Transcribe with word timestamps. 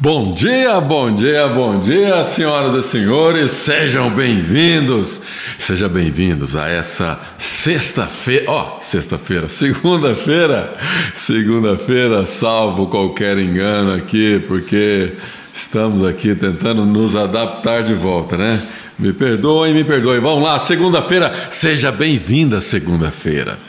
Bom 0.00 0.32
dia, 0.32 0.80
bom 0.80 1.10
dia, 1.10 1.48
bom 1.48 1.80
dia, 1.80 2.22
senhoras 2.22 2.72
e 2.72 2.88
senhores, 2.88 3.50
sejam 3.50 4.08
bem-vindos, 4.08 5.22
sejam 5.58 5.88
bem-vindos 5.88 6.54
a 6.54 6.68
essa 6.68 7.18
sexta-feira, 7.36 8.44
ó, 8.46 8.76
oh, 8.76 8.80
sexta-feira, 8.80 9.48
segunda-feira, 9.48 10.76
segunda-feira, 11.14 12.24
salvo 12.24 12.86
qualquer 12.86 13.38
engano 13.38 13.92
aqui, 13.92 14.38
porque 14.46 15.14
estamos 15.52 16.06
aqui 16.06 16.32
tentando 16.36 16.86
nos 16.86 17.16
adaptar 17.16 17.82
de 17.82 17.94
volta, 17.94 18.36
né? 18.36 18.62
Me 18.96 19.12
perdoem, 19.12 19.74
me 19.74 19.82
perdoem, 19.82 20.20
vamos 20.20 20.44
lá, 20.44 20.60
segunda-feira, 20.60 21.34
seja 21.50 21.90
bem-vinda 21.90 22.60
segunda-feira. 22.60 23.67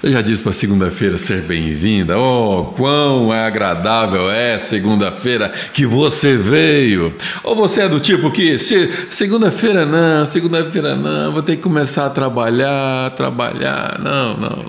Eu 0.00 0.12
já 0.12 0.22
disse 0.22 0.44
para 0.44 0.52
segunda-feira 0.52 1.18
ser 1.18 1.42
bem-vinda. 1.42 2.16
Oh, 2.16 2.66
quão 2.76 3.32
agradável 3.32 4.30
é 4.30 4.56
segunda-feira 4.56 5.52
que 5.72 5.84
você 5.84 6.36
veio. 6.36 7.12
Ou 7.42 7.56
você 7.56 7.82
é 7.82 7.88
do 7.88 7.98
tipo 7.98 8.30
que 8.30 8.58
se, 8.58 8.88
segunda-feira 9.10 9.84
não, 9.84 10.24
segunda-feira 10.24 10.94
não, 10.94 11.32
vou 11.32 11.42
ter 11.42 11.56
que 11.56 11.62
começar 11.62 12.06
a 12.06 12.10
trabalhar, 12.10 13.10
trabalhar. 13.10 13.98
Não, 13.98 14.36
não. 14.36 14.64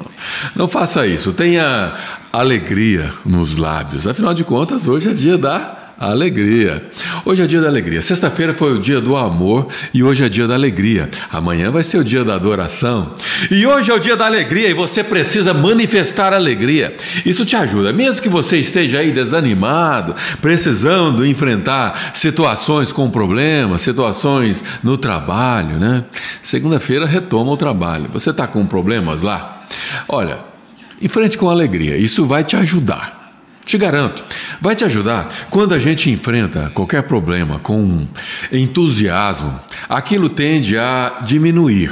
Não 0.55 0.67
faça 0.67 1.05
isso. 1.05 1.31
Tenha 1.31 1.94
alegria 2.34 3.14
nos 3.23 3.55
lábios. 3.55 4.08
Afinal 4.08 4.34
de 4.34 4.44
contas, 4.44 4.88
hoje 4.88 5.09
é 5.09 5.14
dia 5.14 5.38
da 5.38 5.78
alegria. 5.99 6.81
Hoje 7.26 7.44
é 7.44 7.48
dia 7.48 7.59
da 7.59 7.67
alegria. 7.67 8.02
Sexta-feira 8.02 8.53
foi 8.53 8.73
o 8.73 8.80
dia 8.80 9.02
do 9.02 9.17
amor 9.17 9.67
e 9.94 10.02
hoje 10.02 10.23
é 10.23 10.30
dia 10.30 10.48
da 10.48 10.53
alegria. 10.53 11.09
Amanhã 11.30 11.70
vai 11.70 11.84
ser 11.84 11.98
o 11.98 12.03
dia 12.03 12.23
da 12.23 12.35
adoração. 12.35 13.16
E 13.52 13.67
hoje 13.67 13.91
é 13.91 13.94
o 13.94 13.99
dia 13.99 14.16
da 14.16 14.25
alegria 14.25 14.70
e 14.70 14.73
você 14.73 15.03
precisa 15.03 15.53
manifestar 15.53 16.34
alegria. 16.34 16.95
Isso 17.25 17.44
te 17.44 17.58
ajuda, 17.58 17.91
mesmo 17.91 18.22
que 18.22 18.30
você 18.30 18.58
esteja 18.58 18.99
aí 18.99 19.12
desanimado, 19.12 20.16
precisando 20.41 21.25
enfrentar 21.25 22.11
situações 22.13 22.94
com 22.94 23.09
problemas, 23.09 23.81
situações 23.81 24.64
no 24.81 24.97
trabalho, 24.97 25.77
né? 25.77 26.05
Segunda-feira 26.42 27.05
retoma 27.05 27.52
o 27.52 27.58
trabalho. 27.58 28.09
Você 28.14 28.30
está 28.30 28.47
com 28.47 28.66
problemas 28.66 29.22
lá? 29.22 29.66
Olha, 30.08 30.39
enfrente 31.02 31.38
com 31.38 31.50
alegria. 31.50 31.97
Isso 31.97 32.25
vai 32.25 32.44
te 32.44 32.55
ajudar. 32.55 33.19
Te 33.70 33.78
garanto, 33.78 34.23
vai 34.59 34.75
te 34.75 34.84
ajudar 34.84 35.30
quando 35.52 35.75
a 35.75 35.78
gente 35.78 36.09
enfrenta 36.09 36.72
qualquer 36.72 37.03
problema 37.03 37.59
com 37.59 38.08
entusiasmo, 38.52 39.59
aquilo 39.88 40.28
tende 40.28 40.76
a 40.76 41.20
diminuir 41.23 41.92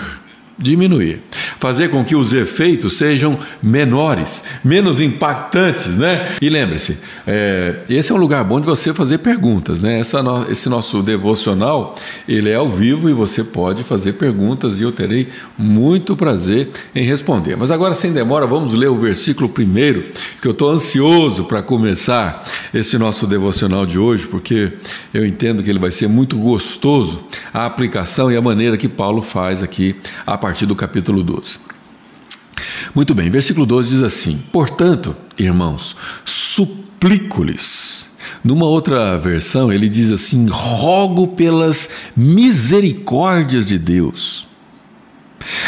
diminuir, 0.58 1.22
fazer 1.60 1.90
com 1.90 2.04
que 2.04 2.16
os 2.16 2.34
efeitos 2.34 2.98
sejam 2.98 3.38
menores, 3.62 4.44
menos 4.64 5.00
impactantes, 5.00 5.98
né? 5.98 6.36
E 6.42 6.50
lembre-se, 6.50 6.98
é, 7.26 7.84
esse 7.90 8.12
é 8.12 8.16
um 8.16 8.18
lugar 8.18 8.44
bom 8.44 8.60
de 8.60 8.66
você 8.66 8.94
fazer 8.94 9.20
perguntas, 9.20 9.82
né? 9.82 10.02
No, 10.24 10.52
esse 10.52 10.68
nosso 10.68 11.04
devocional, 11.04 11.96
ele 12.28 12.50
é 12.50 12.56
ao 12.56 12.70
vivo 12.70 13.10
e 13.10 13.14
você 13.14 13.44
pode 13.44 13.84
fazer 13.84 14.14
perguntas 14.14 14.80
e 14.80 14.84
eu 14.84 14.92
terei 14.92 15.30
muito 15.58 16.16
prazer 16.16 16.70
em 16.96 17.06
responder. 17.06 17.56
Mas 17.56 17.70
agora, 17.70 17.94
sem 17.94 18.12
demora, 18.12 18.48
vamos 18.48 18.74
ler 18.74 18.90
o 18.90 18.98
versículo 18.98 19.48
primeiro, 19.48 20.04
que 20.42 20.48
eu 20.48 20.52
estou 20.52 20.72
ansioso 20.72 21.44
para 21.44 21.62
começar 21.62 22.44
esse 22.74 22.98
nosso 22.98 23.28
devocional 23.28 23.86
de 23.86 24.00
hoje, 24.00 24.26
porque 24.28 24.74
eu 25.14 25.26
entendo 25.26 25.62
que 25.62 25.70
ele 25.70 25.80
vai 25.80 25.92
ser 25.92 26.08
muito 26.08 26.38
gostoso 26.38 27.24
a 27.54 27.66
aplicação 27.66 28.32
e 28.32 28.38
a 28.38 28.42
maneira 28.42 28.78
que 28.78 28.88
Paulo 28.88 29.22
faz 29.22 29.62
aqui 29.62 29.96
a 30.26 30.38
partir 30.48 30.66
do 30.66 30.78
capítulo 30.78 31.24
12. 31.24 31.60
Muito 32.96 33.14
bem, 33.14 33.30
versículo 33.30 33.66
12 33.66 33.90
diz 33.90 34.02
assim: 34.02 34.42
Portanto, 34.50 35.14
irmãos, 35.38 35.94
suplico-lhes. 36.24 38.10
Numa 38.42 38.66
outra 38.66 39.18
versão, 39.18 39.74
ele 39.74 39.90
diz 39.90 40.10
assim: 40.10 40.48
rogo 40.50 41.28
pelas 41.28 41.90
misericórdias 42.16 43.68
de 43.68 43.78
Deus. 43.78 44.48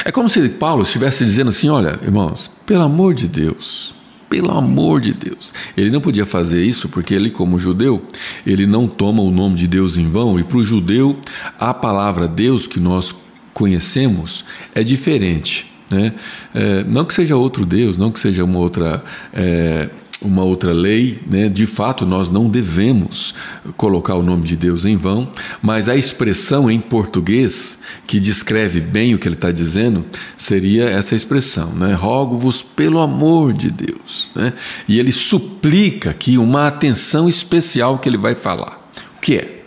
É 0.05 0.13
como 0.13 0.29
se 0.29 0.47
Paulo 0.47 0.83
estivesse 0.83 1.25
dizendo 1.25 1.49
assim: 1.49 1.67
olha, 1.67 1.99
irmãos, 2.01 2.49
pelo 2.65 2.83
amor 2.83 3.13
de 3.13 3.27
Deus, 3.27 3.93
pelo 4.29 4.57
amor 4.57 5.01
de 5.01 5.11
Deus. 5.11 5.53
Ele 5.75 5.89
não 5.89 5.99
podia 5.99 6.25
fazer 6.25 6.63
isso 6.63 6.87
porque 6.87 7.13
ele, 7.13 7.29
como 7.29 7.59
judeu, 7.59 8.01
ele 8.47 8.65
não 8.65 8.87
toma 8.87 9.21
o 9.21 9.29
nome 9.29 9.57
de 9.57 9.67
Deus 9.67 9.97
em 9.97 10.09
vão, 10.09 10.39
e 10.39 10.43
para 10.45 10.57
o 10.57 10.63
judeu, 10.63 11.19
a 11.59 11.73
palavra 11.73 12.29
Deus 12.29 12.65
que 12.65 12.79
nós 12.79 13.13
conhecemos 13.53 14.45
é 14.73 14.83
diferente. 14.83 15.69
Né? 15.89 16.13
É, 16.53 16.83
não 16.83 17.05
que 17.05 17.13
seja 17.13 17.35
outro 17.35 17.65
Deus, 17.65 17.97
não 17.97 18.11
que 18.11 18.19
seja 18.19 18.43
uma 18.43 18.59
outra. 18.59 19.03
É, 19.33 19.89
uma 20.21 20.43
outra 20.43 20.73
lei, 20.73 21.21
né? 21.25 21.47
de 21.47 21.65
fato 21.65 22.05
nós 22.05 22.29
não 22.29 22.49
devemos 22.49 23.33
colocar 23.77 24.15
o 24.15 24.23
nome 24.23 24.43
de 24.43 24.57
Deus 24.57 24.83
em 24.83 24.97
vão, 24.97 25.29
mas 25.61 25.87
a 25.87 25.95
expressão 25.95 26.69
em 26.69 26.79
português 26.79 27.79
que 28.05 28.19
descreve 28.19 28.81
bem 28.81 29.15
o 29.15 29.17
que 29.17 29.27
ele 29.27 29.35
está 29.35 29.49
dizendo 29.49 30.05
seria 30.37 30.89
essa 30.89 31.15
expressão, 31.15 31.73
né? 31.73 31.93
rogo-vos 31.93 32.61
pelo 32.61 32.99
amor 32.99 33.53
de 33.53 33.71
Deus. 33.71 34.29
Né? 34.35 34.51
E 34.89 34.99
ele 34.99 35.13
suplica 35.13 36.09
aqui 36.09 36.37
uma 36.37 36.67
atenção 36.67 37.29
especial 37.29 37.97
que 37.97 38.09
ele 38.09 38.17
vai 38.17 38.35
falar. 38.35 38.91
O 39.17 39.21
que 39.21 39.35
é? 39.35 39.61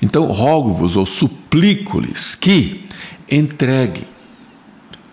Então, 0.00 0.26
rogo-vos 0.26 0.96
ou 0.96 1.06
suplico-lhes 1.06 2.34
que 2.34 2.87
entregue, 3.30 4.06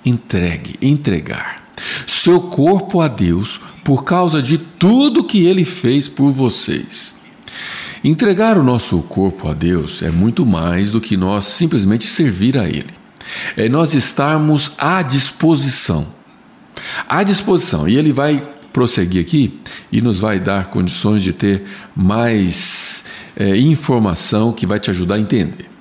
entregue, 0.06 0.76
entregar 0.82 1.66
seu 2.08 2.40
corpo 2.40 3.02
a 3.02 3.08
Deus 3.08 3.62
por 3.84 4.04
causa 4.04 4.42
de 4.42 4.58
tudo 4.58 5.24
que 5.24 5.46
ele 5.46 5.66
fez 5.66 6.08
por 6.08 6.32
vocês. 6.32 7.16
Entregar 8.04 8.58
o 8.58 8.64
nosso 8.64 9.02
corpo 9.02 9.48
a 9.48 9.54
Deus 9.54 10.02
é 10.02 10.12
muito 10.12 10.46
mais 10.46 10.92
do 10.92 11.02
que 11.02 11.18
nós 11.18 11.46
simplesmente 11.46 12.06
servir 12.06 12.58
a 12.58 12.68
Ele. 12.68 12.94
É 13.58 13.68
nós 13.68 13.96
estarmos 13.96 14.74
à 14.78 15.02
disposição. 15.02 16.06
À 17.10 17.24
disposição. 17.24 17.88
E 17.88 17.98
Ele 17.98 18.14
vai 18.14 18.44
prosseguir 18.72 19.22
aqui 19.22 19.60
e 19.92 20.02
nos 20.02 20.20
vai 20.20 20.40
dar 20.40 20.70
condições 20.70 21.24
de 21.24 21.34
ter 21.34 21.64
mais 21.96 23.06
é, 23.36 23.58
informação 23.58 24.54
que 24.54 24.68
vai 24.68 24.80
te 24.80 24.92
ajudar 24.92 25.16
a 25.16 25.20
entender. 25.20 25.75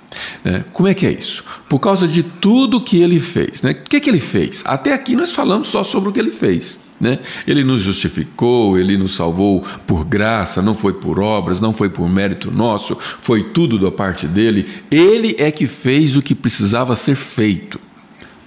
Né? 0.44 0.64
Como 0.72 0.88
é 0.88 0.94
que 0.94 1.06
é 1.06 1.12
isso? 1.12 1.44
Por 1.68 1.78
causa 1.78 2.06
de 2.06 2.22
tudo 2.22 2.80
que 2.80 3.00
ele 3.00 3.20
fez. 3.20 3.62
Né? 3.62 3.72
O 3.72 3.74
que, 3.74 4.00
que 4.00 4.10
ele 4.10 4.20
fez? 4.20 4.62
Até 4.66 4.92
aqui 4.92 5.16
nós 5.16 5.30
falamos 5.30 5.68
só 5.68 5.82
sobre 5.82 6.10
o 6.10 6.12
que 6.12 6.20
ele 6.20 6.30
fez. 6.30 6.80
Né? 7.00 7.18
Ele 7.46 7.64
nos 7.64 7.82
justificou, 7.82 8.78
ele 8.78 8.96
nos 8.96 9.14
salvou 9.14 9.64
por 9.86 10.04
graça, 10.04 10.62
não 10.62 10.74
foi 10.74 10.92
por 10.92 11.18
obras, 11.18 11.60
não 11.60 11.72
foi 11.72 11.88
por 11.90 12.08
mérito 12.08 12.50
nosso, 12.50 12.96
foi 13.20 13.44
tudo 13.44 13.78
da 13.78 13.90
parte 13.90 14.26
dele. 14.26 14.66
Ele 14.90 15.34
é 15.38 15.50
que 15.50 15.66
fez 15.66 16.16
o 16.16 16.22
que 16.22 16.34
precisava 16.34 16.94
ser 16.94 17.16
feito. 17.16 17.80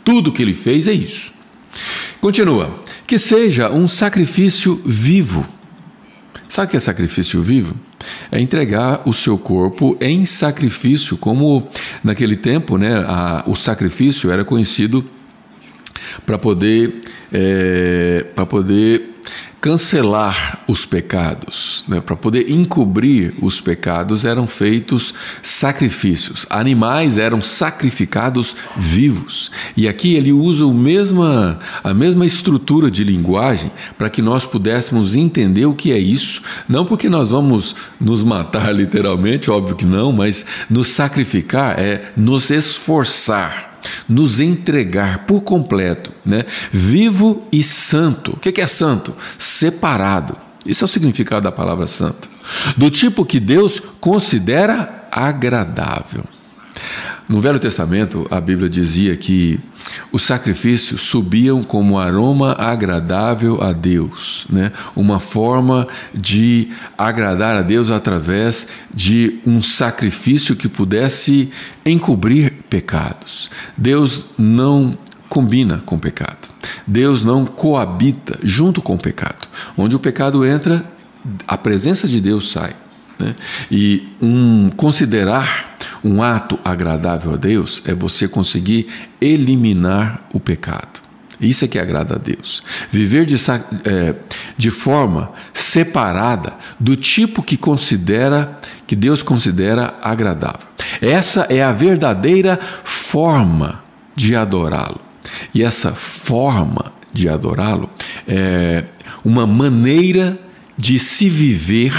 Tudo 0.03 0.31
que 0.31 0.41
ele 0.41 0.53
fez 0.53 0.87
é 0.87 0.93
isso. 0.93 1.31
Continua. 2.21 2.73
Que 3.05 3.17
seja 3.17 3.69
um 3.69 3.87
sacrifício 3.87 4.81
vivo. 4.85 5.45
Sabe 6.47 6.67
o 6.67 6.71
que 6.71 6.77
é 6.77 6.79
sacrifício 6.79 7.41
vivo? 7.41 7.75
É 8.31 8.39
entregar 8.39 9.01
o 9.05 9.13
seu 9.13 9.37
corpo 9.37 9.97
em 9.99 10.25
sacrifício, 10.25 11.17
como 11.17 11.67
naquele 12.03 12.35
tempo, 12.35 12.77
né, 12.77 13.03
a, 13.07 13.43
o 13.47 13.55
sacrifício 13.55 14.31
era 14.31 14.43
conhecido 14.43 15.05
para 16.25 16.37
poder 16.37 17.01
é, 17.31 18.25
para 18.33 18.45
poder 18.45 19.16
cancelar 19.67 20.63
os 20.65 20.85
pecados, 20.85 21.83
né? 21.89 21.99
para 21.99 22.15
poder 22.15 22.49
encobrir 22.49 23.33
os 23.41 23.59
pecados, 23.59 24.23
eram 24.23 24.47
feitos 24.47 25.13
sacrifícios. 25.43 26.47
Animais 26.49 27.17
eram 27.17 27.41
sacrificados 27.41 28.55
vivos. 28.77 29.51
E 29.75 29.85
aqui 29.85 30.15
ele 30.15 30.31
usa 30.31 30.65
o 30.65 30.73
mesma, 30.73 31.59
a 31.83 31.93
mesma 31.93 32.25
estrutura 32.25 32.89
de 32.89 33.03
linguagem 33.03 33.69
para 33.97 34.09
que 34.09 34.21
nós 34.21 34.45
pudéssemos 34.45 35.17
entender 35.17 35.65
o 35.65 35.75
que 35.75 35.91
é 35.91 35.99
isso. 35.99 36.41
Não 36.69 36.85
porque 36.85 37.09
nós 37.09 37.27
vamos 37.27 37.75
nos 37.99 38.23
matar 38.23 38.71
literalmente, 38.73 39.51
óbvio 39.51 39.75
que 39.75 39.85
não, 39.85 40.13
mas 40.13 40.45
nos 40.69 40.87
sacrificar 40.93 41.77
é 41.77 42.13
nos 42.15 42.51
esforçar 42.51 43.66
nos 44.07 44.39
entregar 44.39 45.25
por 45.25 45.41
completo, 45.41 46.11
né? 46.25 46.45
vivo 46.71 47.47
e 47.51 47.63
santo. 47.63 48.33
O 48.33 48.39
que 48.39 48.61
é 48.61 48.67
santo? 48.67 49.15
Separado. 49.37 50.37
Isso 50.65 50.83
é 50.83 50.85
o 50.85 50.89
significado 50.89 51.43
da 51.43 51.51
palavra 51.51 51.87
santo. 51.87 52.29
Do 52.75 52.89
tipo 52.89 53.25
que 53.25 53.39
Deus 53.39 53.81
considera 53.99 55.07
agradável. 55.11 56.23
No 57.27 57.41
Velho 57.41 57.59
Testamento, 57.59 58.25
a 58.31 58.39
Bíblia 58.39 58.69
dizia 58.69 59.15
que 59.17 59.59
os 60.13 60.21
sacrifícios 60.21 61.01
subiam 61.01 61.61
como 61.61 61.99
aroma 61.99 62.53
agradável 62.53 63.61
a 63.61 63.73
Deus, 63.73 64.45
né? 64.49 64.71
uma 64.95 65.19
forma 65.19 65.87
de 66.13 66.69
agradar 66.97 67.57
a 67.57 67.61
Deus 67.61 67.91
através 67.91 68.67
de 68.93 69.39
um 69.45 69.61
sacrifício 69.61 70.55
que 70.55 70.69
pudesse 70.69 71.51
encobrir 71.85 72.63
pecados. 72.69 73.51
Deus 73.75 74.27
não 74.37 74.97
combina 75.27 75.83
com 75.85 75.99
pecado. 75.99 76.47
Deus 76.85 77.23
não 77.23 77.45
coabita 77.45 78.39
junto 78.41 78.81
com 78.81 78.95
o 78.95 78.99
pecado. 78.99 79.49
Onde 79.77 79.95
o 79.95 79.99
pecado 79.99 80.45
entra, 80.45 80.85
a 81.45 81.57
presença 81.57 82.07
de 82.07 82.21
Deus 82.21 82.51
sai. 82.51 82.73
Né? 83.19 83.35
E 83.69 84.07
um, 84.21 84.69
considerar 84.69 85.75
um 86.07 86.23
ato 86.23 86.57
agradável 86.63 87.33
a 87.33 87.35
Deus 87.35 87.81
é 87.85 87.93
você 87.93 88.27
conseguir 88.27 88.87
eliminar 89.19 90.25
o 90.33 90.39
pecado. 90.39 91.01
Isso 91.39 91.65
é 91.65 91.67
que 91.67 91.77
agrada 91.77 92.15
a 92.15 92.17
Deus. 92.17 92.63
Viver 92.89 93.25
de, 93.25 93.35
é, 93.85 94.15
de 94.57 94.71
forma 94.71 95.31
separada 95.53 96.53
do 96.79 96.95
tipo 96.95 97.43
que 97.43 97.57
considera, 97.57 98.57
que 98.87 98.95
Deus 98.95 99.21
considera 99.21 99.95
agradável. 100.01 100.67
Essa 100.99 101.41
é 101.49 101.61
a 101.61 101.71
verdadeira 101.71 102.59
forma 102.83 103.83
de 104.15 104.35
adorá-lo. 104.35 104.99
E 105.53 105.61
essa 105.61 105.91
forma 105.91 106.91
de 107.13 107.29
adorá-lo 107.29 107.89
é 108.27 108.85
uma 109.23 109.45
maneira 109.45 110.39
de 110.75 110.97
se 110.97 111.29
viver 111.29 111.93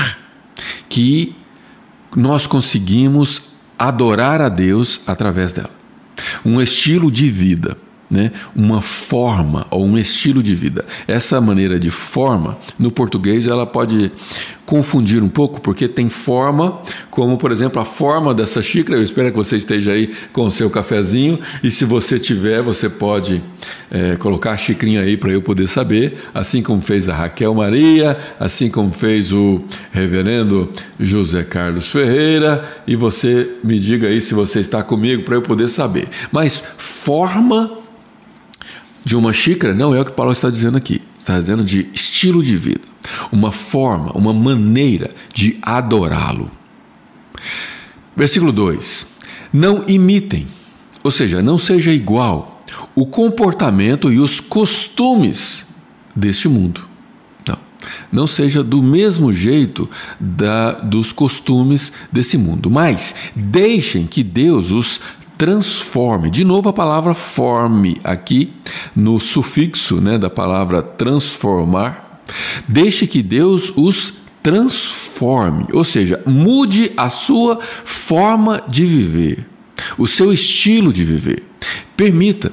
que 0.88 1.36
nós 2.16 2.46
conseguimos 2.46 3.48
adorar 3.78 4.40
a 4.40 4.48
Deus 4.48 5.00
através 5.06 5.52
dela. 5.52 5.70
Um 6.44 6.60
estilo 6.60 7.10
de 7.10 7.28
vida 7.28 7.76
né, 8.10 8.32
uma 8.54 8.80
forma 8.80 9.66
ou 9.70 9.84
um 9.84 9.98
estilo 9.98 10.42
de 10.42 10.54
vida. 10.54 10.84
Essa 11.06 11.40
maneira 11.40 11.78
de 11.78 11.90
forma, 11.90 12.56
no 12.78 12.90
português, 12.90 13.46
ela 13.46 13.66
pode 13.66 14.10
confundir 14.68 15.22
um 15.22 15.30
pouco, 15.30 15.62
porque 15.62 15.88
tem 15.88 16.10
forma, 16.10 16.78
como 17.10 17.38
por 17.38 17.50
exemplo 17.50 17.80
a 17.80 17.86
forma 17.86 18.34
dessa 18.34 18.60
xícara. 18.60 18.98
Eu 18.98 19.02
espero 19.02 19.30
que 19.30 19.36
você 19.36 19.56
esteja 19.56 19.92
aí 19.92 20.14
com 20.30 20.44
o 20.44 20.50
seu 20.50 20.68
cafezinho, 20.68 21.38
e 21.62 21.70
se 21.70 21.86
você 21.86 22.18
tiver, 22.18 22.60
você 22.60 22.86
pode 22.86 23.40
é, 23.90 24.16
colocar 24.16 24.50
a 24.50 24.56
xicrinha 24.58 25.00
aí 25.00 25.16
para 25.16 25.30
eu 25.30 25.40
poder 25.40 25.66
saber, 25.68 26.18
assim 26.34 26.62
como 26.62 26.82
fez 26.82 27.08
a 27.08 27.14
Raquel 27.14 27.54
Maria, 27.54 28.18
assim 28.38 28.70
como 28.70 28.92
fez 28.92 29.32
o 29.32 29.62
reverendo 29.90 30.70
José 31.00 31.42
Carlos 31.44 31.90
Ferreira, 31.90 32.82
e 32.86 32.94
você 32.94 33.48
me 33.64 33.80
diga 33.80 34.08
aí 34.08 34.20
se 34.20 34.34
você 34.34 34.60
está 34.60 34.82
comigo 34.82 35.22
para 35.22 35.34
eu 35.34 35.40
poder 35.40 35.68
saber. 35.68 36.08
Mas 36.30 36.62
forma 36.76 37.87
de 39.04 39.16
uma 39.16 39.32
xícara 39.32 39.74
não 39.74 39.94
é 39.94 40.00
o 40.00 40.04
que 40.04 40.12
Paulo 40.12 40.32
está 40.32 40.50
dizendo 40.50 40.76
aqui. 40.76 41.02
Está 41.18 41.38
dizendo 41.38 41.64
de 41.64 41.88
estilo 41.92 42.42
de 42.42 42.56
vida, 42.56 42.80
uma 43.30 43.52
forma, 43.52 44.12
uma 44.12 44.32
maneira 44.32 45.14
de 45.34 45.58
adorá-lo. 45.60 46.50
Versículo 48.16 48.50
2: 48.50 49.08
Não 49.52 49.84
imitem, 49.86 50.46
ou 51.04 51.10
seja, 51.10 51.42
não 51.42 51.58
seja 51.58 51.92
igual 51.92 52.62
o 52.94 53.06
comportamento 53.06 54.12
e 54.12 54.18
os 54.18 54.40
costumes 54.40 55.66
deste 56.14 56.48
mundo. 56.48 56.80
Não, 57.46 57.58
não 58.10 58.26
seja 58.26 58.64
do 58.64 58.82
mesmo 58.82 59.32
jeito 59.32 59.88
da, 60.18 60.72
dos 60.72 61.12
costumes 61.12 61.92
desse 62.10 62.36
mundo, 62.36 62.70
mas 62.70 63.14
deixem 63.36 64.06
que 64.06 64.22
Deus 64.22 64.72
os 64.72 65.00
transforme. 65.38 66.30
De 66.30 66.44
novo 66.44 66.68
a 66.68 66.72
palavra 66.72 67.14
forme 67.14 67.96
aqui 68.02 68.52
no 68.94 69.20
sufixo 69.20 70.00
né, 70.00 70.18
da 70.18 70.28
palavra 70.28 70.82
transformar. 70.82 72.22
Deixe 72.66 73.06
que 73.06 73.22
Deus 73.22 73.72
os 73.76 74.14
transforme, 74.42 75.66
ou 75.72 75.84
seja, 75.84 76.22
mude 76.26 76.92
a 76.96 77.10
sua 77.10 77.58
forma 77.84 78.62
de 78.68 78.86
viver, 78.86 79.46
o 79.96 80.06
seu 80.06 80.32
estilo 80.32 80.92
de 80.92 81.04
viver. 81.04 81.44
Permita 81.96 82.52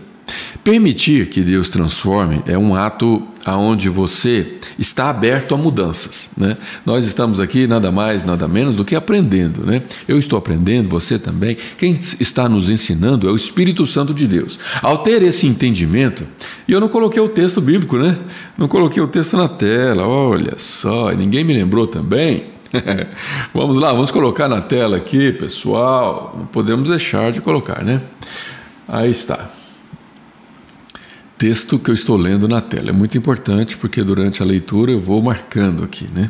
Permitir 0.66 1.30
que 1.30 1.42
Deus 1.42 1.70
transforme 1.70 2.42
é 2.48 2.58
um 2.58 2.74
ato 2.74 3.22
aonde 3.46 3.88
você 3.88 4.58
está 4.80 5.12
aberto 5.12 5.54
a 5.54 5.58
mudanças. 5.60 6.32
Né? 6.36 6.58
Nós 6.84 7.06
estamos 7.06 7.40
aqui 7.40 7.68
nada 7.68 7.92
mais, 7.92 8.24
nada 8.24 8.48
menos 8.48 8.74
do 8.74 8.84
que 8.84 8.96
aprendendo. 8.96 9.64
Né? 9.64 9.84
Eu 10.08 10.18
estou 10.18 10.40
aprendendo, 10.40 10.90
você 10.90 11.20
também. 11.20 11.56
Quem 11.78 11.92
está 12.20 12.50
nos 12.50 12.68
ensinando 12.68 13.30
é 13.30 13.32
o 13.32 13.36
Espírito 13.36 13.86
Santo 13.86 14.12
de 14.12 14.26
Deus. 14.26 14.58
Ao 14.82 14.98
ter 14.98 15.22
esse 15.22 15.46
entendimento, 15.46 16.26
e 16.68 16.72
eu 16.72 16.80
não 16.82 16.90
coloquei 16.90 17.22
o 17.22 17.30
texto 17.30 17.62
bíblico, 17.62 18.00
né? 18.00 18.18
Não 18.58 18.68
coloquei 18.68 19.04
o 19.04 19.08
texto 19.08 19.38
na 19.38 19.48
tela, 19.48 20.08
olha 20.08 20.56
só, 20.58 21.12
ninguém 21.12 21.44
me 21.44 21.54
lembrou 21.54 21.86
também. 21.86 22.46
vamos 23.54 23.78
lá, 23.78 23.94
vamos 23.94 24.10
colocar 24.10 24.48
na 24.48 24.62
tela 24.62 24.98
aqui, 24.98 25.32
pessoal. 25.32 26.34
Não 26.36 26.48
podemos 26.48 26.90
deixar 26.90 27.32
de 27.32 27.40
colocar, 27.40 27.84
né? 27.84 28.02
Aí 28.88 29.12
está 29.12 29.48
texto 31.38 31.78
que 31.78 31.90
eu 31.90 31.94
estou 31.94 32.16
lendo 32.18 32.48
na 32.48 32.62
tela. 32.62 32.90
É 32.90 32.94
muito 32.94 33.18
importante 33.18 33.78
porque 33.78 34.04
durante 34.04 34.42
a 34.42 34.46
leitura 34.46 34.92
eu 34.92 35.00
vou 35.00 35.22
marcando 35.22 35.84
aqui, 35.84 36.08
né? 36.14 36.30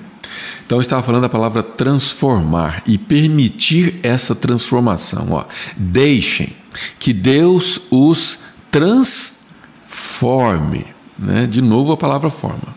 Então 0.65 0.77
eu 0.77 0.81
estava 0.81 1.03
falando 1.03 1.21
da 1.21 1.29
palavra 1.29 1.61
transformar 1.61 2.81
e 2.85 2.97
permitir 2.97 3.99
essa 4.01 4.33
transformação. 4.33 5.27
Ó. 5.31 5.45
Deixem 5.77 6.55
que 6.99 7.13
Deus 7.13 7.81
os 7.91 8.39
transforme. 8.71 9.55
Né? 11.17 11.47
De 11.47 11.61
novo 11.61 11.91
a 11.93 11.97
palavra 11.97 12.29
forma. 12.29 12.75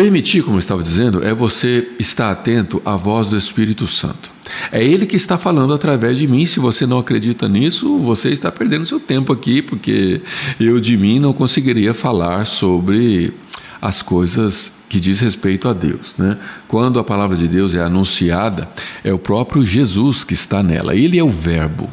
Permitir, 0.00 0.42
como 0.42 0.56
eu 0.56 0.60
estava 0.60 0.82
dizendo, 0.82 1.22
é 1.22 1.34
você 1.34 1.86
estar 1.98 2.30
atento 2.30 2.80
à 2.86 2.96
voz 2.96 3.28
do 3.28 3.36
Espírito 3.36 3.86
Santo. 3.86 4.30
É 4.72 4.82
Ele 4.82 5.04
que 5.04 5.14
está 5.14 5.36
falando 5.36 5.74
através 5.74 6.16
de 6.16 6.26
mim. 6.26 6.46
Se 6.46 6.58
você 6.58 6.86
não 6.86 6.98
acredita 6.98 7.46
nisso, 7.46 7.98
você 7.98 8.30
está 8.30 8.50
perdendo 8.50 8.86
seu 8.86 8.98
tempo 8.98 9.30
aqui, 9.30 9.60
porque 9.60 10.22
eu 10.58 10.80
de 10.80 10.96
mim 10.96 11.18
não 11.18 11.34
conseguiria 11.34 11.92
falar 11.92 12.46
sobre 12.46 13.34
as 13.78 14.00
coisas 14.00 14.72
que 14.88 14.98
diz 14.98 15.20
respeito 15.20 15.68
a 15.68 15.74
Deus. 15.74 16.14
Né? 16.16 16.38
Quando 16.66 16.98
a 16.98 17.04
palavra 17.04 17.36
de 17.36 17.46
Deus 17.46 17.74
é 17.74 17.82
anunciada, 17.82 18.70
é 19.04 19.12
o 19.12 19.18
próprio 19.18 19.62
Jesus 19.62 20.24
que 20.24 20.32
está 20.32 20.62
nela. 20.62 20.96
Ele 20.96 21.18
é 21.18 21.22
o 21.22 21.28
Verbo. 21.28 21.90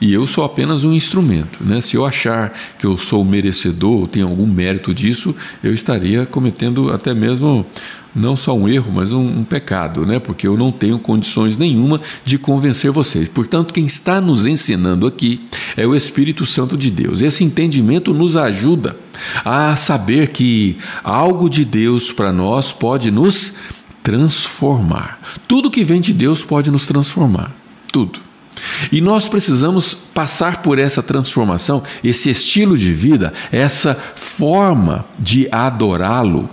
E 0.00 0.12
eu 0.12 0.26
sou 0.26 0.44
apenas 0.44 0.84
um 0.84 0.92
instrumento. 0.92 1.60
Né? 1.62 1.80
Se 1.80 1.96
eu 1.96 2.04
achar 2.04 2.52
que 2.78 2.86
eu 2.86 2.96
sou 2.96 3.24
merecedor 3.24 4.00
ou 4.00 4.06
tenho 4.06 4.28
algum 4.28 4.46
mérito 4.46 4.94
disso, 4.94 5.34
eu 5.62 5.72
estaria 5.72 6.26
cometendo 6.26 6.92
até 6.92 7.14
mesmo 7.14 7.66
não 8.14 8.36
só 8.36 8.54
um 8.54 8.68
erro, 8.68 8.92
mas 8.92 9.10
um, 9.10 9.40
um, 9.40 9.44
pecado, 9.44 10.04
né? 10.04 10.18
porque 10.18 10.46
eu 10.46 10.56
não 10.56 10.70
tenho 10.70 10.98
condições 10.98 11.56
nenhuma 11.56 12.00
de 12.24 12.36
convencer 12.36 12.90
vocês. 12.90 13.28
Portanto, 13.28 13.72
quem 13.72 13.86
está 13.86 14.20
nos 14.20 14.44
ensinando 14.44 15.06
aqui 15.06 15.48
é 15.76 15.86
o 15.86 15.96
Espírito 15.96 16.44
Santo 16.44 16.76
de 16.76 16.90
Deus. 16.90 17.22
Esse 17.22 17.42
entendimento 17.42 18.12
nos 18.12 18.36
ajuda 18.36 18.96
a 19.44 19.76
saber 19.76 20.28
que 20.28 20.76
algo 21.02 21.48
de 21.48 21.64
Deus 21.64 22.12
para 22.12 22.32
nós 22.32 22.72
pode 22.72 23.10
nos 23.10 23.56
transformar. 24.02 25.20
Tudo 25.46 25.70
que 25.70 25.84
vem 25.84 26.00
de 26.00 26.12
Deus 26.12 26.44
pode 26.44 26.70
nos 26.70 26.86
transformar. 26.86 27.54
Tudo. 27.90 28.31
E 28.90 29.00
nós 29.00 29.28
precisamos 29.28 29.94
passar 29.94 30.62
por 30.62 30.78
essa 30.78 31.02
transformação, 31.02 31.82
esse 32.02 32.30
estilo 32.30 32.76
de 32.76 32.92
vida, 32.92 33.32
essa 33.50 33.96
forma 34.16 35.04
de 35.18 35.48
adorá-lo, 35.50 36.48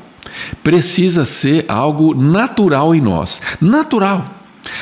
precisa 0.63 1.25
ser 1.25 1.65
algo 1.67 2.13
natural 2.13 2.93
em 2.93 3.01
nós. 3.01 3.41
Natural. 3.59 4.35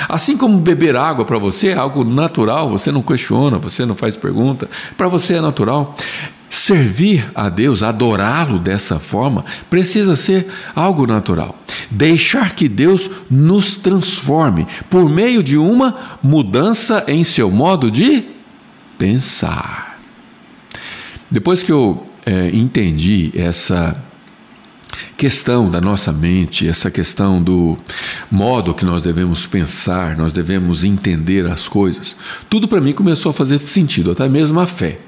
Assim 0.09 0.35
como 0.37 0.57
beber 0.57 0.95
água 0.95 1.23
para 1.23 1.37
você 1.37 1.69
é 1.69 1.75
algo 1.75 2.03
natural, 2.03 2.69
você 2.69 2.91
não 2.91 3.01
questiona, 3.01 3.57
você 3.57 3.85
não 3.85 3.95
faz 3.95 4.15
pergunta, 4.15 4.69
para 4.97 5.07
você 5.07 5.35
é 5.35 5.41
natural. 5.41 5.95
Servir 6.57 7.29
a 7.35 7.49
Deus, 7.49 7.83
adorá-lo 7.83 8.57
dessa 8.57 8.97
forma, 8.97 9.45
precisa 9.69 10.15
ser 10.15 10.47
algo 10.75 11.05
natural. 11.05 11.55
Deixar 11.89 12.55
que 12.55 12.67
Deus 12.67 13.11
nos 13.29 13.77
transforme 13.77 14.67
por 14.89 15.07
meio 15.07 15.43
de 15.43 15.55
uma 15.55 16.17
mudança 16.21 17.05
em 17.07 17.23
seu 17.23 17.51
modo 17.51 17.91
de 17.91 18.23
pensar. 18.97 19.99
Depois 21.29 21.61
que 21.61 21.71
eu 21.71 22.03
é, 22.25 22.49
entendi 22.49 23.31
essa 23.35 23.95
questão 25.15 25.69
da 25.69 25.79
nossa 25.79 26.11
mente, 26.11 26.67
essa 26.67 26.89
questão 26.89 27.41
do 27.41 27.77
modo 28.31 28.73
que 28.73 28.83
nós 28.83 29.03
devemos 29.03 29.45
pensar, 29.45 30.17
nós 30.17 30.33
devemos 30.33 30.83
entender 30.83 31.45
as 31.45 31.67
coisas, 31.67 32.17
tudo 32.49 32.67
para 32.67 32.81
mim 32.81 32.93
começou 32.93 33.29
a 33.29 33.33
fazer 33.33 33.59
sentido, 33.59 34.11
até 34.11 34.27
mesmo 34.27 34.59
a 34.59 34.65
fé. 34.65 35.06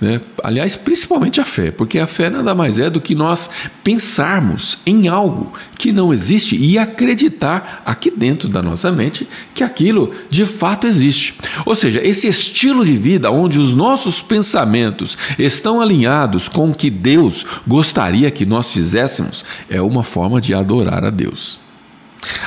Né? 0.00 0.20
Aliás, 0.42 0.76
principalmente 0.76 1.40
a 1.40 1.44
fé, 1.44 1.70
porque 1.70 1.98
a 1.98 2.06
fé 2.06 2.30
nada 2.30 2.54
mais 2.54 2.78
é 2.78 2.88
do 2.88 3.00
que 3.00 3.14
nós 3.14 3.50
pensarmos 3.82 4.78
em 4.86 5.08
algo 5.08 5.52
que 5.78 5.92
não 5.92 6.12
existe 6.12 6.56
e 6.56 6.78
acreditar 6.78 7.82
aqui 7.84 8.10
dentro 8.10 8.48
da 8.48 8.62
nossa 8.62 8.90
mente 8.92 9.28
que 9.54 9.64
aquilo 9.64 10.12
de 10.28 10.44
fato 10.44 10.86
existe. 10.86 11.34
Ou 11.64 11.74
seja, 11.74 12.00
esse 12.06 12.26
estilo 12.26 12.84
de 12.84 12.96
vida 12.96 13.30
onde 13.30 13.58
os 13.58 13.74
nossos 13.74 14.20
pensamentos 14.20 15.16
estão 15.38 15.80
alinhados 15.80 16.48
com 16.48 16.70
o 16.70 16.74
que 16.74 16.90
Deus 16.90 17.46
gostaria 17.66 18.30
que 18.30 18.44
nós 18.44 18.70
fizéssemos 18.70 19.44
é 19.68 19.80
uma 19.80 20.02
forma 20.02 20.40
de 20.40 20.54
adorar 20.54 21.04
a 21.04 21.10
Deus. 21.10 21.69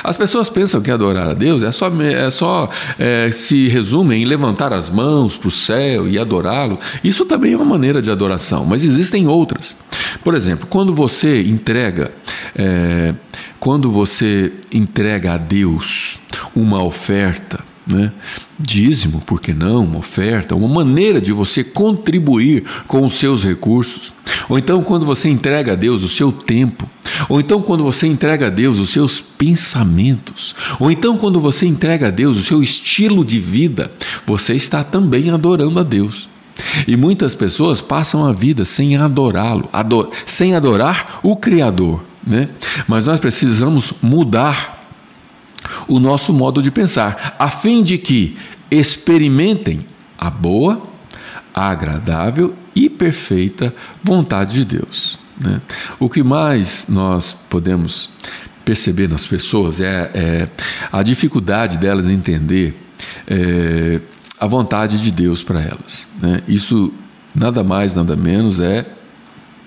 As 0.03 0.17
pessoas 0.17 0.49
pensam 0.49 0.81
que 0.81 0.91
adorar 0.91 1.29
a 1.29 1.33
Deus 1.33 1.63
é 1.63 1.71
só, 1.71 1.91
é 2.01 2.29
só 2.29 2.69
é, 2.99 3.31
se 3.31 3.67
resume 3.69 4.15
em 4.15 4.25
levantar 4.25 4.73
as 4.73 4.89
mãos 4.89 5.35
para 5.35 5.47
o 5.47 5.51
céu 5.51 6.07
e 6.07 6.19
adorá-lo. 6.19 6.79
Isso 7.03 7.25
também 7.25 7.53
é 7.53 7.55
uma 7.55 7.65
maneira 7.65 8.01
de 8.01 8.11
adoração, 8.11 8.65
mas 8.65 8.83
existem 8.83 9.27
outras. 9.27 9.75
Por 10.23 10.35
exemplo, 10.35 10.67
quando 10.69 10.93
você 10.93 11.41
entrega, 11.41 12.11
é, 12.55 13.13
quando 13.59 13.91
você 13.91 14.51
entrega 14.71 15.33
a 15.33 15.37
Deus 15.37 16.19
uma 16.55 16.83
oferta, 16.83 17.62
né? 17.85 18.11
dízimo, 18.59 19.21
por 19.21 19.41
que 19.41 19.53
não? 19.53 19.83
Uma 19.83 19.99
oferta, 19.99 20.55
uma 20.55 20.67
maneira 20.67 21.19
de 21.19 21.31
você 21.31 21.63
contribuir 21.63 22.63
com 22.87 23.05
os 23.05 23.13
seus 23.13 23.43
recursos. 23.43 24.13
Ou 24.47 24.57
então, 24.57 24.81
quando 24.81 25.05
você 25.05 25.29
entrega 25.29 25.73
a 25.73 25.75
Deus 25.75 26.03
o 26.03 26.07
seu 26.07 26.31
tempo. 26.31 26.89
Ou 27.29 27.39
então, 27.39 27.61
quando 27.61 27.83
você 27.83 28.07
entrega 28.07 28.47
a 28.47 28.49
Deus 28.49 28.79
os 28.79 28.89
seus 28.89 29.19
pensamentos. 29.19 30.55
Ou 30.79 30.91
então, 30.91 31.17
quando 31.17 31.39
você 31.39 31.65
entrega 31.65 32.07
a 32.07 32.11
Deus 32.11 32.37
o 32.37 32.43
seu 32.43 32.63
estilo 32.63 33.23
de 33.23 33.39
vida, 33.39 33.91
você 34.25 34.53
está 34.53 34.83
também 34.83 35.29
adorando 35.29 35.79
a 35.79 35.83
Deus. 35.83 36.29
E 36.87 36.95
muitas 36.95 37.35
pessoas 37.35 37.81
passam 37.81 38.25
a 38.25 38.31
vida 38.31 38.63
sem 38.63 38.95
adorá-lo, 38.95 39.67
ador 39.73 40.11
sem 40.25 40.55
adorar 40.55 41.19
o 41.23 41.35
Criador. 41.35 42.03
Né? 42.25 42.49
Mas 42.87 43.05
nós 43.05 43.19
precisamos 43.19 43.93
mudar 44.01 44.82
o 45.87 45.99
nosso 45.99 46.33
modo 46.33 46.61
de 46.61 46.71
pensar, 46.71 47.35
a 47.37 47.49
fim 47.49 47.83
de 47.83 47.97
que 47.97 48.37
experimentem 48.69 49.85
a 50.17 50.29
boa, 50.29 50.81
a 51.53 51.69
agradável 51.69 52.55
e 52.75 52.89
perfeita 52.89 53.73
vontade 54.03 54.53
de 54.53 54.65
Deus. 54.65 55.19
Né? 55.39 55.61
O 55.99 56.09
que 56.09 56.23
mais 56.23 56.87
nós 56.87 57.33
podemos 57.49 58.09
perceber 58.65 59.09
nas 59.09 59.25
pessoas 59.27 59.79
é, 59.79 60.11
é 60.13 60.49
a 60.91 61.03
dificuldade 61.03 61.77
delas 61.77 62.05
entender 62.05 62.75
é, 63.27 63.99
a 64.39 64.47
vontade 64.47 65.01
de 65.01 65.11
Deus 65.11 65.43
para 65.43 65.61
elas. 65.61 66.07
Né? 66.21 66.41
Isso 66.47 66.93
nada 67.35 67.63
mais, 67.63 67.93
nada 67.93 68.15
menos 68.15 68.59
é 68.59 68.85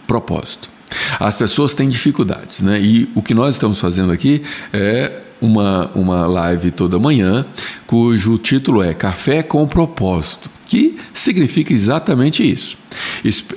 propósito. 0.06 0.75
As 1.18 1.34
pessoas 1.34 1.74
têm 1.74 1.88
dificuldades, 1.88 2.60
né? 2.60 2.80
E 2.80 3.10
o 3.14 3.22
que 3.22 3.34
nós 3.34 3.54
estamos 3.54 3.80
fazendo 3.80 4.12
aqui 4.12 4.42
é 4.72 5.20
uma, 5.40 5.90
uma 5.94 6.26
live 6.26 6.70
toda 6.70 6.98
manhã, 6.98 7.46
cujo 7.86 8.38
título 8.38 8.82
é 8.82 8.94
Café 8.94 9.42
com 9.42 9.66
Propósito, 9.66 10.50
que 10.66 10.96
significa 11.12 11.72
exatamente 11.72 12.48
isso. 12.48 12.78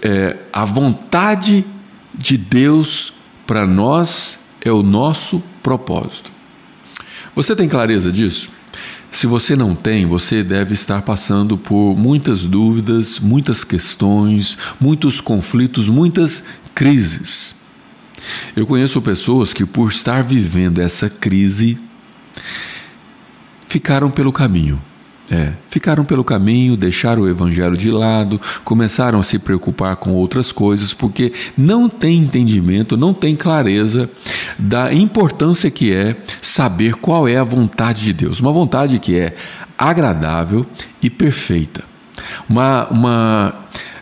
É, 0.02 0.38
a 0.52 0.66
vontade 0.66 1.66
de 2.14 2.38
Deus 2.38 3.14
para 3.48 3.66
nós 3.66 4.40
é 4.62 4.72
o 4.72 4.84
nosso 4.84 5.42
propósito. 5.64 6.32
Você 7.36 7.56
tem 7.56 7.68
clareza 7.68 8.12
disso? 8.12 8.52
Se 9.12 9.26
você 9.26 9.56
não 9.56 9.74
tem, 9.74 10.06
você 10.06 10.44
deve 10.44 10.74
estar 10.74 11.02
passando 11.02 11.58
por 11.58 11.96
muitas 11.96 12.46
dúvidas, 12.46 13.20
muitas 13.20 13.64
questões, 13.64 14.58
muitos 14.80 15.20
conflitos, 15.20 15.90
muitas 15.90 16.46
crises. 16.80 17.56
Eu 18.56 18.66
conheço 18.66 19.02
pessoas 19.02 19.52
que, 19.52 19.66
por 19.66 19.92
estar 19.92 20.24
vivendo 20.24 20.80
essa 20.80 21.10
crise, 21.10 21.78
ficaram 23.68 24.10
pelo 24.10 24.32
caminho. 24.32 24.82
É, 25.30 25.52
ficaram 25.70 26.06
pelo 26.06 26.24
caminho, 26.24 26.78
deixaram 26.78 27.24
o 27.24 27.28
evangelho 27.28 27.76
de 27.76 27.92
lado, 27.92 28.40
começaram 28.64 29.20
a 29.20 29.24
se 29.24 29.38
preocupar 29.38 29.98
com 29.98 30.12
outras 30.12 30.54
coisas, 30.54 30.94
porque 30.94 31.34
não 31.58 31.90
tem 31.90 32.20
entendimento, 32.20 32.96
não 32.96 33.14
tem 33.14 33.36
clareza 33.36 34.10
da 34.58 34.94
importância 34.94 35.70
que 35.70 35.94
é 35.94 36.16
saber 36.42 36.96
qual 36.96 37.28
é 37.28 37.36
a 37.36 37.44
vontade 37.44 38.06
de 38.06 38.14
Deus. 38.14 38.40
Uma 38.40 38.54
vontade 38.54 39.00
que 39.00 39.20
é 39.20 39.36
agradável 39.78 40.66
e 41.02 41.10
perfeita. 41.10 41.84
Uma, 42.48 42.88
uma, 42.88 43.56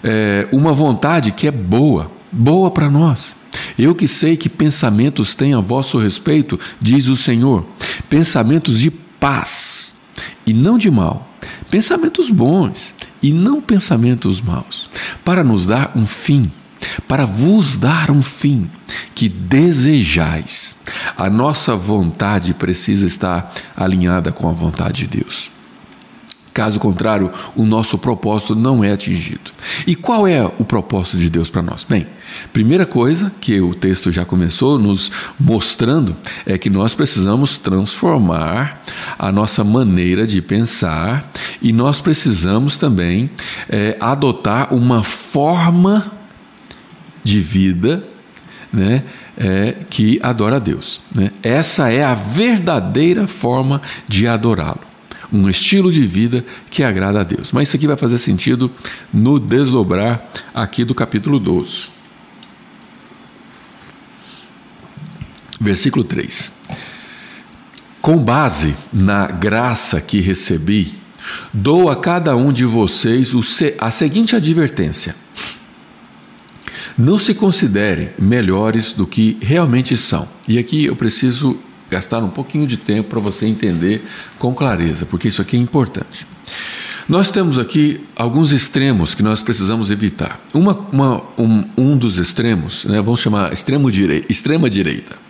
é, 0.03 0.47
uma 0.51 0.71
vontade 0.71 1.31
que 1.31 1.47
é 1.47 1.51
boa, 1.51 2.15
boa 2.31 2.71
para 2.71 2.89
nós. 2.89 3.35
Eu 3.77 3.95
que 3.95 4.07
sei 4.07 4.37
que 4.37 4.49
pensamentos 4.49 5.35
têm 5.35 5.53
a 5.53 5.59
vosso 5.59 5.97
respeito, 5.97 6.59
diz 6.79 7.07
o 7.07 7.15
Senhor, 7.15 7.65
pensamentos 8.09 8.79
de 8.79 8.91
paz 8.91 9.95
e 10.45 10.53
não 10.53 10.77
de 10.77 10.89
mal, 10.89 11.27
pensamentos 11.69 12.29
bons 12.29 12.93
e 13.21 13.31
não 13.31 13.59
pensamentos 13.59 14.41
maus, 14.41 14.89
para 15.23 15.43
nos 15.43 15.65
dar 15.65 15.91
um 15.95 16.05
fim, 16.05 16.51
para 17.07 17.25
vos 17.25 17.77
dar 17.77 18.11
um 18.11 18.21
fim 18.21 18.69
que 19.15 19.27
desejais. 19.27 20.75
A 21.17 21.29
nossa 21.29 21.75
vontade 21.75 22.53
precisa 22.53 23.05
estar 23.05 23.51
alinhada 23.75 24.31
com 24.31 24.47
a 24.47 24.53
vontade 24.53 25.07
de 25.07 25.19
Deus. 25.19 25.51
Caso 26.53 26.79
contrário, 26.79 27.31
o 27.55 27.65
nosso 27.65 27.99
propósito 27.99 28.55
não 28.55 28.83
é 28.83 28.91
atingido. 28.91 29.51
E 29.85 29.95
qual 29.95 30.27
é 30.27 30.43
o 30.43 30.65
propósito 30.65 31.17
de 31.17 31.29
Deus 31.29 31.51
para 31.51 31.61
nós? 31.61 31.83
Bem, 31.83 32.07
primeira 32.51 32.85
coisa 32.85 33.31
que 33.39 33.59
o 33.59 33.73
texto 33.73 34.11
já 34.11 34.25
começou 34.25 34.79
nos 34.79 35.11
mostrando 35.39 36.15
é 36.45 36.57
que 36.57 36.69
nós 36.69 36.93
precisamos 36.93 37.57
transformar 37.57 38.81
a 39.17 39.31
nossa 39.31 39.63
maneira 39.63 40.25
de 40.25 40.41
pensar 40.41 41.31
e 41.61 41.71
nós 41.71 41.99
precisamos 41.99 42.77
também 42.77 43.29
é, 43.69 43.97
adotar 43.99 44.73
uma 44.73 45.03
forma 45.03 46.11
de 47.23 47.39
vida 47.39 48.03
né, 48.71 49.03
é, 49.37 49.75
que 49.89 50.19
adora 50.21 50.57
a 50.57 50.59
Deus. 50.59 51.01
Né? 51.13 51.31
Essa 51.43 51.91
é 51.91 52.03
a 52.03 52.13
verdadeira 52.13 53.27
forma 53.27 53.81
de 54.07 54.27
adorá-lo 54.27 54.87
um 55.31 55.49
estilo 55.49 55.91
de 55.91 56.05
vida 56.05 56.45
que 56.69 56.83
agrada 56.83 57.21
a 57.21 57.23
Deus. 57.23 57.51
Mas 57.51 57.67
isso 57.67 57.75
aqui 57.75 57.87
vai 57.87 57.97
fazer 57.97 58.17
sentido 58.17 58.71
no 59.13 59.39
desdobrar 59.39 60.25
aqui 60.53 60.85
do 60.85 60.95
capítulo 60.95 61.39
12. 61.39 61.96
Versículo 65.59 66.03
3. 66.03 66.53
Com 68.01 68.17
base 68.17 68.75
na 68.93 69.27
graça 69.27 69.99
que 69.99 70.21
recebi, 70.21 70.93
dou 71.53 71.89
a 71.89 71.95
cada 71.95 72.35
um 72.35 72.53
de 72.53 72.63
vocês 72.63 73.33
a 73.79 73.91
seguinte 73.91 74.35
advertência: 74.35 75.15
não 76.97 77.17
se 77.17 77.33
considerem 77.33 78.11
melhores 78.17 78.93
do 78.93 79.05
que 79.05 79.37
realmente 79.41 79.97
são. 79.97 80.27
E 80.47 80.57
aqui 80.57 80.85
eu 80.85 80.95
preciso 80.95 81.59
gastar 81.89 82.23
um 82.23 82.29
pouquinho 82.29 82.67
de 82.67 82.77
tempo 82.77 83.09
para 83.09 83.19
você 83.19 83.45
entender 83.45 84.05
com 84.37 84.53
clareza, 84.53 85.05
porque 85.05 85.27
isso 85.27 85.41
aqui 85.41 85.57
é 85.57 85.59
importante. 85.59 86.25
Nós 87.07 87.31
temos 87.31 87.57
aqui 87.57 88.01
alguns 88.15 88.51
extremos 88.51 89.15
que 89.15 89.23
nós 89.23 89.41
precisamos 89.41 89.89
evitar. 89.89 90.41
Uma, 90.53 90.73
uma, 90.91 91.23
um, 91.37 91.63
um, 91.77 91.97
dos 91.97 92.17
extremos, 92.17 92.83
né, 92.83 93.01
vamos 93.01 93.21
chamar 93.21 93.53
extremo 93.53 93.89
direi 93.89 94.25
extrema 94.27 94.69
direita. 94.69 95.26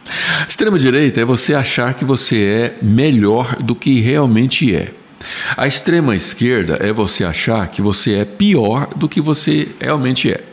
Extrema 0.48 0.80
direita 0.80 1.22
é 1.22 1.26
você 1.26 1.54
achar 1.54 1.94
que 1.94 2.06
você 2.06 2.38
é 2.38 2.78
melhor 2.82 3.56
do 3.58 3.76
que 3.76 4.00
realmente 4.00 4.76
é. 4.76 4.94
A 5.58 5.68
extrema 5.68 6.16
esquerda 6.16 6.78
é 6.80 6.94
você 6.94 7.24
achar 7.24 7.68
que 7.68 7.82
você 7.82 8.16
é 8.16 8.26
pior 8.26 8.88
do 8.96 9.10
que 9.10 9.20
você 9.20 9.68
realmente 9.80 10.32
é. 10.32 10.44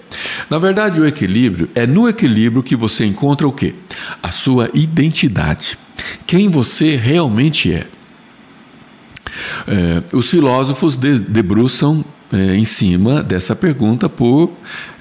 Na 0.49 0.59
verdade, 0.59 1.01
o 1.01 1.07
equilíbrio 1.07 1.69
é 1.75 1.87
no 1.87 2.09
equilíbrio 2.09 2.63
que 2.63 2.75
você 2.75 3.05
encontra 3.05 3.47
o 3.47 3.53
quê? 3.53 3.75
A 4.23 4.31
sua 4.31 4.71
identidade 4.73 5.79
quem 6.27 6.49
você 6.49 6.97
realmente 6.97 7.73
é. 7.73 7.87
é 9.67 10.03
os 10.13 10.31
filósofos 10.31 10.97
de, 10.97 11.19
debruçam 11.19 12.05
é, 12.33 12.55
em 12.55 12.65
cima 12.65 13.23
dessa 13.23 13.55
pergunta 13.55 14.09
por 14.09 14.51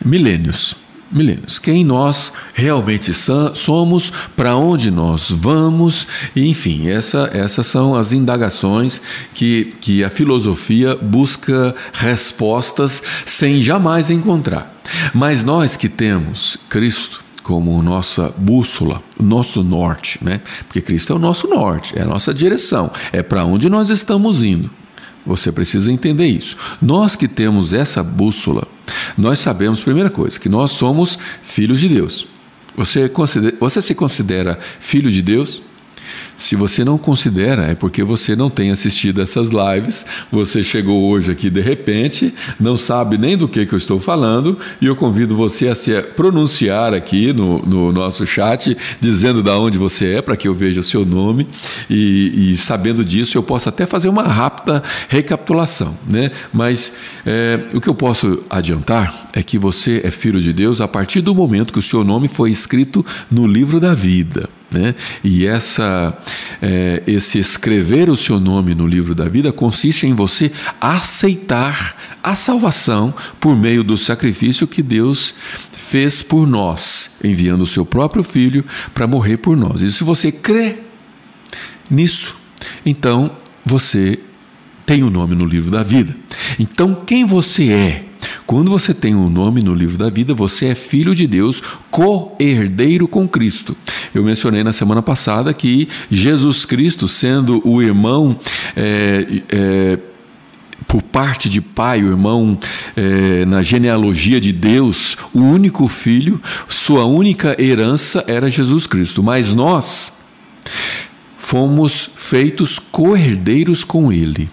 milênios. 0.04 0.76
Milênios. 1.14 1.60
Quem 1.60 1.86
nós 1.86 2.34
realmente 2.54 3.12
somos, 3.54 4.12
para 4.36 4.56
onde 4.56 4.90
nós 4.90 5.30
vamos, 5.30 6.08
enfim, 6.36 6.90
essa, 6.90 7.30
essas 7.32 7.68
são 7.68 7.96
as 7.96 8.12
indagações 8.12 9.00
que, 9.34 9.76
que 9.80 10.04
a 10.04 10.10
filosofia 10.10 10.96
busca 10.96 11.76
respostas 11.94 13.04
sem 13.26 13.62
jamais 13.62 14.10
encontrar. 14.10 14.74
Mas 15.14 15.44
nós 15.44 15.78
que 15.78 15.88
temos 15.88 16.58
Cristo, 16.68 17.24
como 17.44 17.84
nossa 17.84 18.34
bússola, 18.36 19.04
nosso 19.20 19.64
norte, 19.64 20.18
né? 20.24 20.42
Porque 20.66 20.82
Cristo 20.82 21.14
é 21.14 21.16
o 21.16 21.20
nosso 21.20 21.48
norte, 21.48 21.98
é 21.98 22.02
a 22.02 22.08
nossa 22.08 22.34
direção, 22.34 22.92
é 23.12 23.22
para 23.22 23.46
onde 23.46 23.70
nós 23.70 23.90
estamos 23.90 24.44
indo. 24.44 24.72
Você 25.26 25.52
precisa 25.52 25.92
entender 25.92 26.26
isso. 26.26 26.58
Nós 26.82 27.16
que 27.16 27.28
temos 27.28 27.74
essa 27.74 28.04
bússola, 28.04 28.68
nós 29.18 29.40
sabemos, 29.40 29.82
primeira 29.82 30.10
coisa, 30.10 30.40
que 30.40 30.50
nós 30.50 30.72
somos 30.72 31.18
filhos 31.42 31.80
de 31.80 31.90
Deus. 31.90 32.28
Você, 32.76 33.08
considera, 33.08 33.56
você 33.60 33.82
se 33.82 33.94
considera 33.94 34.58
filho 34.80 35.12
de 35.12 35.22
Deus? 35.22 35.62
Se 36.36 36.56
você 36.56 36.84
não 36.84 36.98
considera, 36.98 37.64
é 37.64 37.76
porque 37.76 38.04
você 38.04 38.36
não 38.36 38.50
tem 38.50 38.72
assistido 38.72 39.22
essas 39.22 39.50
lives, 39.50 40.06
você 40.32 40.64
chegou 40.64 41.04
hoje 41.04 41.32
aqui 41.32 41.50
de 41.50 41.62
repente, 41.62 42.34
não 42.60 42.76
sabe 42.76 43.18
nem 43.18 43.38
do 43.38 43.48
que, 43.48 43.66
que 43.66 43.74
eu 43.74 43.78
estou 43.78 44.00
falando, 44.00 44.58
e 44.82 44.86
eu 44.86 44.96
convido 44.96 45.36
você 45.36 45.68
a 45.68 45.76
se 45.76 46.02
pronunciar 46.02 46.94
aqui 46.94 47.32
no, 47.32 47.60
no 47.60 47.92
nosso 47.92 48.26
chat, 48.26 48.76
dizendo 49.00 49.44
da 49.44 49.58
onde 49.58 49.78
você 49.78 50.16
é, 50.16 50.22
para 50.22 50.36
que 50.36 50.48
eu 50.48 50.54
veja 50.54 50.80
o 50.80 50.84
seu 50.84 51.06
nome, 51.06 51.48
e, 51.90 52.52
e, 52.52 52.58
sabendo 52.58 53.06
disso 53.06 53.38
eu 53.38 53.44
posso 53.44 53.70
até 53.70 53.86
fazer 53.86 54.10
uma 54.10 54.24
rápida 54.24 54.84
recapitulação. 55.08 55.96
Né? 56.08 56.32
Mas 56.52 56.94
é, 57.26 57.60
o 57.74 57.80
que 57.80 57.88
eu 57.88 57.96
posso 57.96 58.44
adiantar 58.50 59.28
é 59.34 59.42
que 59.42 59.58
você 59.58 60.02
é 60.04 60.12
filho 60.12 60.42
de 60.42 60.52
Deus 60.52 60.82
a 60.82 60.88
partir 60.88 61.22
do 61.22 61.34
momento 61.34 61.74
que 61.74 61.80
o 61.80 61.82
seu 61.82 62.04
nome 62.04 62.28
foi 62.28 62.52
escrito 62.52 63.06
no 63.30 63.48
livro 63.48 63.80
da 63.80 63.94
vida. 63.94 64.50
Né? 64.74 64.96
E 65.24 65.46
essa, 65.46 66.18
é, 66.62 67.04
esse 67.06 67.40
escrever 67.40 68.10
o 68.10 68.16
seu 68.16 68.40
nome 68.40 68.74
no 68.74 68.88
livro 68.88 69.14
da 69.14 69.30
vida 69.30 69.52
consiste 69.52 70.08
em 70.08 70.14
você 70.14 70.52
aceitar 70.82 71.96
a 72.24 72.36
salvação 72.36 73.14
por 73.40 73.56
meio 73.56 73.84
do 73.84 73.98
sacrifício 73.98 74.68
que 74.68 74.82
Deus 74.82 75.36
fez 75.72 76.24
por 76.24 76.48
nós, 76.48 77.18
enviando 77.24 77.62
o 77.62 77.68
seu 77.68 77.86
próprio 77.86 78.24
filho 78.24 78.66
para 78.94 79.06
morrer 79.06 79.38
por 79.38 79.56
nós. 79.56 79.82
E 79.82 79.92
se 79.92 80.04
você 80.04 80.32
crê 80.32 80.78
nisso, 81.90 82.36
então 82.86 83.32
você 83.66 84.20
tem 84.86 85.04
o 85.04 85.08
um 85.08 85.10
nome 85.10 85.36
no 85.36 85.46
livro 85.46 85.72
da 85.72 85.84
vida. 85.84 86.16
Então, 86.60 87.04
quem 87.06 87.26
você 87.26 87.72
é? 87.72 88.13
Quando 88.46 88.70
você 88.70 88.94
tem 88.94 89.16
um 89.16 89.30
nome 89.30 89.62
no 89.62 89.74
livro 89.74 89.98
da 89.98 90.10
vida, 90.10 90.34
você 90.34 90.68
é 90.68 90.76
filho 90.76 91.16
de 91.16 91.26
Deus, 91.26 91.62
co-herdeiro 91.90 93.08
com 93.08 93.28
Cristo. 93.28 93.76
Eu 94.14 94.24
mencionei 94.24 94.64
na 94.64 94.74
semana 94.74 95.02
passada 95.02 95.54
que 95.54 95.88
Jesus 96.10 96.66
Cristo, 96.66 97.08
sendo 97.08 97.62
o 97.68 97.82
irmão. 97.82 98.38
É, 98.76 99.28
é, 99.50 100.00
por 100.88 101.02
parte 101.02 101.50
de 101.50 101.62
pai, 101.62 102.04
o 102.04 102.10
irmão 102.10 102.60
é, 102.96 103.46
na 103.46 103.64
genealogia 103.64 104.40
de 104.40 104.52
Deus, 104.52 105.18
o 105.34 105.40
único 105.40 105.88
filho, 105.88 106.40
sua 106.68 107.06
única 107.06 107.60
herança 107.60 108.24
era 108.28 108.52
Jesus 108.52 108.86
Cristo. 108.86 109.24
Mas 109.24 109.54
nós 109.54 110.14
fomos 111.38 112.10
feitos 112.16 112.78
co-herdeiros 112.78 113.84
com 113.84 114.12
Ele. 114.12 114.50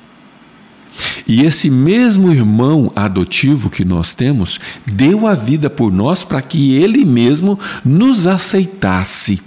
E 1.26 1.42
esse 1.42 1.71
mesmo 1.71 2.33
irmão 2.33 2.90
adotivo 2.95 3.71
que 3.71 3.85
nós 3.85 4.14
temos 4.14 4.59
deu 4.87 5.26
a 5.26 5.35
vida 5.35 5.71
por 5.71 5.92
nós 5.92 6.25
para 6.25 6.42
que 6.42 6.75
ele 6.75 7.04
mesmo 7.04 7.59
nos 7.85 8.26
aceitasse. 8.26 9.40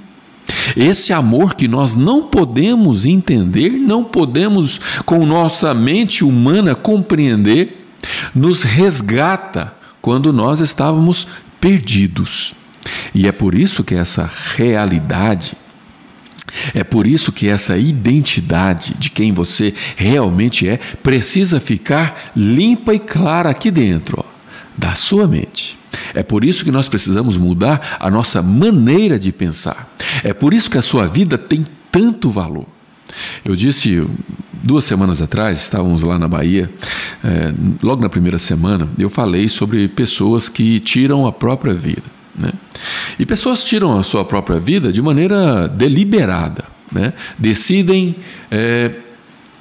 Esse 0.77 1.11
amor 1.11 1.55
que 1.55 1.67
nós 1.67 1.95
não 1.95 2.23
podemos 2.23 3.05
entender, 3.05 3.71
não 3.71 4.03
podemos 4.03 4.79
com 5.05 5.25
nossa 5.25 5.73
mente 5.73 6.23
humana 6.23 6.73
compreender, 6.73 7.85
nos 8.33 8.63
resgata 8.63 9.73
quando 10.01 10.31
nós 10.31 10.59
estávamos 10.59 11.27
perdidos. 11.59 12.53
E 13.13 13.27
é 13.27 13.31
por 13.31 13.55
isso 13.55 13.83
que 13.83 13.95
essa 13.95 14.29
realidade 14.55 15.55
é 16.73 16.83
por 16.83 17.07
isso 17.07 17.31
que 17.31 17.47
essa 17.47 17.77
identidade 17.77 18.95
de 18.97 19.09
quem 19.09 19.31
você 19.31 19.73
realmente 19.95 20.67
é 20.67 20.77
precisa 21.01 21.59
ficar 21.59 22.31
limpa 22.35 22.93
e 22.93 22.99
clara 22.99 23.49
aqui 23.49 23.71
dentro 23.71 24.23
ó, 24.25 24.31
da 24.77 24.95
sua 24.95 25.27
mente. 25.27 25.77
É 26.13 26.23
por 26.23 26.43
isso 26.43 26.63
que 26.63 26.71
nós 26.71 26.87
precisamos 26.87 27.37
mudar 27.37 27.97
a 27.99 28.09
nossa 28.09 28.41
maneira 28.41 29.19
de 29.19 29.31
pensar. 29.31 29.95
É 30.23 30.33
por 30.33 30.53
isso 30.53 30.69
que 30.69 30.77
a 30.77 30.81
sua 30.81 31.07
vida 31.07 31.37
tem 31.37 31.65
tanto 31.91 32.29
valor. 32.29 32.65
Eu 33.45 33.55
disse 33.55 34.05
duas 34.63 34.85
semanas 34.85 35.21
atrás, 35.21 35.61
estávamos 35.61 36.01
lá 36.01 36.17
na 36.17 36.27
Bahia, 36.27 36.71
é, 37.23 37.53
logo 37.81 38.01
na 38.01 38.09
primeira 38.09 38.39
semana, 38.39 38.87
eu 38.97 39.09
falei 39.09 39.49
sobre 39.49 39.87
pessoas 39.87 40.49
que 40.49 40.79
tiram 40.79 41.27
a 41.27 41.31
própria 41.31 41.73
vida. 41.73 42.03
Né? 42.35 42.51
E 43.19 43.25
pessoas 43.25 43.63
tiram 43.63 43.97
a 43.97 44.03
sua 44.03 44.25
própria 44.25 44.59
vida 44.59 44.91
de 44.91 45.01
maneira 45.01 45.67
deliberada, 45.67 46.65
né? 46.91 47.13
decidem 47.37 48.15
é, 48.49 48.95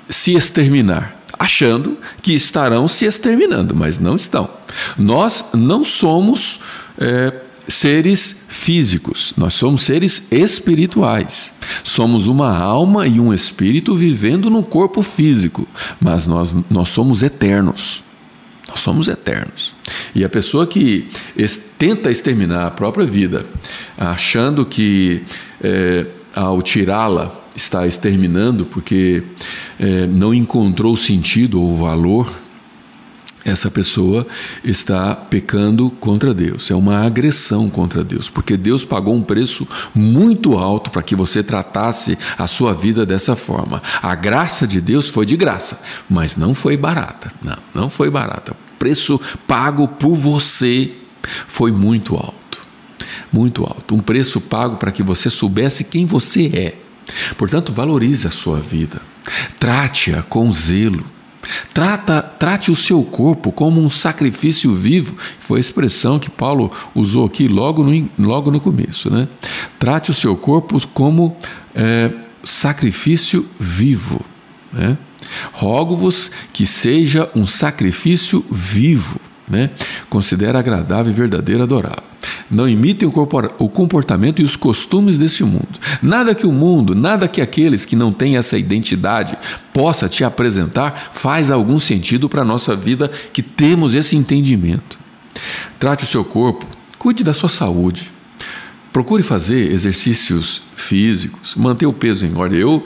se 0.09 0.35
exterminar, 0.35 1.17
achando 1.38 1.99
que 2.23 2.35
estarão 2.35 2.88
se 2.88 3.05
exterminando, 3.05 3.75
mas 3.75 3.99
não 3.99 4.17
estão. 4.17 4.49
Nós 4.97 5.47
não 5.55 5.85
somos 5.85 6.61
é, 6.99 7.33
seres 7.69 8.47
físicos, 8.49 9.33
nós 9.37 9.55
somos 9.55 9.83
seres 9.83 10.29
espirituais. 10.31 11.52
Somos 11.85 12.26
uma 12.26 12.57
alma 12.57 13.07
e 13.07 13.19
um 13.19 13.33
espírito 13.33 13.95
vivendo 13.95 14.50
no 14.50 14.62
corpo 14.62 15.02
físico, 15.02 15.67
mas 16.00 16.26
nós, 16.26 16.55
nós 16.69 16.88
somos 16.88 17.23
eternos. 17.23 18.05
Nós 18.73 18.81
somos 18.81 19.07
eternos. 19.07 19.75
E 20.15 20.25
a 20.25 20.30
pessoa 20.30 20.67
que 20.67 21.06
tenta 21.78 22.11
exterminar 22.11 22.67
a 22.67 22.71
própria 22.71 23.04
vida, 23.04 23.45
achando 23.99 24.65
que 24.65 25.23
é, 25.63 26.06
ao 26.35 26.63
tirá-la 26.63 27.39
está 27.54 27.87
exterminando 27.87 28.65
porque 28.65 29.25
é, 29.78 30.06
não 30.06 30.32
encontrou 30.32 30.97
sentido 30.97 31.61
ou 31.61 31.76
valor 31.76 32.32
essa 33.45 33.71
pessoa 33.71 34.26
está 34.63 35.15
pecando 35.15 35.91
contra 35.91 36.32
Deus, 36.32 36.71
é 36.71 36.75
uma 36.75 37.04
agressão 37.04 37.69
contra 37.69 38.04
Deus, 38.04 38.28
porque 38.28 38.56
Deus 38.56 38.85
pagou 38.85 39.15
um 39.15 39.23
preço 39.23 39.67
muito 39.95 40.58
alto 40.58 40.91
para 40.91 41.02
que 41.02 41.17
você 41.17 41.43
tratasse 41.43 42.17
a 42.39 42.47
sua 42.47 42.73
vida 42.73 43.04
dessa 43.04 43.35
forma. 43.35 43.82
A 44.00 44.15
graça 44.15 44.67
de 44.67 44.80
Deus 44.80 45.08
foi 45.08 45.26
de 45.26 45.37
graça, 45.37 45.80
mas 46.08 46.37
não 46.37 46.54
foi 46.54 46.76
barata. 46.76 47.32
Não, 47.43 47.58
não 47.75 47.91
foi 47.91 48.11
barata. 48.11 48.54
Preço 48.82 49.21
pago 49.47 49.86
por 49.86 50.16
você 50.16 50.90
foi 51.47 51.71
muito 51.71 52.16
alto. 52.16 52.60
Muito 53.32 53.62
alto. 53.62 53.95
Um 53.95 54.00
preço 54.00 54.40
pago 54.40 54.76
para 54.76 54.90
que 54.90 55.04
você 55.04 55.30
soubesse 55.30 55.84
quem 55.84 56.04
você 56.04 56.47
é. 56.52 56.75
Portanto, 57.38 57.73
valorize 57.73 58.26
a 58.26 58.32
sua 58.32 58.58
vida. 58.58 59.00
Trate-a 59.60 60.25
com 60.25 60.52
zelo 60.52 61.06
Trata, 61.73 62.23
trate 62.23 62.73
o 62.73 62.76
seu 62.76 63.04
corpo 63.04 63.52
como 63.52 63.80
um 63.80 63.88
sacrifício 63.88 64.75
vivo, 64.75 65.16
foi 65.38 65.58
a 65.58 65.60
expressão 65.60 66.18
que 66.18 66.30
Paulo 66.30 66.71
usou 66.92 67.25
aqui 67.25 67.47
logo 67.47 67.84
no, 67.84 68.10
logo 68.18 68.50
no 68.50 68.58
começo. 68.60 69.08
Né? 69.08 69.28
Trate 69.78 70.10
o 70.10 70.14
seu 70.14 70.34
corpo 70.36 70.84
como 70.88 71.36
é, 71.73 72.10
sacrifício 72.42 73.49
vivo. 73.60 74.21
Né? 74.73 74.99
Rogo-vos 75.52 76.30
que 76.52 76.67
seja 76.67 77.30
um 77.35 77.47
sacrifício 77.47 78.45
vivo. 78.50 79.21
Né? 79.49 79.71
Considera 80.08 80.58
agradável 80.58 81.13
e 81.13 81.15
verdadeiro 81.15 81.63
adorável. 81.63 82.13
Não 82.50 82.69
imitem 82.69 83.11
o 83.58 83.69
comportamento 83.69 84.41
e 84.41 84.45
os 84.45 84.56
costumes 84.56 85.19
desse 85.19 85.43
mundo. 85.43 85.80
Nada 86.02 86.35
que 86.35 86.47
o 86.47 86.52
mundo, 86.52 86.95
nada 86.95 87.26
que 87.26 87.41
aqueles 87.41 87.87
que 87.87 87.97
não 87.97 88.13
têm 88.13 88.37
essa 88.37 88.58
identidade 88.58 89.37
possa 89.73 90.08
te 90.08 90.23
apresentar 90.23 91.11
faz 91.13 91.50
algum 91.50 91.78
sentido 91.78 92.28
para 92.28 92.43
a 92.43 92.45
nossa 92.45 92.76
vida 92.76 93.11
que 93.32 93.43
temos 93.43 93.95
esse 93.95 94.17
entendimento. 94.17 94.99
Trate 95.78 96.04
o 96.04 96.06
seu 96.06 96.25
corpo, 96.25 96.67
cuide 96.99 97.25
da 97.25 97.35
sua 97.35 97.49
saúde. 97.49 98.13
Procure 98.93 99.23
fazer 99.23 99.73
exercícios 99.73 100.61
físicos, 100.76 101.54
manter 101.54 101.87
o 101.87 101.93
peso 101.93 102.26
em 102.26 102.37
ordem. 102.37 102.61
Eu, 102.61 102.85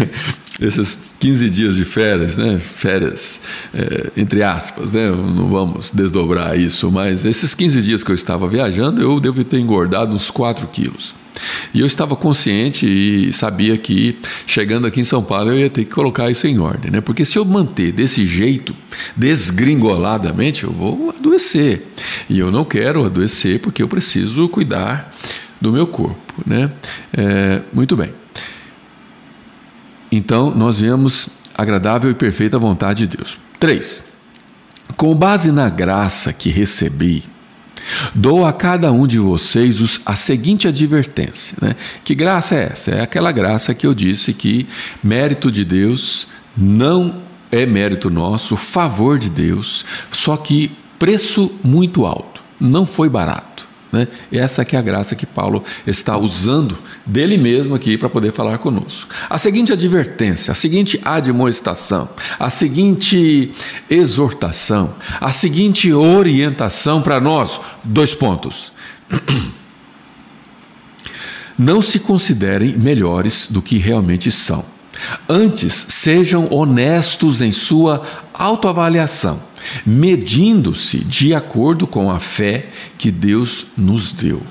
esses 0.60 0.98
15 1.18 1.50
dias 1.50 1.76
de 1.76 1.84
férias, 1.84 2.36
né? 2.36 2.58
Férias, 2.58 3.42
é, 3.74 4.10
entre 4.16 4.42
aspas, 4.42 4.90
né? 4.90 5.08
Não 5.10 5.48
vamos 5.48 5.90
desdobrar 5.90 6.58
isso, 6.58 6.90
mas 6.90 7.24
esses 7.24 7.54
15 7.54 7.82
dias 7.82 8.02
que 8.02 8.10
eu 8.10 8.14
estava 8.14 8.48
viajando, 8.48 9.02
eu 9.02 9.20
devo 9.20 9.44
ter 9.44 9.58
engordado 9.58 10.14
uns 10.14 10.30
4 10.30 10.66
quilos. 10.68 11.14
E 11.74 11.80
eu 11.80 11.86
estava 11.86 12.16
consciente 12.16 12.86
e 12.86 13.32
sabia 13.32 13.76
que 13.76 14.18
chegando 14.46 14.86
aqui 14.86 15.00
em 15.00 15.04
São 15.04 15.22
Paulo 15.22 15.50
eu 15.50 15.58
ia 15.58 15.70
ter 15.70 15.84
que 15.84 15.90
colocar 15.90 16.30
isso 16.30 16.46
em 16.46 16.58
ordem, 16.58 16.90
né? 16.90 17.00
Porque 17.00 17.24
se 17.24 17.38
eu 17.38 17.44
manter 17.44 17.92
desse 17.92 18.24
jeito, 18.24 18.74
desgringoladamente, 19.14 20.64
eu 20.64 20.72
vou 20.72 21.14
adoecer. 21.16 21.86
E 22.28 22.38
eu 22.38 22.50
não 22.50 22.64
quero 22.64 23.04
adoecer 23.04 23.60
porque 23.60 23.82
eu 23.82 23.88
preciso 23.88 24.48
cuidar 24.48 25.12
do 25.60 25.72
meu 25.72 25.86
corpo, 25.86 26.34
né? 26.46 26.72
É, 27.12 27.62
muito 27.72 27.96
bem. 27.96 28.25
Então, 30.10 30.54
nós 30.54 30.80
vemos 30.80 31.28
agradável 31.54 32.10
e 32.10 32.14
perfeita 32.14 32.58
vontade 32.58 33.06
de 33.06 33.16
Deus. 33.16 33.38
3. 33.58 34.04
Com 34.96 35.14
base 35.14 35.50
na 35.50 35.68
graça 35.68 36.32
que 36.32 36.50
recebi, 36.50 37.24
dou 38.14 38.46
a 38.46 38.52
cada 38.52 38.92
um 38.92 39.06
de 39.06 39.18
vocês 39.18 39.80
os, 39.80 40.00
a 40.04 40.14
seguinte 40.16 40.68
advertência. 40.68 41.56
Né? 41.60 41.76
Que 42.04 42.14
graça 42.14 42.54
é 42.54 42.68
essa? 42.72 42.90
É 42.92 43.00
aquela 43.02 43.32
graça 43.32 43.74
que 43.74 43.86
eu 43.86 43.94
disse 43.94 44.32
que 44.32 44.66
mérito 45.02 45.50
de 45.50 45.64
Deus 45.64 46.26
não 46.56 47.22
é 47.50 47.66
mérito 47.66 48.10
nosso, 48.10 48.56
favor 48.56 49.18
de 49.18 49.30
Deus, 49.30 49.84
só 50.10 50.36
que 50.36 50.76
preço 50.98 51.52
muito 51.62 52.06
alto, 52.06 52.42
não 52.58 52.86
foi 52.86 53.08
barato. 53.08 53.65
Né? 53.92 54.08
Essa 54.32 54.64
que 54.64 54.74
é 54.74 54.78
a 54.78 54.82
graça 54.82 55.14
que 55.14 55.26
Paulo 55.26 55.62
está 55.86 56.16
usando 56.16 56.76
dele 57.04 57.38
mesmo 57.38 57.74
aqui 57.74 57.96
para 57.96 58.08
poder 58.08 58.32
falar 58.32 58.58
conosco. 58.58 59.08
A 59.30 59.38
seguinte 59.38 59.72
advertência, 59.72 60.52
a 60.52 60.54
seguinte 60.54 61.00
admoestação, 61.04 62.08
a 62.38 62.50
seguinte 62.50 63.52
exortação, 63.88 64.94
a 65.20 65.32
seguinte 65.32 65.92
orientação 65.92 67.00
para 67.00 67.20
nós, 67.20 67.60
dois 67.84 68.14
pontos. 68.14 68.72
Não 71.58 71.80
se 71.80 71.98
considerem 71.98 72.76
melhores 72.76 73.46
do 73.50 73.62
que 73.62 73.78
realmente 73.78 74.30
são. 74.30 74.75
Antes, 75.28 75.86
sejam 75.88 76.48
honestos 76.50 77.40
em 77.40 77.52
sua 77.52 78.02
autoavaliação 78.32 79.40
medindo-se 79.84 80.98
de 80.98 81.34
acordo 81.34 81.86
com 81.86 82.10
a 82.10 82.20
fé 82.20 82.68
que 82.98 83.10
Deus 83.10 83.66
nos 83.76 84.12
deu. 84.12 84.42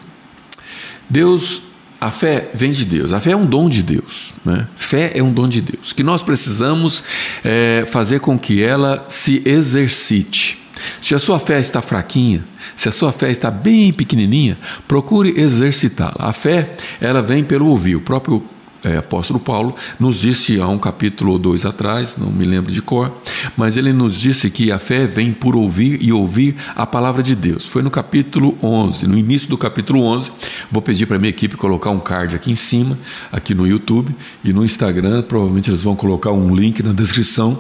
Deus, 1.10 1.62
a 2.00 2.12
fé 2.12 2.50
vem 2.54 2.72
de 2.72 2.86
Deus, 2.86 3.14
a 3.14 3.20
fé 3.20 3.32
é 3.32 3.36
um 3.36 3.46
dom 3.46 3.70
de 3.70 3.84
Deus, 3.84 4.34
né? 4.44 4.68
Fé 4.76 5.12
é 5.16 5.24
um 5.24 5.32
dom 5.32 5.48
de 5.48 5.62
Deus, 5.62 5.94
que 5.94 6.04
nós 6.04 6.22
precisamos 6.22 7.04
é, 7.44 7.86
fazer 7.88 8.20
com 8.20 8.38
que 8.38 8.62
ela 8.62 9.06
se 9.08 9.42
exercite. 9.46 10.60
Se 11.02 11.16
a 11.16 11.20
sua 11.20 11.40
fé 11.40 11.60
está 11.60 11.82
fraquinha, 11.82 12.44
se 12.76 12.90
a 12.90 12.92
sua 12.92 13.12
fé 13.12 13.32
está 13.32 13.50
bem 13.50 13.94
pequenininha, 13.94 14.58
procure 14.88 15.40
exercitá-la. 15.40 16.30
A 16.30 16.34
fé, 16.34 16.76
ela 17.00 17.22
vem 17.22 17.44
pelo 17.44 17.68
ouvir. 17.68 17.96
O 17.96 18.02
próprio 18.02 18.44
é, 18.86 18.98
apóstolo 18.98 19.40
Paulo 19.40 19.76
nos 20.00 20.20
disse 20.20 20.62
há 20.62 20.68
um 20.68 20.78
capítulo 20.78 21.32
ou 21.32 21.40
dois 21.40 21.66
atrás, 21.66 22.18
não 22.18 22.30
me 22.30 22.46
lembro 22.46 22.72
de 22.72 22.84
cor, 22.84 23.12
mas 23.58 23.78
ele 23.78 23.92
nos 23.92 24.16
disse 24.16 24.50
que 24.52 24.72
a 24.72 24.78
fé 24.78 25.08
vem 25.08 25.34
por 25.34 25.56
ouvir 25.56 25.98
e 26.04 26.14
ouvir 26.14 26.56
a 26.76 26.86
palavra 26.86 27.24
de 27.24 27.36
Deus. 27.36 27.66
Foi 27.66 27.82
no 27.82 27.90
capítulo 27.90 28.56
11, 28.62 29.08
no 29.08 29.18
início 29.18 29.50
do 29.50 29.58
capítulo 29.58 30.04
11. 30.04 30.32
Vou 30.72 30.84
pedir 30.84 31.08
para 31.08 31.18
minha 31.18 31.32
equipe 31.32 31.58
colocar 31.58 31.90
um 31.90 32.00
card 32.00 32.36
aqui 32.36 32.52
em 32.52 32.56
cima, 32.56 32.96
aqui 33.32 33.56
no 33.56 33.66
YouTube 33.66 34.16
e 34.44 34.54
no 34.54 34.64
Instagram. 34.64 35.24
Provavelmente 35.24 35.72
eles 35.72 35.82
vão 35.82 35.96
colocar 35.96 36.32
um 36.32 36.56
link 36.56 36.84
na 36.84 36.94
descrição. 36.94 37.60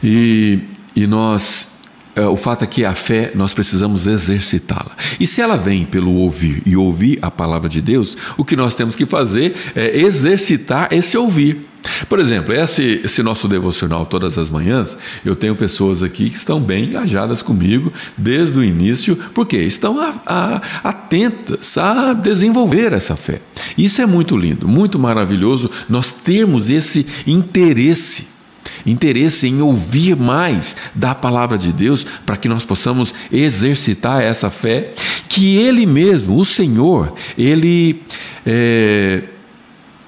E, 0.00 0.60
e 0.94 1.08
nós 1.08 1.77
o 2.26 2.36
fato 2.36 2.64
é 2.64 2.66
que 2.66 2.84
a 2.84 2.94
fé 2.94 3.32
nós 3.34 3.54
precisamos 3.54 4.06
exercitá-la. 4.06 4.96
E 5.20 5.26
se 5.26 5.40
ela 5.40 5.56
vem 5.56 5.84
pelo 5.84 6.12
ouvir 6.14 6.62
e 6.64 6.76
ouvir 6.76 7.18
a 7.22 7.30
palavra 7.30 7.68
de 7.68 7.80
Deus, 7.80 8.16
o 8.36 8.44
que 8.44 8.56
nós 8.56 8.74
temos 8.74 8.96
que 8.96 9.06
fazer 9.06 9.54
é 9.74 9.98
exercitar 9.98 10.88
esse 10.92 11.16
ouvir. 11.16 11.66
Por 12.08 12.18
exemplo, 12.18 12.52
esse, 12.52 13.00
esse 13.04 13.22
nosso 13.22 13.46
devocional 13.48 14.04
todas 14.04 14.36
as 14.36 14.50
manhãs, 14.50 14.98
eu 15.24 15.34
tenho 15.34 15.54
pessoas 15.54 16.02
aqui 16.02 16.28
que 16.28 16.36
estão 16.36 16.60
bem 16.60 16.84
engajadas 16.84 17.40
comigo 17.40 17.92
desde 18.16 18.58
o 18.58 18.64
início, 18.64 19.16
porque 19.32 19.56
estão 19.56 20.00
a, 20.00 20.14
a, 20.26 20.56
atentas 20.88 21.78
a 21.78 22.12
desenvolver 22.12 22.92
essa 22.92 23.16
fé. 23.16 23.40
Isso 23.76 24.02
é 24.02 24.06
muito 24.06 24.36
lindo, 24.36 24.66
muito 24.66 24.98
maravilhoso 24.98 25.70
nós 25.88 26.12
termos 26.12 26.68
esse 26.68 27.06
interesse 27.26 28.37
interesse 28.86 29.46
em 29.46 29.60
ouvir 29.60 30.16
mais 30.16 30.76
da 30.94 31.14
palavra 31.14 31.58
de 31.58 31.72
Deus 31.72 32.04
para 32.24 32.36
que 32.36 32.48
nós 32.48 32.64
possamos 32.64 33.12
exercitar 33.30 34.22
essa 34.22 34.50
fé 34.50 34.92
que 35.28 35.56
Ele 35.56 35.86
mesmo, 35.86 36.36
o 36.36 36.44
Senhor, 36.44 37.14
Ele 37.36 38.02
é, 38.46 39.22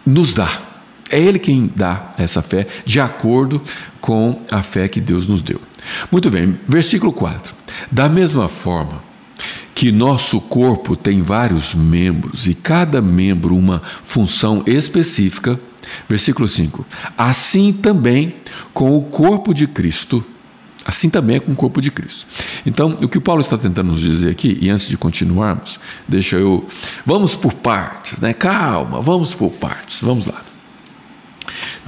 nos 0.05 0.35
dá. 0.35 0.51
É 1.11 1.19
Ele 1.21 1.39
quem 1.39 1.71
dá 1.75 2.13
essa 2.17 2.41
fé 2.41 2.67
de 2.85 3.01
acordo 3.01 3.61
com 4.01 4.41
a 4.51 4.63
fé 4.63 4.89
que 4.89 5.01
Deus 5.01 5.27
nos 5.27 5.43
deu. 5.43 5.61
Muito 6.11 6.31
bem, 6.31 6.59
versículo 6.69 7.13
4. 7.13 7.55
Da 7.91 8.09
mesma 8.09 8.49
forma 8.49 9.10
que 9.81 9.91
nosso 9.91 10.43
corpo 10.43 10.95
tem 10.95 11.23
vários 11.23 11.75
membros 11.75 12.47
e 12.47 12.53
cada 12.53 13.01
membro 13.01 13.57
uma 13.57 13.81
função 14.05 14.63
específica, 14.67 15.59
Versículo 16.07 16.47
5: 16.47 16.87
Assim 17.17 17.73
também 17.73 18.37
com 18.75 18.95
o 18.95 19.01
corpo 19.05 19.55
de 19.55 19.67
Cristo, 19.67 20.23
assim 20.85 21.09
também 21.09 21.37
é 21.37 21.41
com 21.41 21.53
o 21.53 21.57
corpo 21.57 21.81
de 21.81 21.91
Cristo. 21.91 22.27
Então, 22.67 22.91
o 23.03 23.09
que 23.09 23.17
o 23.17 23.23
Paulo 23.23 23.41
está 23.41 23.57
tentando 23.57 23.93
nos 23.93 24.01
dizer 24.01 24.29
aqui, 24.29 24.59
e 24.61 24.69
antes 24.69 24.87
de 24.87 24.99
continuarmos, 24.99 25.81
deixa 26.07 26.37
eu. 26.37 26.67
Vamos 27.07 27.35
por 27.35 27.55
partes, 27.55 28.21
né? 28.21 28.35
Calma, 28.35 29.01
vamos 29.01 29.33
por 29.33 29.51
partes, 29.51 30.03
vamos 30.03 30.27
lá. 30.27 30.43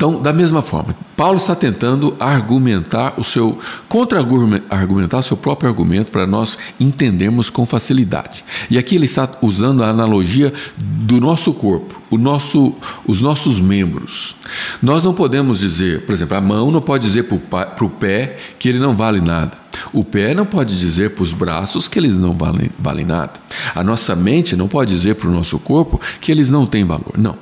Então, 0.03 0.21
da 0.21 0.33
mesma 0.33 0.63
forma, 0.63 0.97
Paulo 1.17 1.39
está 1.39 1.55
tentando 1.55 2.17
argumentar 2.19 3.15
o 3.17 3.23
seu 3.23 3.57
contra-argumentar 3.89 5.23
seu 5.23 5.37
próprio 5.37 5.71
argumento 5.71 6.11
para 6.11 6.27
nós 6.27 6.59
entendermos 6.81 7.49
com 7.49 7.65
facilidade. 7.65 8.45
E 8.69 8.77
aqui 8.77 8.97
ele 8.97 9.05
está 9.05 9.29
usando 9.41 9.85
a 9.85 9.91
analogia 9.91 10.53
do 10.77 11.21
nosso 11.21 11.55
corpo, 11.55 12.03
o 12.11 12.19
nosso, 12.19 12.75
os 13.07 13.23
nossos 13.23 13.61
membros. 13.61 14.35
Nós 14.83 15.05
não 15.05 15.15
podemos 15.15 15.61
dizer, 15.61 16.05
por 16.05 16.13
exemplo, 16.13 16.37
a 16.37 16.41
mão 16.41 16.73
não 16.73 16.83
pode 16.83 17.07
dizer 17.07 17.29
para 17.49 17.85
o 17.85 17.89
pé 17.89 18.39
que 18.59 18.69
ele 18.69 18.81
não 18.81 18.97
vale 18.97 19.21
nada. 19.21 19.62
O 19.93 20.05
pé 20.05 20.35
não 20.35 20.45
pode 20.45 20.79
dizer 20.79 21.11
para 21.11 21.23
os 21.23 21.33
braços 21.33 21.89
que 21.89 21.99
eles 21.99 22.19
não 22.19 22.33
valem, 22.33 22.71
valem 22.79 23.05
nada. 23.05 23.35
A 23.75 23.83
nossa 23.83 24.15
mente 24.15 24.57
não 24.57 24.69
pode 24.69 24.95
dizer 24.95 25.15
para 25.17 25.29
o 25.29 25.33
nosso 25.33 25.59
corpo 25.59 26.01
que 26.21 26.31
eles 26.31 26.51
não 26.51 26.67
têm 26.67 26.85
valor. 26.85 27.15
Não. 27.17 27.37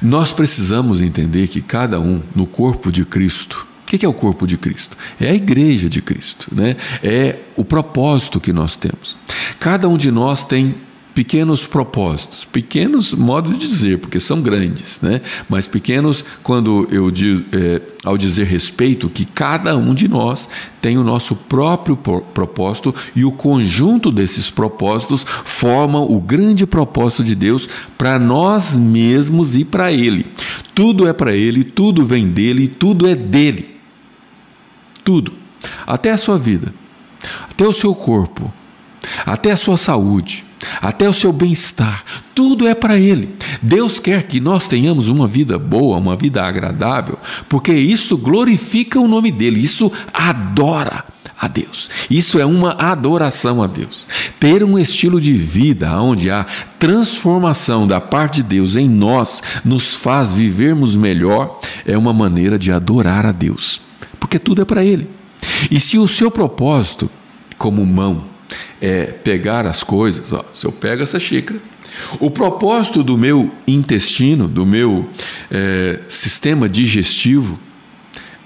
Nós 0.00 0.32
precisamos 0.32 1.00
entender 1.00 1.48
que 1.48 1.60
cada 1.60 2.00
um 2.00 2.20
no 2.34 2.46
corpo 2.46 2.90
de 2.90 3.04
Cristo. 3.04 3.66
O 3.82 3.86
que 3.86 4.04
é 4.04 4.08
o 4.08 4.12
corpo 4.12 4.46
de 4.46 4.56
Cristo? 4.56 4.96
É 5.20 5.30
a 5.30 5.34
igreja 5.34 5.88
de 5.88 6.02
Cristo, 6.02 6.48
né? 6.50 6.76
é 7.04 7.38
o 7.54 7.64
propósito 7.64 8.40
que 8.40 8.52
nós 8.52 8.74
temos. 8.74 9.16
Cada 9.60 9.88
um 9.88 9.96
de 9.96 10.10
nós 10.10 10.42
tem 10.42 10.74
pequenos 11.16 11.66
propósitos, 11.66 12.44
pequenos 12.44 13.14
modos 13.14 13.58
de 13.58 13.66
dizer, 13.66 13.98
porque 14.00 14.20
são 14.20 14.42
grandes, 14.42 15.00
né? 15.00 15.22
mas 15.48 15.66
pequenos 15.66 16.22
quando 16.42 16.86
eu 16.90 17.10
digo, 17.10 17.42
é, 17.56 17.80
ao 18.04 18.18
dizer 18.18 18.44
respeito 18.44 19.08
que 19.08 19.24
cada 19.24 19.74
um 19.78 19.94
de 19.94 20.08
nós 20.08 20.46
tem 20.78 20.98
o 20.98 21.02
nosso 21.02 21.34
próprio 21.34 21.96
propósito 21.96 22.94
e 23.14 23.24
o 23.24 23.32
conjunto 23.32 24.12
desses 24.12 24.50
propósitos 24.50 25.24
formam 25.46 26.02
o 26.02 26.20
grande 26.20 26.66
propósito 26.66 27.24
de 27.24 27.34
Deus 27.34 27.66
para 27.96 28.18
nós 28.18 28.78
mesmos 28.78 29.56
e 29.56 29.64
para 29.64 29.90
Ele. 29.90 30.26
Tudo 30.74 31.08
é 31.08 31.14
para 31.14 31.34
Ele, 31.34 31.64
tudo 31.64 32.04
vem 32.04 32.28
dele, 32.28 32.68
tudo 32.68 33.08
é 33.08 33.14
dele. 33.14 33.74
Tudo. 35.02 35.32
Até 35.86 36.10
a 36.10 36.18
sua 36.18 36.38
vida, 36.38 36.74
até 37.50 37.66
o 37.66 37.72
seu 37.72 37.94
corpo, 37.94 38.52
até 39.24 39.52
a 39.52 39.56
sua 39.56 39.78
saúde, 39.78 40.44
até 40.80 41.08
o 41.08 41.12
seu 41.12 41.32
bem-estar, 41.32 42.04
tudo 42.34 42.66
é 42.66 42.74
para 42.74 42.98
Ele. 42.98 43.34
Deus 43.62 43.98
quer 43.98 44.24
que 44.24 44.40
nós 44.40 44.66
tenhamos 44.66 45.08
uma 45.08 45.26
vida 45.26 45.58
boa, 45.58 45.98
uma 45.98 46.16
vida 46.16 46.42
agradável, 46.42 47.18
porque 47.48 47.72
isso 47.72 48.16
glorifica 48.16 49.00
o 49.00 49.08
nome 49.08 49.30
dEle, 49.30 49.62
isso 49.62 49.92
adora 50.12 51.04
a 51.38 51.48
Deus. 51.48 51.90
Isso 52.10 52.38
é 52.38 52.46
uma 52.46 52.72
adoração 52.72 53.62
a 53.62 53.66
Deus. 53.66 54.06
Ter 54.40 54.64
um 54.64 54.78
estilo 54.78 55.20
de 55.20 55.34
vida 55.34 56.00
onde 56.00 56.30
a 56.30 56.46
transformação 56.78 57.86
da 57.86 58.00
parte 58.00 58.36
de 58.36 58.44
Deus 58.44 58.74
em 58.74 58.88
nós 58.88 59.42
nos 59.64 59.94
faz 59.94 60.32
vivermos 60.32 60.96
melhor 60.96 61.60
é 61.84 61.96
uma 61.96 62.12
maneira 62.12 62.58
de 62.58 62.72
adorar 62.72 63.26
a 63.26 63.32
Deus, 63.32 63.80
porque 64.18 64.38
tudo 64.38 64.62
é 64.62 64.64
para 64.64 64.84
Ele. 64.84 65.08
E 65.70 65.78
se 65.78 65.98
o 65.98 66.08
seu 66.08 66.30
propósito, 66.30 67.10
como 67.58 67.84
mão, 67.84 68.35
é 68.80 69.04
pegar 69.06 69.66
as 69.66 69.82
coisas. 69.82 70.32
Ó, 70.32 70.44
se 70.52 70.66
eu 70.66 70.72
pego 70.72 71.02
essa 71.02 71.18
xícara, 71.18 71.60
o 72.20 72.30
propósito 72.30 73.02
do 73.02 73.16
meu 73.16 73.50
intestino, 73.66 74.48
do 74.48 74.66
meu 74.66 75.08
é, 75.50 76.00
sistema 76.08 76.68
digestivo, 76.68 77.58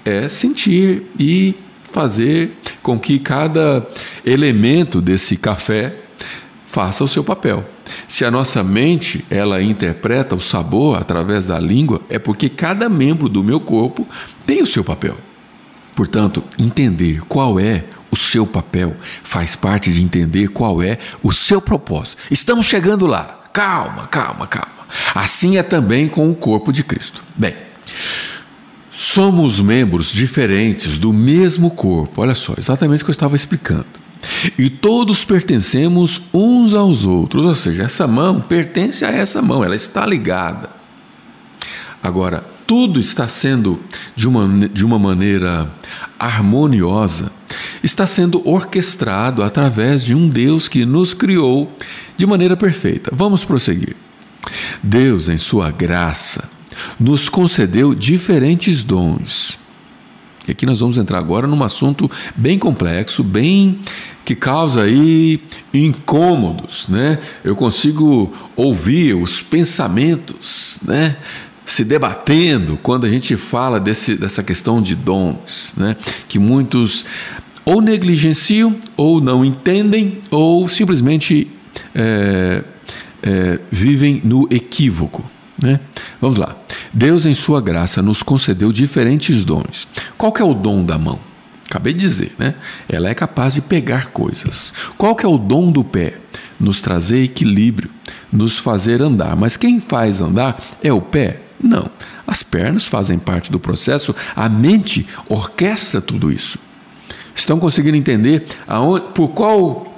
é 0.05 0.27
sentir 0.29 1.03
e 1.19 1.55
fazer 1.83 2.57
com 2.81 2.97
que 2.97 3.19
cada 3.19 3.85
elemento 4.25 5.01
desse 5.01 5.35
café 5.35 5.95
faça 6.65 7.03
o 7.03 7.07
seu 7.07 7.23
papel. 7.23 7.65
Se 8.07 8.23
a 8.23 8.31
nossa 8.31 8.63
mente 8.63 9.25
ela 9.29 9.61
interpreta 9.61 10.35
o 10.35 10.39
sabor 10.39 10.97
através 10.97 11.45
da 11.45 11.59
língua, 11.59 12.01
é 12.09 12.17
porque 12.17 12.47
cada 12.47 12.87
membro 12.87 13.27
do 13.27 13.43
meu 13.43 13.59
corpo 13.59 14.07
tem 14.45 14.61
o 14.61 14.67
seu 14.67 14.83
papel. 14.83 15.17
Portanto, 15.95 16.41
entender 16.57 17.21
qual 17.27 17.59
é 17.59 17.83
o 18.11 18.15
seu 18.15 18.45
papel 18.45 18.95
faz 19.23 19.55
parte 19.55 19.91
de 19.91 20.03
entender 20.03 20.49
qual 20.49 20.83
é 20.83 20.99
o 21.23 21.31
seu 21.31 21.61
propósito. 21.61 22.21
Estamos 22.29 22.65
chegando 22.65 23.07
lá. 23.07 23.39
Calma, 23.53 24.07
calma, 24.07 24.47
calma. 24.47 24.85
Assim 25.15 25.57
é 25.57 25.63
também 25.63 26.07
com 26.07 26.29
o 26.29 26.35
corpo 26.35 26.71
de 26.71 26.83
Cristo. 26.83 27.23
Bem, 27.35 27.53
somos 28.91 29.59
membros 29.59 30.11
diferentes 30.11 30.97
do 30.97 31.13
mesmo 31.13 31.71
corpo. 31.71 32.21
Olha 32.21 32.35
só, 32.35 32.53
exatamente 32.57 33.01
o 33.01 33.05
que 33.05 33.11
eu 33.11 33.13
estava 33.13 33.35
explicando. 33.35 33.85
E 34.57 34.69
todos 34.69 35.25
pertencemos 35.25 36.21
uns 36.33 36.73
aos 36.73 37.05
outros, 37.05 37.45
ou 37.45 37.55
seja, 37.55 37.83
essa 37.83 38.05
mão 38.05 38.39
pertence 38.39 39.03
a 39.03 39.09
essa 39.09 39.41
mão, 39.41 39.63
ela 39.63 39.75
está 39.75 40.05
ligada. 40.05 40.69
Agora, 42.03 42.43
tudo 42.71 43.01
está 43.01 43.27
sendo 43.27 43.81
de 44.15 44.29
uma, 44.29 44.69
de 44.69 44.85
uma 44.85 44.97
maneira 44.97 45.69
harmoniosa, 46.17 47.29
está 47.83 48.07
sendo 48.07 48.41
orquestrado 48.47 49.43
através 49.43 50.05
de 50.05 50.15
um 50.15 50.29
Deus 50.29 50.69
que 50.69 50.85
nos 50.85 51.13
criou 51.13 51.67
de 52.15 52.25
maneira 52.25 52.55
perfeita. 52.55 53.11
Vamos 53.13 53.43
prosseguir. 53.43 53.97
Deus, 54.81 55.27
em 55.27 55.37
Sua 55.37 55.69
graça, 55.69 56.49
nos 56.97 57.27
concedeu 57.27 57.93
diferentes 57.93 58.85
dons. 58.85 59.59
E 60.47 60.51
aqui 60.51 60.65
nós 60.65 60.79
vamos 60.79 60.97
entrar 60.97 61.17
agora 61.17 61.45
num 61.47 61.61
assunto 61.65 62.09
bem 62.37 62.57
complexo, 62.57 63.21
bem 63.21 63.79
que 64.23 64.33
causa 64.33 64.83
aí 64.83 65.41
incômodos, 65.73 66.87
né? 66.87 67.19
Eu 67.43 67.53
consigo 67.53 68.31
ouvir 68.55 69.13
os 69.13 69.41
pensamentos, 69.41 70.79
né? 70.85 71.17
Se 71.71 71.85
debatendo 71.85 72.77
quando 72.83 73.05
a 73.05 73.09
gente 73.09 73.37
fala 73.37 73.79
desse, 73.79 74.15
dessa 74.15 74.43
questão 74.43 74.81
de 74.81 74.93
dons, 74.93 75.73
né? 75.77 75.95
Que 76.27 76.37
muitos 76.37 77.05
ou 77.63 77.81
negligenciam, 77.81 78.75
ou 78.97 79.21
não 79.21 79.45
entendem, 79.45 80.19
ou 80.29 80.67
simplesmente 80.67 81.49
é, 81.95 82.61
é, 83.23 83.59
vivem 83.71 84.19
no 84.21 84.49
equívoco. 84.51 85.23
Né? 85.61 85.79
Vamos 86.19 86.37
lá. 86.37 86.57
Deus, 86.91 87.25
em 87.25 87.33
Sua 87.33 87.61
graça, 87.61 88.01
nos 88.01 88.21
concedeu 88.21 88.73
diferentes 88.73 89.45
dons. 89.45 89.87
Qual 90.17 90.33
que 90.33 90.41
é 90.41 90.45
o 90.45 90.53
dom 90.53 90.83
da 90.83 90.97
mão? 90.97 91.19
Acabei 91.67 91.93
de 91.93 92.01
dizer, 92.01 92.33
né? 92.37 92.55
Ela 92.89 93.07
é 93.07 93.13
capaz 93.13 93.53
de 93.53 93.61
pegar 93.61 94.07
coisas. 94.07 94.73
Qual 94.97 95.15
que 95.15 95.25
é 95.25 95.29
o 95.29 95.37
dom 95.37 95.71
do 95.71 95.85
pé? 95.85 96.17
Nos 96.59 96.81
trazer 96.81 97.23
equilíbrio, 97.23 97.89
nos 98.29 98.59
fazer 98.59 99.01
andar. 99.01 99.37
Mas 99.37 99.55
quem 99.55 99.79
faz 99.79 100.19
andar 100.19 100.61
é 100.83 100.91
o 100.91 100.99
pé? 100.99 101.43
Não. 101.61 101.89
As 102.25 102.43
pernas 102.43 102.87
fazem 102.87 103.19
parte 103.19 103.51
do 103.51 103.59
processo, 103.59 104.15
a 104.35 104.49
mente 104.49 105.07
orquestra 105.29 106.01
tudo 106.01 106.31
isso. 106.31 106.57
Estão 107.35 107.59
conseguindo 107.59 107.97
entender 107.97 108.45
aonde, 108.67 109.07
por 109.13 109.29
qual 109.29 109.91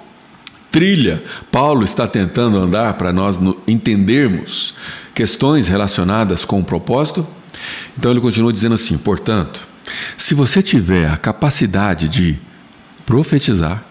trilha 0.71 1.23
Paulo 1.51 1.83
está 1.83 2.07
tentando 2.07 2.57
andar 2.57 2.93
para 2.95 3.13
nós 3.13 3.39
entendermos 3.67 4.73
questões 5.13 5.67
relacionadas 5.67 6.45
com 6.45 6.59
o 6.59 6.63
propósito? 6.63 7.25
Então 7.97 8.11
ele 8.11 8.21
continua 8.21 8.51
dizendo 8.51 8.75
assim: 8.75 8.97
portanto, 8.97 9.67
se 10.17 10.33
você 10.33 10.61
tiver 10.61 11.09
a 11.09 11.17
capacidade 11.17 12.07
de 12.07 12.39
profetizar, 13.05 13.83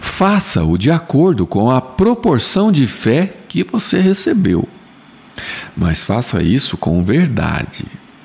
faça-o 0.00 0.76
de 0.76 0.90
acordo 0.90 1.46
com 1.46 1.70
a 1.70 1.80
proporção 1.80 2.70
de 2.70 2.86
fé 2.86 3.34
que 3.48 3.62
você 3.62 3.98
recebeu. 3.98 4.68
Mas 5.76 6.02
faça 6.02 6.42
isso 6.42 6.76
com 6.76 7.04
verdade. 7.04 7.84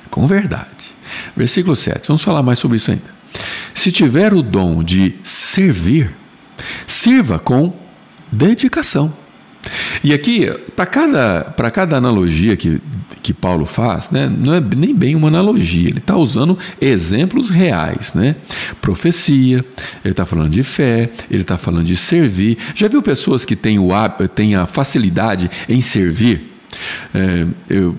Com 0.10 0.28
verdade. 0.28 0.96
Versículo 1.36 1.76
7. 1.76 2.08
Vamos 2.08 2.24
falar 2.24 2.44
mais 2.44 2.60
sobre 2.60 2.78
isso 2.78 2.92
ainda. 2.92 3.18
Se 3.74 3.92
tiver 3.92 4.34
o 4.34 4.42
dom 4.42 4.84
de 4.84 5.16
servir, 5.24 6.14
sirva 6.86 7.40
com 7.40 7.74
dedicação. 8.32 9.14
E 10.04 10.14
aqui, 10.14 10.50
para 10.76 10.86
cada, 10.86 11.54
cada 11.72 11.98
analogia 11.98 12.56
que 12.56 12.82
que 13.28 13.34
Paulo 13.34 13.66
faz, 13.66 14.10
né, 14.10 14.30
não 14.30 14.54
é 14.54 14.62
nem 14.62 14.96
bem 14.96 15.14
uma 15.14 15.28
analogia, 15.28 15.90
ele 15.90 15.98
está 15.98 16.16
usando 16.16 16.58
exemplos 16.80 17.50
reais, 17.50 18.14
né? 18.14 18.38
Profecia, 18.80 19.66
ele 20.02 20.14
está 20.14 20.26
falando 20.26 20.50
de 20.50 20.64
fé, 20.64 21.10
ele 21.30 21.42
está 21.42 21.58
falando 21.58 21.84
de 21.84 21.98
servir. 21.98 22.58
Já 22.74 22.88
viu 22.88 23.02
pessoas 23.02 23.44
que 23.44 23.54
têm, 23.54 23.80
o, 23.80 23.90
têm 24.34 24.56
a 24.56 24.66
facilidade 24.66 25.52
em 25.68 25.82
servir? 25.82 26.57
É, 27.14 27.48
eu, 27.70 27.96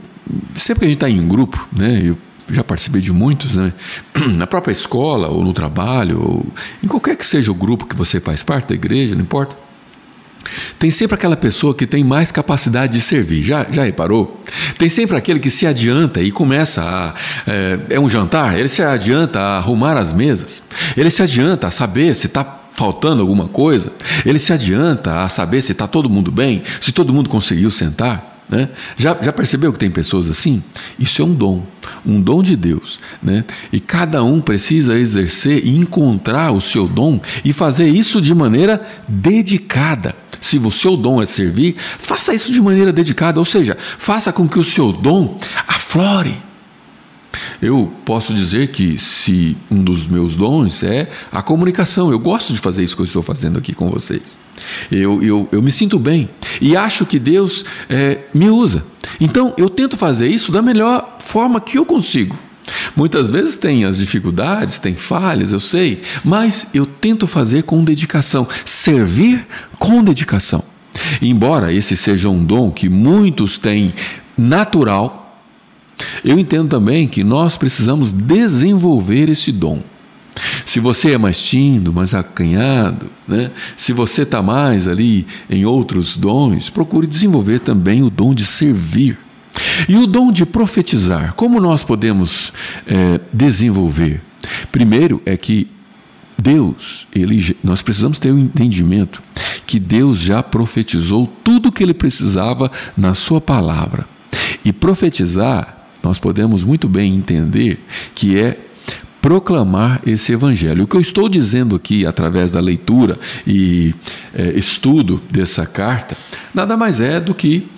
sempre 0.55 0.81
que 0.81 0.85
a 0.85 0.89
gente 0.89 0.97
está 0.97 1.11
em 1.11 1.27
grupo, 1.27 1.69
né, 1.73 2.03
eu 2.05 2.19
já 2.51 2.65
participei 2.65 3.01
de 3.01 3.13
muitos, 3.13 3.57
né? 3.57 3.73
na 4.35 4.47
própria 4.47 4.73
escola 4.73 5.29
ou 5.29 5.45
no 5.45 5.53
trabalho, 5.53 6.21
ou 6.21 6.47
em 6.83 6.89
qualquer 6.89 7.17
que 7.17 7.27
seja 7.27 7.51
o 7.51 7.55
grupo 7.55 7.87
que 7.87 7.95
você 7.95 8.21
faz 8.21 8.43
parte 8.43 8.69
da 8.69 8.75
igreja, 8.75 9.15
não 9.15 9.23
importa. 9.23 9.57
Tem 10.79 10.91
sempre 10.91 11.15
aquela 11.15 11.37
pessoa 11.37 11.75
que 11.75 11.87
tem 11.87 12.05
mais 12.05 12.31
capacidade 12.31 12.93
de 12.93 13.01
servir. 13.01 13.43
Já, 13.43 13.67
já 13.71 13.83
reparou? 13.83 14.41
Tem 14.79 14.89
sempre 14.89 15.17
aquele 15.17 15.41
que 15.41 15.51
se 15.51 15.67
adianta 15.67 16.23
e 16.23 16.31
começa 16.31 16.83
a. 16.83 17.15
É, 17.51 17.79
é 17.91 18.01
um 18.01 18.09
jantar, 18.09 18.59
ele 18.59 18.69
se 18.69 18.83
adianta 18.83 19.41
a 19.41 19.57
arrumar 19.57 19.97
as 19.97 20.13
mesas. 20.13 20.63
Ele 20.97 21.11
se 21.11 21.23
adianta 21.23 21.67
a 21.67 21.71
saber 21.71 22.15
se 22.15 22.27
está 22.27 22.61
faltando 22.73 23.23
alguma 23.23 23.49
coisa. 23.49 23.93
Ele 24.25 24.39
se 24.39 24.53
adianta 24.53 25.23
a 25.23 25.29
saber 25.29 25.63
se 25.63 25.73
está 25.73 25.87
todo 25.87 26.09
mundo 26.09 26.31
bem, 26.31 26.63
se 26.81 26.93
todo 26.93 27.13
mundo 27.13 27.29
conseguiu 27.29 27.71
sentar. 27.71 28.38
Né? 28.49 28.71
Já, 28.97 29.17
já 29.21 29.33
percebeu 29.33 29.73
que 29.73 29.79
tem 29.79 29.91
pessoas 29.91 30.29
assim? 30.29 30.63
Isso 30.99 31.21
é 31.21 31.25
um 31.25 31.35
dom, 31.35 31.63
um 32.05 32.21
dom 32.21 32.43
de 32.43 32.57
Deus. 32.57 32.99
Né? 33.23 33.45
E 33.71 33.79
cada 33.79 34.25
um 34.25 34.41
precisa 34.41 34.99
exercer 34.99 35.67
e 35.67 35.77
encontrar 35.77 36.53
o 36.53 36.61
seu 36.61 36.87
dom 36.87 37.21
e 37.45 37.53
fazer 37.53 37.89
isso 37.89 38.21
de 38.23 38.35
maneira 38.35 38.87
dedicada. 39.07 40.15
Se 40.41 40.57
o 40.57 40.71
seu 40.71 40.97
dom 40.97 41.21
é 41.21 41.27
servir, 41.27 41.77
faça 41.99 42.33
isso 42.33 42.53
de 42.53 42.61
maneira 42.61 42.93
dedicada, 42.93 43.39
ou 43.39 43.45
seja, 43.45 43.77
faça 43.79 44.33
com 44.33 44.49
que 44.49 44.59
o 44.59 44.65
seu 44.65 44.93
dom 44.93 45.39
aflore. 45.67 46.48
Eu 47.61 47.93
posso 48.05 48.35
dizer 48.35 48.69
que 48.69 48.99
se 48.99 49.57
um 49.71 49.83
dos 49.83 50.07
meus 50.07 50.37
dons 50.37 50.83
é 50.83 51.09
a 51.33 51.43
comunicação, 51.43 52.11
eu 52.11 52.19
gosto 52.19 52.53
de 52.53 52.59
fazer 52.59 52.83
isso 52.83 52.97
que 52.97 53.03
eu 53.03 53.07
estou 53.07 53.23
fazendo 53.23 53.59
aqui 53.59 53.75
com 53.75 53.91
vocês. 53.91 54.37
Eu, 54.91 55.23
eu, 55.23 55.49
eu 55.53 55.63
me 55.63 55.71
sinto 55.71 55.99
bem 55.99 56.29
e 56.61 56.77
acho 56.77 57.07
que 57.07 57.19
Deus 57.19 57.65
é, 57.89 58.21
me 58.35 58.51
usa. 58.51 58.85
Então 59.21 59.55
eu 59.57 59.69
tento 59.69 59.97
fazer 59.97 60.29
isso 60.29 60.53
da 60.53 60.63
melhor 60.63 61.17
forma 61.21 61.61
que 61.61 61.79
eu 61.79 61.87
consigo. 61.87 62.37
Muitas 62.95 63.29
vezes 63.29 63.57
tem 63.57 63.85
as 63.85 63.99
dificuldades, 63.99 64.79
tem 64.79 64.95
falhas, 64.95 65.53
eu 65.53 65.61
sei, 65.61 66.03
mas 66.25 66.67
eu 66.75 66.85
tento 66.85 67.27
fazer 67.27 67.63
com 67.63 67.83
dedicação, 67.83 68.47
servir 68.65 69.47
com 69.79 70.03
dedicação. 70.03 70.63
Embora 71.23 71.73
esse 71.73 71.97
seja 71.97 72.29
um 72.29 72.45
dom 72.45 72.71
que 72.71 72.89
muitos 72.89 73.57
têm 73.57 73.95
natural, 74.37 75.28
eu 76.25 76.39
entendo 76.39 76.69
também 76.69 77.09
que 77.09 77.25
nós 77.25 77.57
precisamos 77.57 78.11
desenvolver 78.11 79.29
esse 79.29 79.53
dom. 79.53 79.83
Se 80.65 80.79
você 80.81 81.13
é 81.13 81.19
mais 81.19 81.41
tímido, 81.43 81.93
mais 81.93 82.15
acanhado, 82.15 83.11
né? 83.27 83.51
se 83.77 83.93
você 83.93 84.23
está 84.23 84.43
mais 84.43 84.87
ali 84.87 85.27
em 85.51 85.65
outros 85.65 86.17
dons, 86.17 86.71
procure 86.71 87.07
desenvolver 87.07 87.61
também 87.61 88.03
o 88.03 88.11
dom 88.11 88.35
de 88.35 88.45
servir. 88.45 89.19
E 89.89 89.97
o 89.97 90.07
dom 90.07 90.31
de 90.31 90.47
profetizar, 90.47 91.35
como 91.35 91.61
nós 91.61 91.83
podemos 91.83 92.53
é, 92.87 93.21
desenvolver? 93.33 94.23
Primeiro 94.71 95.21
é 95.27 95.37
que 95.37 95.69
Deus, 96.41 97.07
ele, 97.13 97.57
nós 97.65 97.83
precisamos 97.83 98.19
ter 98.19 98.31
o 98.31 98.37
um 98.37 98.39
entendimento 98.39 99.21
que 99.67 99.81
Deus 99.81 100.19
já 100.19 100.43
profetizou 100.43 101.27
tudo 101.43 101.69
o 101.69 101.73
que 101.73 101.83
ele 101.83 101.95
precisava 101.95 102.71
na 102.97 103.13
sua 103.15 103.41
palavra. 103.41 104.07
E 104.65 104.73
profetizar, 104.73 105.78
nós 106.09 106.19
podemos 106.19 106.65
muito 106.65 106.89
bem 106.89 107.15
entender 107.15 107.85
que 108.15 108.39
é 108.39 108.59
proclamar 109.21 110.01
esse 110.07 110.33
evangelho. 110.33 110.85
O 110.85 110.87
que 110.87 110.97
eu 110.97 111.03
estou 111.03 111.29
dizendo 111.29 111.77
aqui 111.77 112.07
através 112.07 112.51
da 112.51 112.61
leitura 112.61 113.19
e 113.47 113.95
é, 114.35 114.57
estudo 114.57 115.21
dessa 115.31 115.67
carta, 115.67 116.17
nada 116.55 116.79
mais 116.79 116.99
é 116.99 117.21
do 117.21 117.35
que 117.35 117.69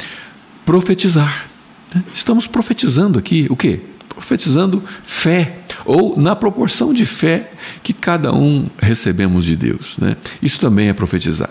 profetizar. 0.65 1.47
Né? 1.93 2.05
Estamos 2.15 2.47
profetizando 2.47 3.19
aqui 3.19 3.49
o 3.51 3.57
quê? 3.57 3.81
Profetizando 4.09 4.81
fé, 5.03 5.59
ou 5.85 6.17
na 6.17 6.37
proporção 6.37 6.95
de 6.95 7.05
fé 7.05 7.51
que 7.83 7.93
cada 7.93 8.33
um 8.33 8.69
recebemos 8.79 9.45
de 9.45 9.57
Deus. 9.57 9.97
Né? 9.99 10.17
Isso 10.41 10.61
também 10.61 10.89
é 10.89 10.93
profetizar. 10.93 11.51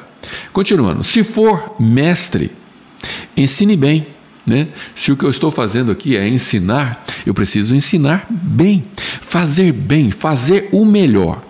Continuando, 0.54 1.04
se 1.04 1.26
for 1.26 1.76
mestre, 1.78 2.52
ensine 3.36 3.76
bem. 3.76 4.08
Né? 4.50 4.70
Se 4.96 5.12
o 5.12 5.16
que 5.16 5.24
eu 5.24 5.30
estou 5.30 5.52
fazendo 5.52 5.92
aqui 5.92 6.18
é 6.18 6.28
ensinar, 6.28 7.06
eu 7.24 7.36
preciso 7.36 7.76
ensinar 7.76 8.26
bem, 8.28 8.84
fazer 9.22 9.72
bem, 9.72 10.10
fazer 10.10 10.68
o 10.72 10.84
melhor. 10.84 11.44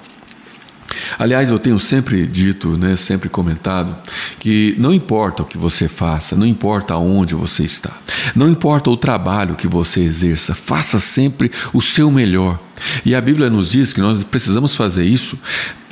Aliás, 1.17 1.49
eu 1.49 1.57
tenho 1.57 1.79
sempre 1.79 2.27
dito, 2.27 2.77
né, 2.77 2.97
sempre 2.97 3.29
comentado, 3.29 3.95
que 4.37 4.75
não 4.77 4.93
importa 4.93 5.43
o 5.43 5.45
que 5.45 5.57
você 5.57 5.87
faça, 5.87 6.35
não 6.35 6.45
importa 6.45 6.97
onde 6.97 7.33
você 7.33 7.63
está, 7.63 7.91
não 8.35 8.49
importa 8.49 8.89
o 8.89 8.97
trabalho 8.97 9.55
que 9.55 9.67
você 9.67 10.01
exerça, 10.01 10.53
faça 10.53 10.99
sempre 10.99 11.49
o 11.71 11.81
seu 11.81 12.11
melhor. 12.11 12.59
E 13.05 13.15
a 13.15 13.21
Bíblia 13.21 13.49
nos 13.49 13.69
diz 13.69 13.93
que 13.93 14.01
nós 14.01 14.23
precisamos 14.23 14.75
fazer 14.75 15.05
isso 15.05 15.37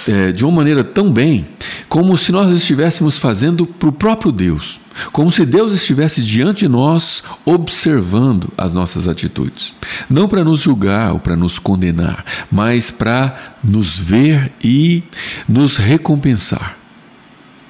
é, 0.07 0.31
de 0.31 0.43
uma 0.45 0.51
maneira 0.51 0.83
tão 0.83 1.11
bem 1.11 1.47
como 1.89 2.17
se 2.17 2.31
nós 2.31 2.51
estivéssemos 2.51 3.17
fazendo 3.17 3.65
para 3.65 3.89
o 3.89 3.91
próprio 3.91 4.31
Deus. 4.31 4.79
Como 5.11 5.31
se 5.31 5.45
Deus 5.45 5.73
estivesse 5.73 6.23
diante 6.23 6.59
de 6.59 6.67
nós, 6.67 7.23
observando 7.45 8.49
as 8.57 8.73
nossas 8.73 9.07
atitudes. 9.07 9.75
Não 10.09 10.27
para 10.27 10.43
nos 10.43 10.61
julgar 10.61 11.13
ou 11.13 11.19
para 11.19 11.35
nos 11.35 11.59
condenar, 11.59 12.25
mas 12.51 12.89
para 12.89 13.55
nos 13.63 13.99
ver 13.99 14.51
e 14.63 15.03
nos 15.47 15.77
recompensar. 15.77 16.77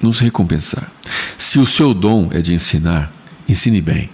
Nos 0.00 0.20
recompensar. 0.20 0.90
Se 1.36 1.58
o 1.58 1.66
seu 1.66 1.92
dom 1.92 2.28
é 2.32 2.40
de 2.40 2.54
ensinar, 2.54 3.12
ensine 3.48 3.82
bem. 3.82 4.08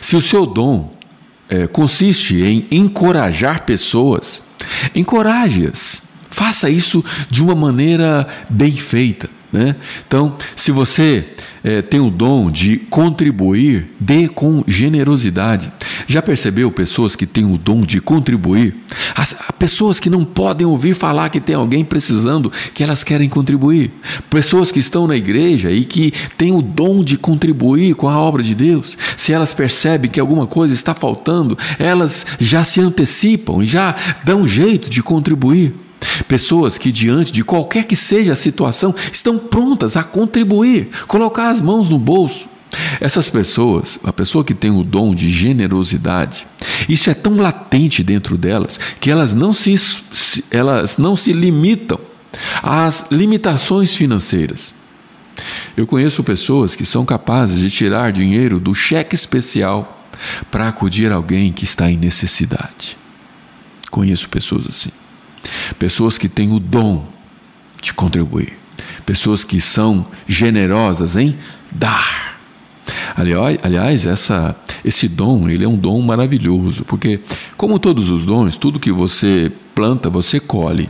Se 0.00 0.16
o 0.16 0.20
seu 0.20 0.46
dom 0.46 0.93
é, 1.48 1.66
consiste 1.66 2.42
em 2.42 2.66
encorajar 2.70 3.62
pessoas. 3.62 4.42
Encoraje-as. 4.94 6.02
Faça 6.30 6.68
isso 6.68 7.04
de 7.30 7.42
uma 7.42 7.54
maneira 7.54 8.26
bem 8.50 8.72
feita. 8.72 9.30
Né? 9.54 9.76
Então, 10.04 10.34
se 10.56 10.72
você 10.72 11.24
é, 11.62 11.80
tem 11.80 12.00
o 12.00 12.10
dom 12.10 12.50
de 12.50 12.76
contribuir, 12.76 13.86
dê 14.00 14.26
com 14.26 14.64
generosidade. 14.66 15.72
Já 16.08 16.20
percebeu 16.20 16.72
pessoas 16.72 17.14
que 17.14 17.24
têm 17.24 17.44
o 17.44 17.56
dom 17.56 17.82
de 17.82 18.00
contribuir? 18.00 18.74
As, 19.14 19.32
pessoas 19.56 20.00
que 20.00 20.10
não 20.10 20.24
podem 20.24 20.66
ouvir 20.66 20.92
falar 20.94 21.28
que 21.28 21.38
tem 21.38 21.54
alguém 21.54 21.84
precisando, 21.84 22.50
que 22.74 22.82
elas 22.82 23.04
querem 23.04 23.28
contribuir. 23.28 23.92
Pessoas 24.28 24.72
que 24.72 24.80
estão 24.80 25.06
na 25.06 25.14
igreja 25.14 25.70
e 25.70 25.84
que 25.84 26.12
têm 26.36 26.50
o 26.50 26.60
dom 26.60 27.04
de 27.04 27.16
contribuir 27.16 27.94
com 27.94 28.08
a 28.08 28.18
obra 28.18 28.42
de 28.42 28.56
Deus. 28.56 28.98
Se 29.16 29.32
elas 29.32 29.52
percebem 29.52 30.10
que 30.10 30.18
alguma 30.18 30.48
coisa 30.48 30.74
está 30.74 30.96
faltando, 30.96 31.56
elas 31.78 32.26
já 32.40 32.64
se 32.64 32.80
antecipam 32.80 33.62
e 33.62 33.66
já 33.66 33.94
dão 34.24 34.48
jeito 34.48 34.90
de 34.90 35.00
contribuir. 35.00 35.83
Pessoas 36.28 36.78
que, 36.78 36.92
diante 36.92 37.32
de 37.32 37.42
qualquer 37.42 37.84
que 37.84 37.96
seja 37.96 38.32
a 38.32 38.36
situação, 38.36 38.94
estão 39.12 39.38
prontas 39.38 39.96
a 39.96 40.04
contribuir, 40.04 40.90
colocar 41.06 41.50
as 41.50 41.60
mãos 41.60 41.88
no 41.88 41.98
bolso. 41.98 42.46
Essas 43.00 43.28
pessoas, 43.28 43.98
a 44.04 44.12
pessoa 44.12 44.44
que 44.44 44.54
tem 44.54 44.70
o 44.70 44.82
dom 44.82 45.14
de 45.14 45.28
generosidade, 45.28 46.46
isso 46.88 47.08
é 47.08 47.14
tão 47.14 47.36
latente 47.36 48.02
dentro 48.02 48.36
delas 48.36 48.78
que 49.00 49.10
elas 49.10 49.32
não 49.32 49.52
se, 49.52 49.74
elas 50.50 50.98
não 50.98 51.16
se 51.16 51.32
limitam 51.32 52.00
às 52.62 53.06
limitações 53.10 53.94
financeiras. 53.94 54.74
Eu 55.76 55.86
conheço 55.86 56.22
pessoas 56.22 56.74
que 56.74 56.86
são 56.86 57.04
capazes 57.04 57.58
de 57.58 57.70
tirar 57.70 58.12
dinheiro 58.12 58.60
do 58.60 58.74
cheque 58.74 59.14
especial 59.14 60.06
para 60.50 60.68
acudir 60.68 61.10
alguém 61.10 61.52
que 61.52 61.64
está 61.64 61.90
em 61.90 61.96
necessidade. 61.96 62.96
Conheço 63.90 64.28
pessoas 64.28 64.66
assim. 64.66 64.90
Pessoas 65.78 66.18
que 66.18 66.28
têm 66.28 66.52
o 66.52 66.60
dom 66.60 67.06
de 67.82 67.92
contribuir. 67.92 68.58
Pessoas 69.04 69.44
que 69.44 69.60
são 69.60 70.06
generosas 70.26 71.16
em 71.16 71.36
dar. 71.72 72.40
Aliás, 73.16 74.06
essa, 74.06 74.56
esse 74.84 75.08
dom, 75.08 75.48
ele 75.48 75.64
é 75.64 75.68
um 75.68 75.76
dom 75.76 76.00
maravilhoso, 76.02 76.84
porque 76.84 77.20
como 77.56 77.78
todos 77.78 78.10
os 78.10 78.26
dons, 78.26 78.56
tudo 78.56 78.80
que 78.80 78.90
você 78.92 79.52
planta, 79.74 80.10
você 80.10 80.40
colhe. 80.40 80.88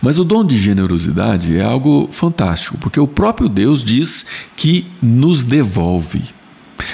Mas 0.00 0.18
o 0.18 0.24
dom 0.24 0.44
de 0.44 0.58
generosidade 0.58 1.56
é 1.56 1.62
algo 1.62 2.08
fantástico, 2.10 2.78
porque 2.78 2.98
o 2.98 3.06
próprio 3.06 3.48
Deus 3.48 3.84
diz 3.84 4.26
que 4.56 4.86
nos 5.02 5.44
devolve. 5.44 6.22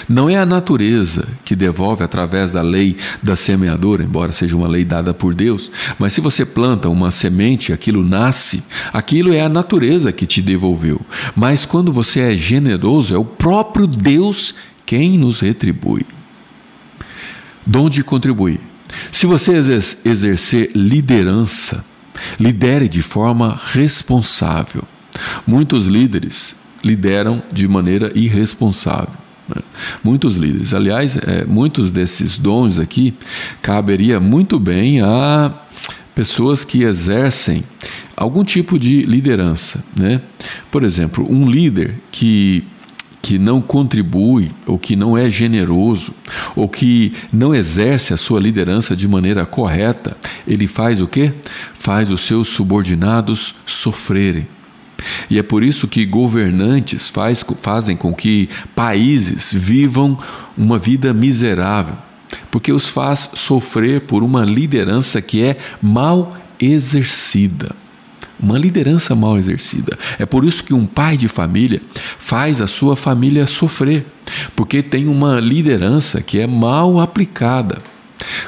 Não 0.09 0.29
é 0.29 0.37
a 0.37 0.47
natureza 0.47 1.27
que 1.45 1.57
devolve 1.57 2.03
através 2.03 2.51
da 2.51 2.62
lei 2.62 2.97
da 3.23 3.37
semeadora, 3.37 4.03
embora 4.03 4.33
seja 4.33 4.57
uma 4.57 4.69
lei 4.69 4.85
dada 4.85 5.14
por 5.14 5.35
Deus, 5.35 5.71
mas 5.99 6.12
se 6.12 6.21
você 6.21 6.45
planta 6.45 6.88
uma 6.88 7.11
semente, 7.11 7.73
aquilo 7.73 8.05
nasce, 8.05 8.62
aquilo 8.93 9.33
é 9.33 9.40
a 9.40 9.49
natureza 9.49 10.12
que 10.12 10.27
te 10.27 10.43
devolveu. 10.43 11.01
Mas 11.35 11.64
quando 11.64 11.93
você 11.93 12.21
é 12.21 12.37
generoso, 12.37 13.14
é 13.14 13.19
o 13.19 13.25
próprio 13.25 13.87
Deus 13.87 14.55
quem 14.85 15.16
nos 15.16 15.40
retribui. 15.40 16.05
Dom 17.64 17.88
de 17.88 18.03
contribuir. 18.03 18.61
Se 19.12 19.27
você 19.27 19.53
exercer 20.05 20.73
liderança, 20.75 21.85
lidere 22.38 22.88
de 22.88 23.03
forma 23.03 23.59
responsável. 23.73 24.83
Muitos 25.47 25.87
líderes 25.87 26.57
lideram 26.83 27.43
de 27.53 27.69
maneira 27.69 28.11
irresponsável. 28.14 29.30
Muitos 30.02 30.36
líderes. 30.36 30.74
Aliás, 30.74 31.16
é, 31.16 31.44
muitos 31.44 31.90
desses 31.90 32.36
dons 32.36 32.78
aqui 32.78 33.14
caberia 33.62 34.20
muito 34.20 34.58
bem 34.58 35.00
a 35.00 35.52
pessoas 36.14 36.64
que 36.64 36.82
exercem 36.82 37.64
algum 38.16 38.44
tipo 38.44 38.78
de 38.78 39.02
liderança. 39.02 39.84
Né? 39.96 40.20
Por 40.70 40.84
exemplo, 40.84 41.26
um 41.30 41.48
líder 41.48 42.00
que 42.10 42.64
que 43.22 43.38
não 43.38 43.60
contribui, 43.60 44.50
ou 44.66 44.78
que 44.78 44.96
não 44.96 45.16
é 45.16 45.28
generoso, 45.28 46.12
ou 46.56 46.68
que 46.68 47.12
não 47.32 47.54
exerce 47.54 48.14
a 48.14 48.16
sua 48.16 48.40
liderança 48.40 48.96
de 48.96 49.06
maneira 49.06 49.44
correta, 49.44 50.16
ele 50.46 50.66
faz 50.66 51.02
o 51.02 51.06
quê? 51.06 51.34
Faz 51.74 52.10
os 52.10 52.22
seus 52.22 52.48
subordinados 52.48 53.56
sofrerem. 53.66 54.48
E 55.28 55.38
é 55.38 55.42
por 55.42 55.62
isso 55.62 55.88
que 55.88 56.04
governantes 56.04 57.08
faz, 57.08 57.44
fazem 57.60 57.96
com 57.96 58.12
que 58.12 58.48
países 58.74 59.52
vivam 59.52 60.16
uma 60.56 60.78
vida 60.78 61.12
miserável, 61.12 61.96
porque 62.50 62.72
os 62.72 62.88
faz 62.88 63.30
sofrer 63.34 64.02
por 64.02 64.22
uma 64.22 64.44
liderança 64.44 65.20
que 65.20 65.42
é 65.42 65.56
mal 65.80 66.36
exercida. 66.60 67.74
Uma 68.38 68.58
liderança 68.58 69.14
mal 69.14 69.36
exercida. 69.36 69.98
É 70.18 70.24
por 70.24 70.46
isso 70.46 70.64
que 70.64 70.72
um 70.72 70.86
pai 70.86 71.16
de 71.16 71.28
família 71.28 71.82
faz 72.18 72.62
a 72.62 72.66
sua 72.66 72.96
família 72.96 73.46
sofrer, 73.46 74.06
porque 74.56 74.82
tem 74.82 75.06
uma 75.06 75.38
liderança 75.38 76.22
que 76.22 76.40
é 76.40 76.46
mal 76.46 77.00
aplicada. 77.00 77.78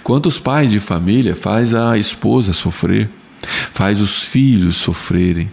Quantos 0.03 0.39
pais 0.39 0.71
de 0.71 0.81
família 0.81 1.37
faz 1.37 1.75
a 1.75 1.99
esposa 1.99 2.53
sofrer, 2.53 3.11
faz 3.73 4.01
os 4.01 4.23
filhos 4.23 4.77
sofrerem? 4.77 5.51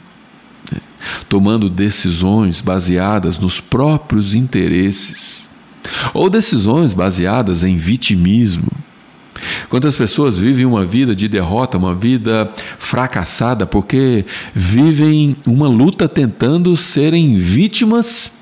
Tomando 1.28 1.70
decisões 1.70 2.62
baseadas 2.62 3.38
nos 3.40 3.60
próprios 3.60 4.34
interesses, 4.34 5.48
ou 6.14 6.30
decisões 6.30 6.94
baseadas 6.94 7.64
em 7.64 7.76
vitimismo. 7.78 8.72
Quantas 9.70 9.96
pessoas 9.96 10.38
vivem 10.38 10.66
uma 10.66 10.84
vida 10.84 11.16
de 11.16 11.28
derrota, 11.28 11.78
uma 11.78 11.96
vida 11.96 12.52
fracassada, 12.78 13.66
porque 13.66 14.26
vivem 14.54 15.36
uma 15.46 15.68
luta 15.68 16.08
tentando 16.08 16.76
serem 16.76 17.40
vítimas, 17.40 18.40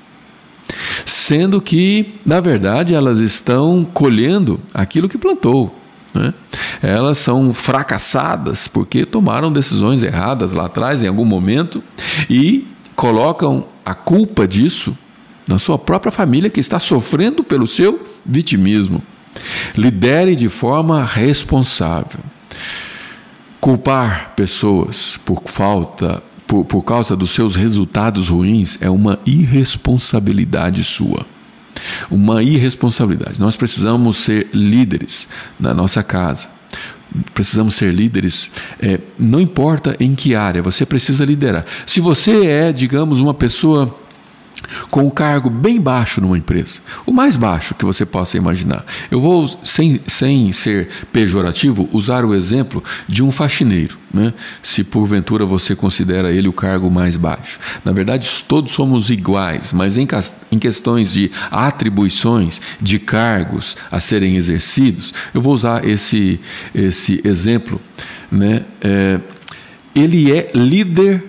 sendo 1.04 1.60
que, 1.60 2.14
na 2.26 2.40
verdade, 2.40 2.94
elas 2.94 3.18
estão 3.18 3.86
colhendo 3.92 4.60
aquilo 4.74 5.08
que 5.08 5.18
plantou. 5.18 5.77
Né? 6.14 6.32
Elas 6.82 7.18
são 7.18 7.52
fracassadas 7.52 8.68
porque 8.68 9.04
tomaram 9.04 9.52
decisões 9.52 10.02
erradas 10.02 10.52
lá 10.52 10.66
atrás, 10.66 11.02
em 11.02 11.06
algum 11.06 11.24
momento, 11.24 11.82
e 12.28 12.66
colocam 12.94 13.66
a 13.84 13.94
culpa 13.94 14.46
disso 14.46 14.96
na 15.46 15.58
sua 15.58 15.78
própria 15.78 16.12
família 16.12 16.50
que 16.50 16.60
está 16.60 16.78
sofrendo 16.78 17.42
pelo 17.42 17.66
seu 17.66 18.06
vitimismo. 18.24 19.02
Lidere 19.76 20.34
de 20.36 20.48
forma 20.48 21.04
responsável. 21.04 22.20
Culpar 23.60 24.32
pessoas 24.36 25.18
por 25.24 25.42
falta, 25.46 26.22
por, 26.46 26.64
por 26.64 26.82
causa 26.82 27.16
dos 27.16 27.30
seus 27.30 27.56
resultados 27.56 28.28
ruins, 28.28 28.78
é 28.80 28.90
uma 28.90 29.18
irresponsabilidade 29.26 30.84
sua 30.84 31.26
uma 32.10 32.42
irresponsabilidade. 32.42 33.40
Nós 33.40 33.56
precisamos 33.56 34.18
ser 34.18 34.48
líderes 34.52 35.28
na 35.58 35.74
nossa 35.74 36.02
casa. 36.02 36.48
Precisamos 37.32 37.74
ser 37.74 37.92
líderes, 37.94 38.50
é, 38.78 39.00
não 39.18 39.40
importa 39.40 39.96
em 39.98 40.14
que 40.14 40.34
área, 40.34 40.62
você 40.62 40.84
precisa 40.84 41.24
liderar. 41.24 41.64
Se 41.86 42.00
você 42.00 42.46
é, 42.46 42.72
digamos, 42.72 43.20
uma 43.20 43.32
pessoa 43.32 43.98
com 44.90 45.06
um 45.06 45.10
cargo 45.10 45.50
bem 45.50 45.80
baixo 45.80 46.20
numa 46.20 46.38
empresa, 46.38 46.80
o 47.06 47.12
mais 47.12 47.36
baixo 47.36 47.74
que 47.74 47.84
você 47.84 48.04
possa 48.04 48.36
imaginar. 48.36 48.84
Eu 49.10 49.20
vou, 49.20 49.48
sem, 49.64 50.00
sem 50.06 50.52
ser 50.52 50.88
pejorativo, 51.12 51.88
usar 51.92 52.24
o 52.24 52.34
exemplo 52.34 52.82
de 53.08 53.22
um 53.22 53.30
faxineiro, 53.30 53.98
né? 54.12 54.32
se 54.62 54.84
porventura 54.84 55.44
você 55.44 55.74
considera 55.74 56.32
ele 56.32 56.48
o 56.48 56.52
cargo 56.52 56.90
mais 56.90 57.16
baixo. 57.16 57.58
Na 57.84 57.92
verdade, 57.92 58.28
todos 58.46 58.72
somos 58.72 59.10
iguais, 59.10 59.72
mas 59.72 59.96
em, 59.96 60.06
em 60.50 60.58
questões 60.58 61.12
de 61.12 61.30
atribuições, 61.50 62.60
de 62.80 62.98
cargos 62.98 63.76
a 63.90 64.00
serem 64.00 64.36
exercidos, 64.36 65.12
eu 65.32 65.40
vou 65.40 65.54
usar 65.54 65.86
esse, 65.86 66.40
esse 66.74 67.20
exemplo. 67.24 67.80
Né? 68.30 68.64
É, 68.80 69.20
ele 69.94 70.32
é 70.32 70.50
líder 70.54 71.24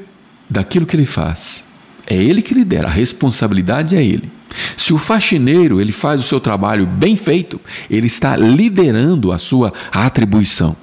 daquilo 0.50 0.86
que 0.86 0.96
ele 0.96 1.06
faz. 1.06 1.69
É 2.10 2.16
ele 2.16 2.42
que 2.42 2.56
lidera, 2.56 2.88
a 2.88 2.92
responsabilidade 2.92 3.96
é 3.96 4.04
ele. 4.04 4.32
Se 4.76 4.92
o 4.92 4.98
faxineiro 4.98 5.80
ele 5.80 5.92
faz 5.92 6.20
o 6.20 6.24
seu 6.24 6.40
trabalho 6.40 6.88
bem 6.88 7.16
feito, 7.16 7.62
ele 7.90 8.08
está 8.08 8.36
liderando 8.36 9.32
a 9.32 9.38
sua 9.38 9.72
atribuição. 9.92 10.76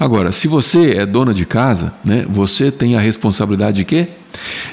Agora, 0.00 0.32
se 0.32 0.48
você 0.48 0.92
é 0.96 1.04
dona 1.04 1.34
de 1.34 1.44
casa, 1.44 1.92
né, 2.02 2.24
você 2.28 2.70
tem 2.70 2.96
a 2.96 3.00
responsabilidade 3.00 3.76
de 3.76 3.84
quê? 3.84 4.08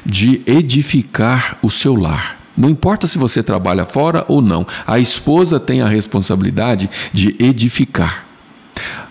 De 0.06 0.42
edificar 0.46 1.58
o 1.62 1.70
seu 1.70 1.94
lar. 1.94 2.38
Não 2.56 2.70
importa 2.70 3.06
se 3.06 3.18
você 3.18 3.44
trabalha 3.44 3.84
fora 3.84 4.24
ou 4.30 4.42
não, 4.42 4.66
a 4.88 4.98
esposa 4.98 5.60
tem 5.60 5.82
a 5.82 5.90
responsabilidade 5.90 6.90
de 7.12 7.36
edificar. 7.38 8.26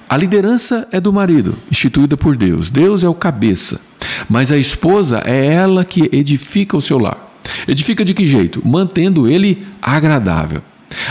A 0.08 0.16
liderança 0.16 0.88
é 0.90 1.00
do 1.00 1.12
marido, 1.12 1.58
instituída 1.70 2.16
por 2.16 2.36
Deus. 2.36 2.70
Deus 2.70 3.02
é 3.02 3.08
o 3.08 3.14
cabeça. 3.14 3.80
Mas 4.28 4.52
a 4.52 4.56
esposa 4.56 5.22
é 5.24 5.46
ela 5.46 5.84
que 5.84 6.08
edifica 6.12 6.76
o 6.76 6.80
seu 6.80 6.98
lar. 6.98 7.34
Edifica 7.68 8.04
de 8.04 8.14
que 8.14 8.26
jeito? 8.26 8.62
Mantendo 8.66 9.28
ele 9.28 9.64
agradável. 9.80 10.62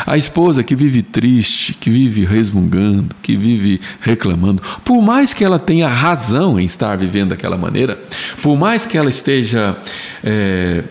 A 0.06 0.18
esposa 0.18 0.64
que 0.64 0.76
vive 0.76 1.02
triste, 1.02 1.74
que 1.74 1.90
vive 1.90 2.26
resmungando, 2.26 3.16
que 3.22 3.36
vive 3.36 3.82
reclamando, 4.00 4.62
por 4.84 5.02
mais 5.02 5.34
que 5.34 5.44
ela 5.44 5.60
tenha 5.60 5.88
razão 5.88 6.60
em 6.60 6.64
estar 6.64 6.98
vivendo 6.98 7.30
daquela 7.30 7.58
maneira, 7.58 8.00
por 8.42 8.58
mais 8.58 8.86
que 8.86 8.98
ela 8.98 9.10
esteja. 9.10 9.78
É, 10.24 10.84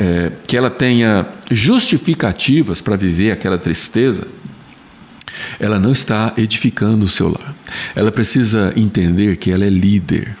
é, 0.00 0.30
que 0.46 0.56
ela 0.56 0.70
tenha 0.70 1.26
justificativas 1.50 2.80
para 2.80 2.94
viver 2.94 3.32
aquela 3.32 3.58
tristeza, 3.58 4.28
ela 5.58 5.78
não 5.78 5.90
está 5.90 6.32
edificando 6.36 7.04
o 7.04 7.08
seu 7.08 7.28
lar. 7.28 7.52
Ela 7.96 8.12
precisa 8.12 8.72
entender 8.76 9.36
que 9.36 9.50
ela 9.50 9.64
é 9.64 9.68
líder 9.68 10.36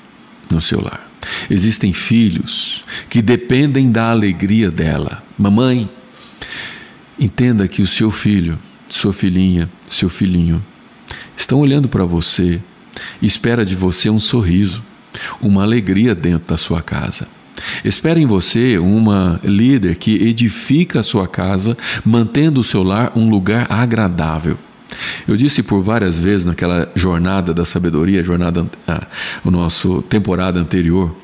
no 0.50 0.60
seu 0.60 0.80
lar. 0.80 1.08
Existem 1.50 1.92
filhos 1.92 2.84
que 3.08 3.20
dependem 3.20 3.90
da 3.90 4.10
alegria 4.10 4.70
dela. 4.70 5.22
Mamãe, 5.36 5.88
Entenda 7.18 7.66
que 7.66 7.82
o 7.82 7.86
seu 7.86 8.12
filho, 8.12 8.56
sua 8.88 9.12
filhinha, 9.12 9.68
seu 9.88 10.08
filhinho 10.08 10.64
estão 11.36 11.58
olhando 11.58 11.88
para 11.88 12.04
você 12.04 12.62
e 13.20 13.26
espera 13.26 13.64
de 13.64 13.74
você 13.74 14.08
um 14.08 14.20
sorriso, 14.20 14.84
uma 15.40 15.64
alegria 15.64 16.14
dentro 16.14 16.46
da 16.46 16.56
sua 16.56 16.80
casa. 16.80 17.26
Espera 17.84 18.20
em 18.20 18.26
você 18.26 18.78
uma 18.78 19.40
líder 19.42 19.96
que 19.96 20.14
edifica 20.14 21.00
a 21.00 21.02
sua 21.02 21.26
casa, 21.26 21.76
mantendo 22.04 22.60
o 22.60 22.64
seu 22.64 22.84
lar 22.84 23.10
um 23.16 23.28
lugar 23.28 23.66
agradável. 23.68 24.56
Eu 25.26 25.36
disse 25.36 25.62
por 25.62 25.82
várias 25.82 26.18
vezes 26.18 26.46
naquela 26.46 26.90
jornada 26.94 27.52
da 27.52 27.64
sabedoria, 27.64 28.24
jornada, 28.24 28.66
ah, 28.86 29.06
o 29.44 29.50
nosso 29.50 30.02
temporada 30.02 30.58
anterior, 30.58 31.14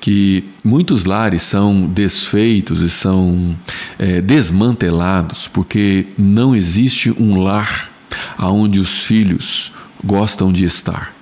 que 0.00 0.44
muitos 0.64 1.04
lares 1.04 1.42
são 1.42 1.86
desfeitos 1.86 2.80
e 2.80 2.90
são 2.90 3.56
é, 3.98 4.20
desmantelados 4.20 5.48
porque 5.48 6.06
não 6.16 6.54
existe 6.54 7.10
um 7.18 7.42
lar 7.42 7.90
aonde 8.36 8.78
os 8.78 9.04
filhos 9.04 9.72
gostam 10.02 10.52
de 10.52 10.64
estar. 10.64 11.14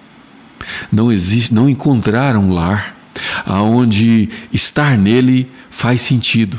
Não 0.91 1.11
existe, 1.11 1.53
não 1.53 1.69
encontraram 1.69 2.49
um 2.49 2.53
lar 2.53 2.97
aonde 3.45 4.29
estar 4.53 4.97
nele 4.97 5.51
faz 5.71 6.03
sentido. 6.03 6.59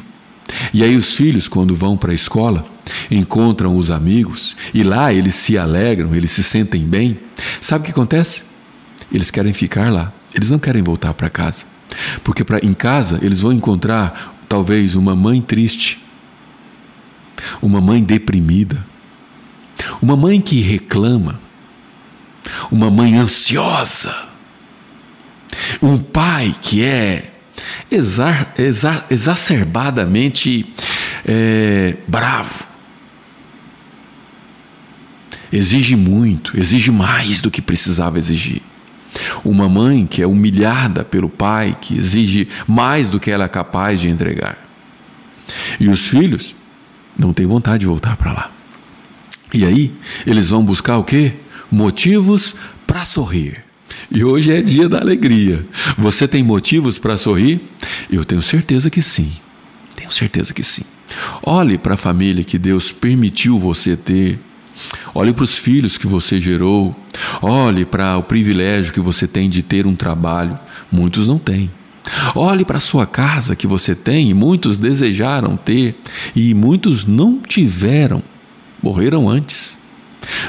E 0.74 0.84
aí 0.84 0.96
os 0.96 1.16
filhos, 1.16 1.48
quando 1.48 1.76
vão 1.76 1.98
para 1.98 2.12
a 2.12 2.16
escola, 2.16 2.66
encontram 3.10 3.78
os 3.78 3.90
amigos 3.90 4.56
e 4.74 4.84
lá 4.84 5.14
eles 5.14 5.36
se 5.36 5.58
alegram, 5.58 6.16
eles 6.16 6.32
se 6.32 6.44
sentem 6.44 6.84
bem. 6.84 7.20
Sabe 7.62 7.84
o 7.84 7.86
que 7.86 7.92
acontece? 7.92 8.44
Eles 9.12 9.30
querem 9.30 9.54
ficar 9.54 9.92
lá, 9.92 10.12
eles 10.34 10.52
não 10.52 10.60
querem 10.60 10.82
voltar 10.82 11.14
para 11.14 11.30
casa. 11.30 11.66
Porque 12.24 12.44
pra, 12.44 12.60
em 12.60 12.74
casa 12.74 13.20
eles 13.22 13.40
vão 13.40 13.54
encontrar 13.54 14.36
talvez 14.48 14.96
uma 14.96 15.16
mãe 15.16 15.42
triste, 15.42 16.04
uma 17.62 17.82
mãe 17.82 18.04
deprimida, 18.04 18.86
uma 20.02 20.16
mãe 20.16 20.42
que 20.42 20.62
reclama, 20.62 21.40
uma 22.72 22.90
mãe 22.90 23.16
ansiosa, 23.16 24.14
um 25.82 25.98
pai 25.98 26.54
que 26.62 26.84
é 26.84 27.32
exa, 27.90 28.48
exa, 28.58 29.06
exacerbadamente 29.10 30.74
é, 31.26 31.98
bravo. 32.08 32.73
Exige 35.56 35.96
muito, 35.96 36.60
exige 36.60 36.90
mais 36.90 37.40
do 37.40 37.52
que 37.52 37.62
precisava 37.62 38.18
exigir. 38.18 38.64
Uma 39.46 39.70
mãe 39.70 40.08
que 40.08 40.20
é 40.20 40.26
humilhada 40.26 41.06
pelo 41.06 41.30
pai, 41.30 41.78
que 41.80 41.96
exige 41.96 42.48
mais 42.68 43.08
do 43.08 43.20
que 43.20 43.30
ela 43.30 43.46
é 43.46 43.48
capaz 43.48 44.02
de 44.02 44.10
entregar. 44.10 44.58
E 45.80 45.90
os 45.90 46.08
filhos 46.08 46.56
não 47.16 47.32
têm 47.32 47.46
vontade 47.46 47.82
de 47.82 47.86
voltar 47.86 48.18
para 48.18 48.32
lá. 48.32 48.52
E 49.54 49.64
aí, 49.64 49.94
eles 50.26 50.50
vão 50.50 50.66
buscar 50.66 50.98
o 50.98 51.04
quê? 51.04 51.34
Motivos 51.70 52.56
para 52.88 53.06
sorrir. 53.06 53.64
E 54.10 54.24
hoje 54.24 54.52
é 54.52 54.60
dia 54.60 54.90
da 54.90 55.00
alegria. 55.00 55.64
Você 56.00 56.28
tem 56.28 56.42
motivos 56.42 56.98
para 56.98 57.16
sorrir? 57.16 57.62
Eu 58.12 58.26
tenho 58.26 58.42
certeza 58.42 58.90
que 58.90 59.04
sim. 59.04 59.32
Tenho 59.94 60.10
certeza 60.10 60.52
que 60.52 60.64
sim. 60.64 60.84
Olhe 61.44 61.78
para 61.78 61.94
a 61.94 61.98
família 61.98 62.44
que 62.44 62.58
Deus 62.58 62.92
permitiu 62.92 63.60
você 63.60 63.96
ter. 63.96 64.40
Olhe 65.14 65.34
para 65.34 65.44
os 65.44 65.58
filhos 65.58 65.98
que 65.98 66.08
você 66.08 66.40
gerou. 66.40 66.96
Olhe 67.42 67.86
para 67.86 68.18
o 68.18 68.24
privilégio 68.24 68.94
que 68.94 69.00
você 69.00 69.28
tem 69.28 69.50
de 69.50 69.62
ter 69.62 69.86
um 69.86 69.96
trabalho. 69.96 70.58
Muitos 70.92 71.28
não 71.28 71.38
têm. 71.38 71.70
Olhe 72.36 72.66
para 72.66 72.78
a 72.78 72.82
sua 72.82 73.06
casa 73.06 73.56
que 73.56 73.68
você 73.68 73.96
tem, 73.96 74.30
e 74.30 74.34
muitos 74.34 74.78
desejaram 74.78 75.56
ter 75.56 75.96
e 76.36 76.54
muitos 76.54 77.06
não 77.06 77.40
tiveram, 77.40 78.22
morreram 78.82 79.30
antes. 79.30 79.78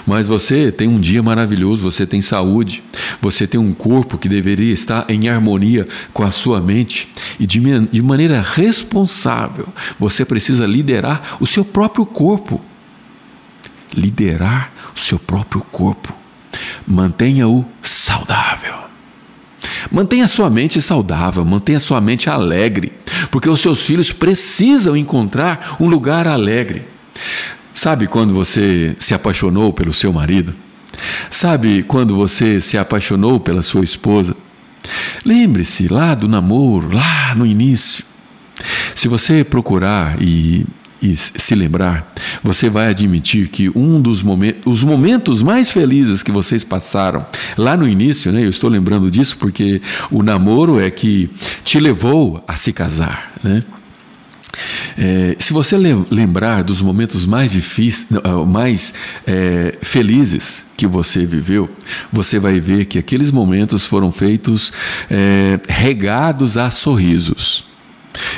Mas 0.07 0.27
você 0.27 0.70
tem 0.70 0.87
um 0.87 1.01
dia 1.01 1.22
maravilhoso, 1.22 1.83
você 1.83 2.07
tem 2.07 2.20
saúde, 2.20 2.83
você 3.20 3.47
tem 3.47 3.59
um 3.59 3.72
corpo 3.72 4.18
que 4.18 4.29
deveria 4.29 4.72
estar 4.72 5.05
em 5.09 5.29
harmonia 5.29 5.87
com 6.12 6.22
a 6.22 6.31
sua 6.31 6.61
mente 6.61 7.09
e 7.41 7.47
de, 7.47 7.61
de 7.91 8.03
maneira 8.03 8.41
responsável 8.41 9.66
você 9.99 10.25
precisa 10.25 10.66
liderar 10.66 11.37
o 11.41 11.47
seu 11.47 11.64
próprio 11.64 12.07
corpo 12.07 12.61
liderar 13.93 14.72
o 14.95 14.99
seu 14.99 15.18
próprio 15.18 15.61
corpo. 15.62 16.14
Mantenha-o 16.87 17.64
saudável. 17.82 18.74
Mantenha 19.91 20.28
sua 20.28 20.51
mente 20.51 20.80
saudável, 20.80 21.45
mantenha 21.45 21.80
sua 21.80 22.01
mente 22.01 22.28
alegre, 22.28 22.93
porque 23.30 23.49
os 23.49 23.61
seus 23.61 23.82
filhos 23.82 24.12
precisam 24.12 24.97
encontrar 24.97 25.76
um 25.80 25.89
lugar 25.89 26.26
alegre. 26.26 26.87
Sabe 27.72 28.07
quando 28.07 28.32
você 28.32 28.95
se 28.99 29.14
apaixonou 29.14 29.72
pelo 29.72 29.93
seu 29.93 30.12
marido? 30.12 30.55
Sabe 31.28 31.82
quando 31.82 32.14
você 32.14 32.61
se 32.61 32.78
apaixonou 32.78 33.41
pela 33.41 33.62
sua 33.62 33.85
esposa? 33.85 34.37
Lembre-se 35.24 35.89
lá 35.89 36.14
do 36.14 36.28
namoro, 36.28 36.95
lá 36.95 37.35
no 37.35 37.47
início. 37.47 38.05
Se 38.95 39.09
você 39.09 39.43
procurar 39.43 40.20
e 40.22 40.64
e 41.05 41.14
se 41.16 41.55
lembrar, 41.55 42.14
você 42.42 42.70
vai 42.70 42.88
admitir 42.88 43.48
que 43.48 43.70
um 43.76 44.00
dos 44.00 44.22
momentos, 44.22 44.62
os 44.64 44.82
momentos 44.82 45.42
mais 45.42 45.68
felizes 45.68 46.22
que 46.22 46.32
vocês 46.32 46.64
passaram 46.64 47.26
lá 47.59 47.76
no 47.76 47.86
início, 47.86 48.32
né? 48.32 48.42
Eu 48.42 48.48
estou 48.48 48.70
lembrando 48.70 49.11
disso 49.11 49.36
porque 49.36 49.82
o 50.11 50.22
namoro 50.22 50.80
é 50.80 50.90
que 50.90 51.30
te 51.62 51.78
levou 51.78 52.42
a 52.48 52.57
se 52.57 52.72
casar, 52.72 53.34
né? 53.42 53.62
É, 54.96 55.36
se 55.38 55.52
você 55.52 55.76
lembrar 55.76 56.62
dos 56.62 56.80
momentos 56.80 57.26
mais 57.26 57.52
difíceis, 57.52 58.07
mais 58.46 58.94
é, 59.26 59.76
felizes 59.82 60.64
que 60.76 60.86
você 60.86 61.26
viveu, 61.26 61.68
você 62.12 62.38
vai 62.38 62.61
ver 62.61 62.86
que 62.86 62.98
aqueles 62.98 63.30
momentos 63.30 63.84
foram 63.84 64.11
feitos 64.12 64.72
é, 65.11 65.61
regados 65.68 66.57
a 66.57 66.70
sorrisos. 66.70 67.74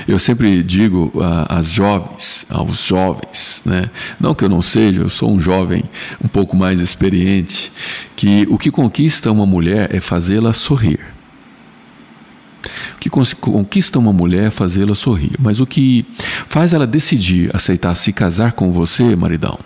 Eu 0.09 0.19
sempre 0.19 0.63
digo 0.63 1.13
às 1.49 1.71
jovens, 1.71 2.47
aos 2.49 2.85
jovens, 2.85 3.63
né? 3.65 3.91
não 4.19 4.35
que 4.35 4.45
eu 4.45 4.49
não 4.49 4.63
seja, 4.63 5.03
eu 5.03 5.09
sou 5.09 5.31
um 5.31 5.41
jovem 5.41 5.85
um 6.23 6.29
pouco 6.29 6.57
mais 6.57 6.81
experiente, 6.81 7.73
que 8.15 8.47
o 8.49 8.57
que 8.57 8.71
conquista 8.71 9.31
uma 9.31 9.47
mulher 9.47 9.95
é 9.95 10.01
fazê-la 10.01 10.53
sorrir. 10.53 11.01
O 12.95 12.99
que 12.99 13.11
conquista 13.11 13.99
uma 13.99 14.13
mulher 14.13 14.49
é 14.49 14.51
fazê-la 14.51 14.95
sorrir. 14.95 15.33
Mas 15.39 15.61
o 15.61 15.67
que 15.67 16.05
faz 16.49 16.73
ela 16.73 16.87
decidir 16.87 17.55
aceitar 17.55 17.95
se 17.95 18.13
casar 18.13 18.53
com 18.53 18.73
você, 18.73 19.15
maridão, 19.15 19.59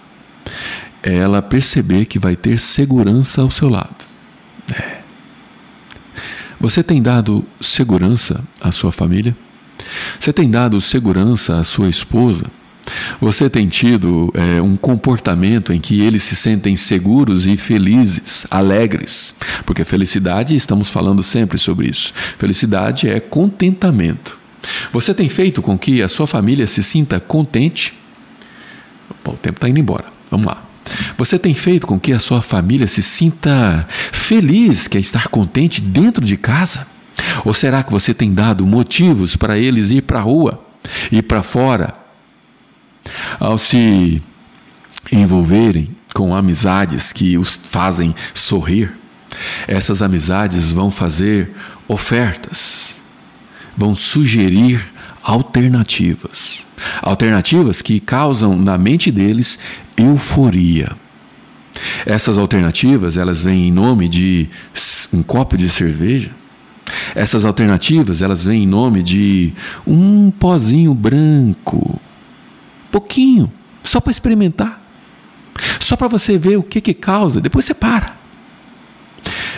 é 1.03 1.17
ela 1.17 1.41
perceber 1.41 2.05
que 2.05 2.19
vai 2.19 2.37
ter 2.37 2.59
segurança 2.59 3.41
ao 3.41 3.51
seu 3.51 3.69
lado. 3.69 4.05
É. 4.75 5.01
Você 6.61 6.83
tem 6.83 7.01
dado 7.01 7.47
segurança 7.59 8.45
à 8.61 8.71
sua 8.71 8.93
família? 8.93 9.35
Você 10.19 10.33
tem 10.33 10.51
dado 10.51 10.81
segurança 10.81 11.59
à 11.59 11.65
sua 11.65 11.89
esposa? 11.89 12.45
Você 13.21 13.49
tem 13.49 13.69
tido 13.69 14.33
é, 14.35 14.61
um 14.61 14.77
comportamento 14.77 15.73
em 15.73 15.81
que 15.81 16.01
eles 16.01 16.23
se 16.23 16.35
sentem 16.35 16.75
seguros 16.77 17.47
e 17.47 17.57
felizes, 17.57 18.47
alegres? 18.51 19.35
Porque 19.65 19.85
felicidade, 19.85 20.55
estamos 20.55 20.89
falando 20.89 21.23
sempre 21.23 21.59
sobre 21.59 21.89
isso. 21.89 22.13
Felicidade 22.39 23.09
é 23.09 23.21
contentamento. 23.21 24.39
Você 24.93 25.15
tem 25.15 25.29
feito 25.29 25.63
com 25.63 25.79
que 25.79 26.03
a 26.03 26.09
sua 26.09 26.27
família 26.27 26.67
se 26.67 26.83
sinta 26.83 27.21
contente? 27.21 27.95
O 29.25 29.33
tempo 29.33 29.59
está 29.59 29.69
indo 29.69 29.79
embora. 29.79 30.07
Vamos 30.31 30.47
lá. 30.47 30.65
Você 31.17 31.39
tem 31.39 31.55
feito 31.55 31.87
com 31.87 32.01
que 32.01 32.13
a 32.13 32.19
sua 32.19 32.43
família 32.43 32.89
se 32.89 33.03
sinta 33.03 33.87
feliz, 33.89 34.89
quer 34.89 34.99
estar 34.99 35.29
contente 35.29 35.81
dentro 35.81 36.25
de 36.25 36.37
casa? 36.37 36.87
Ou 37.45 37.55
será 37.55 37.83
que 37.83 37.91
você 37.91 38.13
tem 38.13 38.33
dado 38.33 38.67
motivos 38.67 39.37
para 39.37 39.59
eles 39.59 39.91
ir 39.91 40.03
para 40.03 40.19
a 40.19 40.23
rua, 40.23 40.63
ir 41.11 41.23
para 41.23 41.43
fora, 41.43 41.95
ao 43.39 43.57
se 43.57 44.23
envolverem 45.13 45.91
com 46.15 46.35
amizades 46.35 47.13
que 47.13 47.39
os 47.39 47.59
fazem 47.63 48.15
sorrir? 48.35 48.93
Essas 49.67 50.03
amizades 50.03 50.73
vão 50.73 50.91
fazer 50.91 51.51
ofertas, 51.89 53.01
vão 53.77 53.95
sugerir 53.95 54.81
alternativas. 55.23 56.67
Alternativas 57.03 57.83
que 57.83 58.01
causam 58.01 58.57
na 58.57 58.77
mente 58.79 59.11
deles 59.11 59.59
euforia. 59.97 60.97
Essas 62.05 62.39
alternativas, 62.39 63.17
elas 63.17 63.43
vêm 63.43 63.69
em 63.69 63.73
nome 63.73 64.09
de 64.09 64.49
um 65.13 65.23
copo 65.23 65.57
de 65.57 65.69
cerveja. 65.69 66.31
Essas 67.15 67.45
alternativas, 67.45 68.23
elas 68.23 68.45
vêm 68.45 68.65
em 68.65 68.67
nome 68.67 69.03
de 69.03 69.53
um 69.87 70.31
pozinho 70.31 70.95
branco. 70.95 72.01
Pouquinho, 72.91 73.49
só 73.83 74.01
para 74.01 74.11
experimentar. 74.11 74.81
Só 75.79 75.97
para 75.97 76.09
você 76.09 76.39
ver 76.39 76.57
o 76.57 76.63
que 76.63 76.81
que 76.81 76.95
causa, 76.95 77.41
depois 77.41 77.65
você 77.65 77.75
para. 77.75 78.17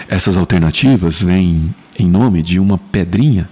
Essas 0.08 0.36
alternativas 0.36 1.22
vêm 1.22 1.74
em 1.98 2.08
nome 2.08 2.42
de 2.42 2.58
uma 2.58 2.78
pedrinha 2.78 3.48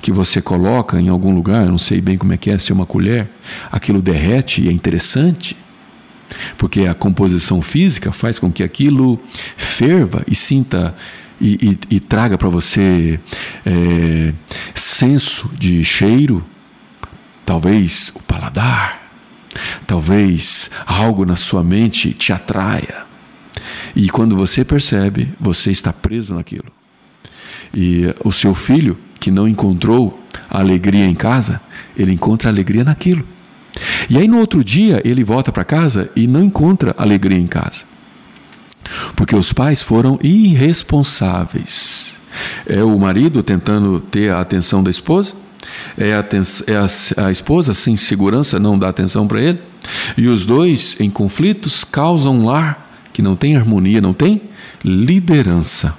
que 0.00 0.12
você 0.12 0.40
coloca 0.40 1.00
em 1.00 1.08
algum 1.08 1.34
lugar, 1.34 1.66
não 1.66 1.78
sei 1.78 2.00
bem 2.00 2.16
como 2.16 2.32
é 2.32 2.36
que 2.36 2.50
é, 2.50 2.58
se 2.58 2.70
é 2.70 2.74
uma 2.74 2.86
colher, 2.86 3.28
aquilo 3.70 4.00
derrete 4.00 4.62
e 4.62 4.68
é 4.68 4.72
interessante, 4.72 5.56
porque 6.56 6.82
a 6.82 6.94
composição 6.94 7.60
física 7.60 8.12
faz 8.12 8.38
com 8.38 8.50
que 8.50 8.62
aquilo 8.62 9.20
ferva 9.56 10.22
e 10.28 10.34
sinta 10.34 10.94
e, 11.40 11.78
e, 11.90 11.96
e 11.96 12.00
traga 12.00 12.36
para 12.36 12.48
você 12.48 13.20
é, 13.64 14.32
senso 14.74 15.50
de 15.58 15.84
cheiro, 15.84 16.44
talvez 17.44 18.12
o 18.14 18.20
paladar, 18.22 19.10
talvez 19.86 20.70
algo 20.86 21.24
na 21.24 21.36
sua 21.36 21.62
mente 21.62 22.12
te 22.12 22.32
atraia. 22.32 23.06
E 23.94 24.10
quando 24.10 24.36
você 24.36 24.64
percebe, 24.64 25.32
você 25.40 25.70
está 25.70 25.92
preso 25.92 26.34
naquilo. 26.34 26.70
E 27.74 28.14
o 28.22 28.30
seu 28.30 28.54
filho, 28.54 28.98
que 29.18 29.30
não 29.30 29.48
encontrou 29.48 30.22
alegria 30.50 31.06
em 31.06 31.14
casa, 31.14 31.60
ele 31.96 32.12
encontra 32.12 32.50
alegria 32.50 32.84
naquilo. 32.84 33.26
E 34.08 34.18
aí 34.18 34.28
no 34.28 34.38
outro 34.38 34.62
dia 34.62 35.00
ele 35.04 35.24
volta 35.24 35.50
para 35.50 35.64
casa 35.64 36.10
e 36.14 36.26
não 36.26 36.44
encontra 36.44 36.94
alegria 36.98 37.38
em 37.38 37.46
casa. 37.46 37.84
Porque 39.14 39.34
os 39.34 39.52
pais 39.52 39.82
foram 39.82 40.18
irresponsáveis. 40.22 42.20
É 42.66 42.82
o 42.82 42.98
marido 42.98 43.42
tentando 43.42 44.00
ter 44.00 44.30
a 44.30 44.40
atenção 44.40 44.82
da 44.82 44.90
esposa, 44.90 45.34
é 45.96 46.14
a, 46.14 46.24
é 46.66 46.76
a, 46.76 47.26
a 47.26 47.30
esposa 47.30 47.74
sem 47.74 47.96
segurança 47.96 48.58
não 48.58 48.78
dá 48.78 48.88
atenção 48.88 49.26
para 49.26 49.40
ele, 49.40 49.60
e 50.16 50.28
os 50.28 50.44
dois 50.44 50.96
em 51.00 51.10
conflitos 51.10 51.84
causam 51.84 52.40
um 52.40 52.44
lar 52.44 52.86
que 53.12 53.22
não 53.22 53.34
tem 53.34 53.56
harmonia, 53.56 54.00
não 54.00 54.12
tem 54.12 54.42
liderança. 54.84 55.96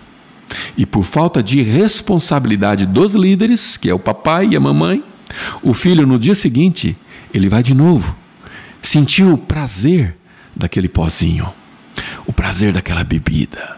E 0.78 0.86
por 0.86 1.04
falta 1.04 1.42
de 1.42 1.62
responsabilidade 1.62 2.86
dos 2.86 3.14
líderes, 3.14 3.76
que 3.78 3.90
é 3.90 3.94
o 3.94 4.00
papai 4.00 4.50
e 4.50 4.56
a 4.56 4.60
mamãe, 4.60 5.04
o 5.62 5.74
filho 5.74 6.06
no 6.06 6.20
dia 6.20 6.36
seguinte, 6.36 6.96
ele 7.34 7.50
vai 7.50 7.64
de 7.64 7.74
novo 7.74 8.16
sentir 8.82 9.24
o 9.24 9.38
prazer 9.38 10.16
daquele 10.56 10.88
pozinho, 10.88 11.52
o 12.28 12.34
prazer 12.34 12.74
daquela 12.74 13.04
bebida. 13.04 13.78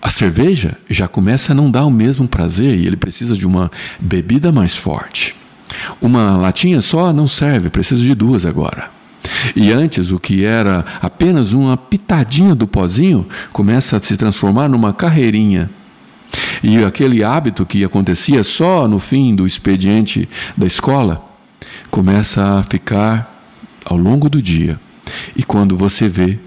A 0.00 0.10
cerveja 0.10 0.78
já 0.88 1.08
começa 1.08 1.50
a 1.50 1.54
não 1.54 1.68
dar 1.68 1.84
o 1.84 1.90
mesmo 1.90 2.28
prazer 2.28 2.78
e 2.78 2.86
ele 2.86 2.96
precisa 2.96 3.34
de 3.34 3.44
uma 3.44 3.70
bebida 3.98 4.52
mais 4.52 4.76
forte. 4.76 5.34
Uma 6.00 6.36
latinha 6.36 6.80
só 6.80 7.12
não 7.12 7.26
serve, 7.26 7.70
precisa 7.70 8.00
de 8.00 8.14
duas 8.14 8.46
agora. 8.46 8.90
E 9.54 9.72
antes, 9.72 10.12
o 10.12 10.20
que 10.20 10.44
era 10.44 10.84
apenas 11.02 11.52
uma 11.52 11.76
pitadinha 11.76 12.54
do 12.54 12.66
pozinho 12.66 13.26
começa 13.52 13.96
a 13.96 14.00
se 14.00 14.16
transformar 14.16 14.68
numa 14.68 14.92
carreirinha. 14.92 15.70
E 16.62 16.84
aquele 16.84 17.24
hábito 17.24 17.66
que 17.66 17.84
acontecia 17.84 18.42
só 18.44 18.86
no 18.86 18.98
fim 18.98 19.34
do 19.34 19.46
expediente 19.46 20.28
da 20.56 20.66
escola 20.66 21.24
começa 21.90 22.58
a 22.58 22.62
ficar 22.62 23.34
ao 23.84 23.96
longo 23.96 24.28
do 24.28 24.40
dia. 24.40 24.78
E 25.34 25.42
quando 25.42 25.76
você 25.76 26.08
vê 26.08 26.38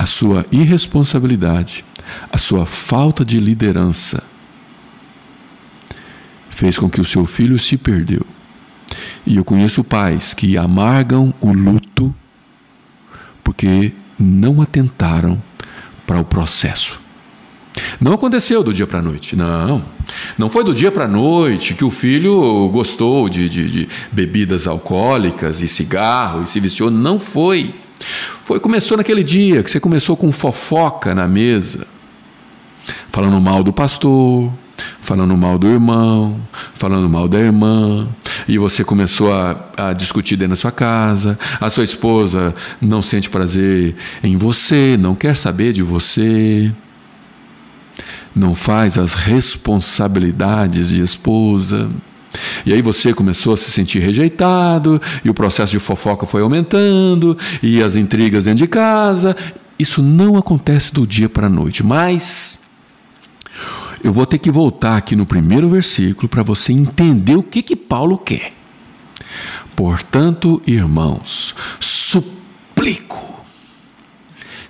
a 0.00 0.06
sua 0.06 0.46
irresponsabilidade, 0.50 1.84
a 2.32 2.38
sua 2.38 2.64
falta 2.64 3.22
de 3.22 3.38
liderança, 3.38 4.24
fez 6.48 6.78
com 6.78 6.88
que 6.88 7.02
o 7.02 7.04
seu 7.04 7.26
filho 7.26 7.58
se 7.58 7.76
perdeu. 7.76 8.26
E 9.26 9.36
eu 9.36 9.44
conheço 9.44 9.84
pais 9.84 10.32
que 10.32 10.56
amargam 10.56 11.34
o 11.38 11.52
luto 11.52 12.14
porque 13.44 13.92
não 14.18 14.62
atentaram 14.62 15.40
para 16.06 16.18
o 16.18 16.24
processo. 16.24 16.98
Não 18.00 18.14
aconteceu 18.14 18.62
do 18.62 18.72
dia 18.72 18.86
para 18.86 19.00
a 19.00 19.02
noite, 19.02 19.36
não. 19.36 19.84
Não 20.38 20.48
foi 20.48 20.64
do 20.64 20.72
dia 20.72 20.90
para 20.90 21.04
a 21.04 21.08
noite 21.08 21.74
que 21.74 21.84
o 21.84 21.90
filho 21.90 22.70
gostou 22.70 23.28
de, 23.28 23.50
de, 23.50 23.68
de, 23.68 23.88
bebidas 24.10 24.66
alcoólicas 24.66 25.60
e 25.60 25.68
cigarro 25.68 26.44
e 26.44 26.46
se 26.46 26.58
viciou. 26.58 26.90
Não 26.90 27.18
foi. 27.18 27.74
Foi 28.44 28.60
começou 28.60 28.96
naquele 28.96 29.22
dia 29.22 29.62
que 29.62 29.70
você 29.70 29.80
começou 29.80 30.16
com 30.16 30.30
fofoca 30.32 31.14
na 31.14 31.28
mesa, 31.28 31.86
falando 33.10 33.40
mal 33.40 33.62
do 33.62 33.72
pastor, 33.72 34.52
falando 35.00 35.36
mal 35.36 35.58
do 35.58 35.66
irmão, 35.66 36.40
falando 36.74 37.08
mal 37.08 37.28
da 37.28 37.38
irmã, 37.38 38.08
e 38.46 38.58
você 38.58 38.84
começou 38.84 39.32
a, 39.32 39.56
a, 39.76 39.92
discutir 39.92 40.36
dentro 40.36 40.50
da 40.50 40.56
sua 40.56 40.72
casa, 40.72 41.38
a 41.60 41.68
sua 41.70 41.84
esposa 41.84 42.54
não 42.80 43.02
sente 43.02 43.28
prazer 43.28 43.94
em 44.22 44.36
você, 44.36 44.96
não 44.98 45.14
quer 45.14 45.36
saber 45.36 45.72
de 45.72 45.82
você, 45.82 46.72
não 48.34 48.54
faz 48.54 48.96
as 48.96 49.14
responsabilidades 49.14 50.88
de 50.88 51.02
esposa. 51.02 51.90
E 52.64 52.72
aí 52.72 52.82
você 52.82 53.12
começou 53.12 53.54
a 53.54 53.56
se 53.56 53.70
sentir 53.70 53.98
rejeitado, 54.00 55.00
e 55.24 55.30
o 55.30 55.34
processo 55.34 55.72
de 55.72 55.78
fofoca 55.78 56.26
foi 56.26 56.42
aumentando, 56.42 57.36
e 57.62 57.82
as 57.82 57.96
intrigas 57.96 58.44
dentro 58.44 58.58
de 58.58 58.66
casa. 58.66 59.36
Isso 59.78 60.02
não 60.02 60.36
acontece 60.36 60.92
do 60.92 61.06
dia 61.06 61.28
para 61.28 61.46
a 61.46 61.50
noite, 61.50 61.82
mas 61.82 62.58
eu 64.02 64.12
vou 64.12 64.26
ter 64.26 64.38
que 64.38 64.50
voltar 64.50 64.96
aqui 64.96 65.14
no 65.14 65.26
primeiro 65.26 65.68
versículo 65.68 66.28
para 66.28 66.42
você 66.42 66.72
entender 66.72 67.36
o 67.36 67.42
que, 67.42 67.62
que 67.62 67.76
Paulo 67.76 68.16
quer. 68.16 68.52
Portanto, 69.76 70.60
irmãos, 70.66 71.54
suplico, 71.78 73.40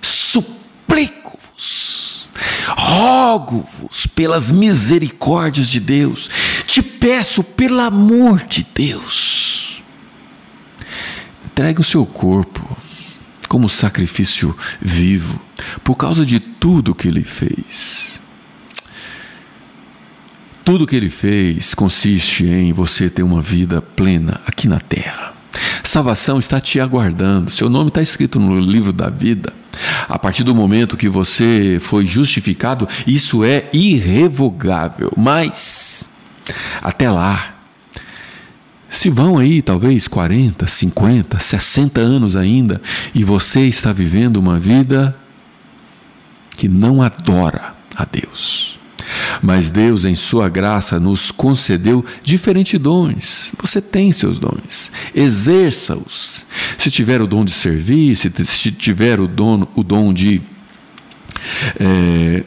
suplico-vos, 0.01 0.69
rogo-vos 2.77 4.07
pelas 4.07 4.51
misericórdias 4.51 5.67
de 5.67 5.79
Deus, 5.79 6.29
te 6.71 6.81
peço 6.81 7.43
pelo 7.43 7.81
amor 7.81 8.45
de 8.45 8.65
Deus, 8.73 9.83
entregue 11.45 11.81
o 11.81 11.83
seu 11.83 12.05
corpo 12.05 12.77
como 13.49 13.67
sacrifício 13.67 14.57
vivo, 14.79 15.37
por 15.83 15.95
causa 15.95 16.25
de 16.25 16.39
tudo 16.39 16.95
que 16.95 17.09
ele 17.09 17.25
fez. 17.25 18.21
Tudo 20.63 20.87
que 20.87 20.95
ele 20.95 21.09
fez 21.09 21.73
consiste 21.73 22.45
em 22.45 22.71
você 22.71 23.09
ter 23.09 23.23
uma 23.23 23.41
vida 23.41 23.81
plena 23.81 24.39
aqui 24.47 24.65
na 24.65 24.79
terra. 24.79 25.33
Salvação 25.83 26.39
está 26.39 26.61
te 26.61 26.79
aguardando, 26.79 27.51
seu 27.51 27.69
nome 27.69 27.89
está 27.89 28.01
escrito 28.01 28.39
no 28.39 28.57
livro 28.57 28.93
da 28.93 29.09
vida. 29.09 29.53
A 30.07 30.17
partir 30.17 30.45
do 30.45 30.55
momento 30.55 30.95
que 30.95 31.09
você 31.09 31.79
foi 31.81 32.05
justificado, 32.07 32.87
isso 33.05 33.43
é 33.43 33.69
irrevogável. 33.73 35.11
Mas, 35.17 36.07
até 36.81 37.09
lá, 37.09 37.55
se 38.89 39.09
vão 39.09 39.37
aí 39.37 39.61
talvez 39.61 40.07
40, 40.07 40.67
50, 40.67 41.39
60 41.39 42.01
anos 42.01 42.35
ainda 42.35 42.81
e 43.15 43.23
você 43.23 43.61
está 43.61 43.93
vivendo 43.93 44.37
uma 44.37 44.59
vida 44.59 45.15
que 46.57 46.67
não 46.67 47.01
adora 47.01 47.73
a 47.95 48.05
Deus. 48.05 48.79
Mas 49.41 49.69
Deus, 49.69 50.05
em 50.05 50.13
Sua 50.13 50.49
graça, 50.49 50.99
nos 50.99 51.31
concedeu 51.31 52.05
diferentes 52.21 52.79
dons. 52.79 53.53
Você 53.61 53.81
tem 53.81 54.11
seus 54.11 54.37
dons, 54.37 54.91
exerça-os. 55.15 56.45
Se 56.77 56.91
tiver 56.91 57.21
o 57.21 57.27
dom 57.27 57.43
de 57.45 57.51
servir, 57.51 58.15
se 58.15 58.29
tiver 58.71 59.19
o 59.19 59.27
dom, 59.27 59.67
o 59.73 59.83
dom 59.83 60.13
de 60.13 60.41
é, 61.79 62.43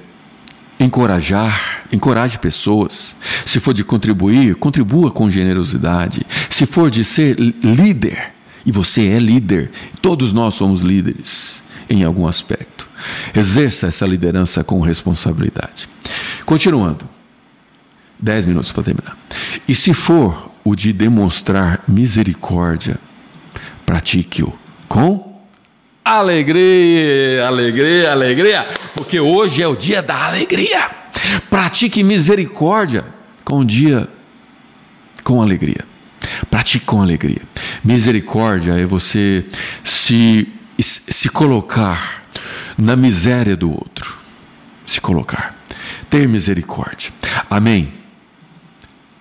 encorajar, 0.79 1.85
encoraje 1.93 2.39
pessoas. 2.39 3.16
Se 3.45 3.61
for 3.61 3.72
de 3.72 3.85
contribuir, 3.85 4.55
contribua 4.57 5.11
com 5.11 5.31
generosidade. 5.31 6.27
Se 6.51 6.66
for 6.66 6.91
de 6.91 7.05
ser 7.05 7.39
líder, 7.39 8.33
e 8.66 8.72
você 8.72 9.07
é 9.09 9.18
líder, 9.18 9.70
todos 10.01 10.33
nós 10.33 10.55
somos 10.55 10.81
líderes 10.81 11.62
em 11.89 12.03
algum 12.03 12.27
aspecto. 12.27 12.89
Exerça 13.35 13.89
essa 13.89 14.07
liderança 14.07 14.64
com 14.64 14.81
responsabilidade. 14.81 15.89
Continuando. 16.47 17.09
Dez 18.18 18.47
minutos 18.47 18.72
para 18.72 18.85
terminar. 18.85 19.18
E 19.68 19.75
se 19.75 19.93
for 19.93 20.51
o 20.64 20.75
de 20.75 20.93
demonstrar 20.93 21.85
misericórdia, 21.87 22.99
pratique-o 23.85 24.57
com 24.89 25.34
alegria, 26.05 27.46
alegria, 27.46 28.12
alegria, 28.12 28.68
porque 28.94 29.18
hoje 29.18 29.62
é 29.62 29.68
o 29.68 29.74
dia 29.74 30.02
da 30.02 30.26
alegria. 30.26 30.90
Pratique 31.48 32.02
misericórdia 32.05 33.05
com 33.44 33.61
o 33.61 33.64
dia 33.64 34.09
com 35.22 35.40
alegria. 35.40 35.84
Pratique 36.50 36.84
com 36.84 37.00
alegria. 37.00 37.42
Misericórdia 37.82 38.72
é 38.72 38.84
você 38.84 39.46
se, 39.82 40.48
se 40.78 41.28
colocar 41.30 42.22
na 42.76 42.94
miséria 42.94 43.57
do 43.57 43.70
outro. 43.70 44.18
Se 44.86 45.00
colocar. 45.00 45.59
Ter 46.11 46.28
misericórdia. 46.28 47.11
Amém. 47.48 47.92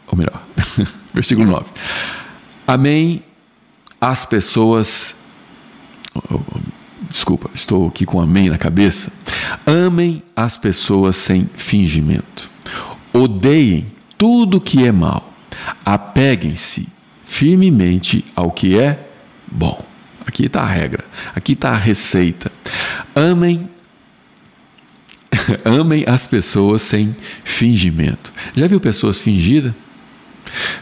Ou 0.07 0.17
melhor, 0.17 0.43
versículo 1.13 1.47
9. 1.47 1.65
Amém 2.67 3.23
as 3.99 4.25
pessoas. 4.25 5.22
Desculpa, 7.09 7.49
estou 7.53 7.87
aqui 7.87 8.05
com 8.05 8.19
amém 8.19 8.49
na 8.49 8.57
cabeça. 8.57 9.11
Amem 9.65 10.23
as 10.35 10.57
pessoas 10.57 11.15
sem 11.15 11.49
fingimento. 11.55 12.49
Odeiem 13.13 13.87
tudo 14.17 14.61
que 14.61 14.85
é 14.85 14.91
mal. 14.91 15.31
Apeguem-se 15.85 16.87
firmemente 17.23 18.25
ao 18.35 18.51
que 18.51 18.77
é 18.77 19.07
bom. 19.51 19.83
Aqui 20.25 20.45
está 20.45 20.61
a 20.61 20.67
regra, 20.67 21.03
aqui 21.35 21.53
está 21.53 21.69
a 21.69 21.77
receita. 21.77 22.51
Amem 23.15 23.69
amem 25.65 26.05
as 26.07 26.25
pessoas 26.27 26.81
sem 26.81 27.15
fingimento. 27.43 28.31
Já 28.55 28.67
viu 28.67 28.79
pessoas 28.79 29.19
fingidas? 29.19 29.73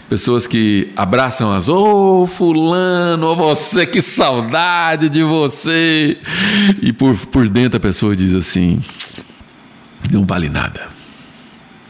Pessoas 0.10 0.46
que 0.46 0.92
abraçam 0.96 1.52
as, 1.52 1.70
ô 1.70 2.24
oh, 2.24 2.28
fulano, 2.28 3.28
oh, 3.28 3.36
você, 3.36 3.86
que 3.86 4.02
saudade 4.02 5.10
de 5.10 5.24
você. 5.24 6.18
E 6.82 6.92
por, 6.92 7.16
por 7.28 7.48
dentro 7.48 7.78
a 7.78 7.80
pessoa 7.80 8.16
diz 8.16 8.36
assim: 8.36 8.82
não 10.12 10.26
vale 10.26 10.50
nada, 10.50 10.90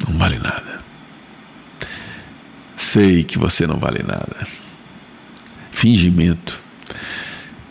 não 0.07 0.17
vale 0.17 0.37
nada. 0.37 0.81
Sei 2.75 3.23
que 3.23 3.37
você 3.37 3.65
não 3.65 3.77
vale 3.77 4.03
nada. 4.03 4.47
Fingimento. 5.71 6.61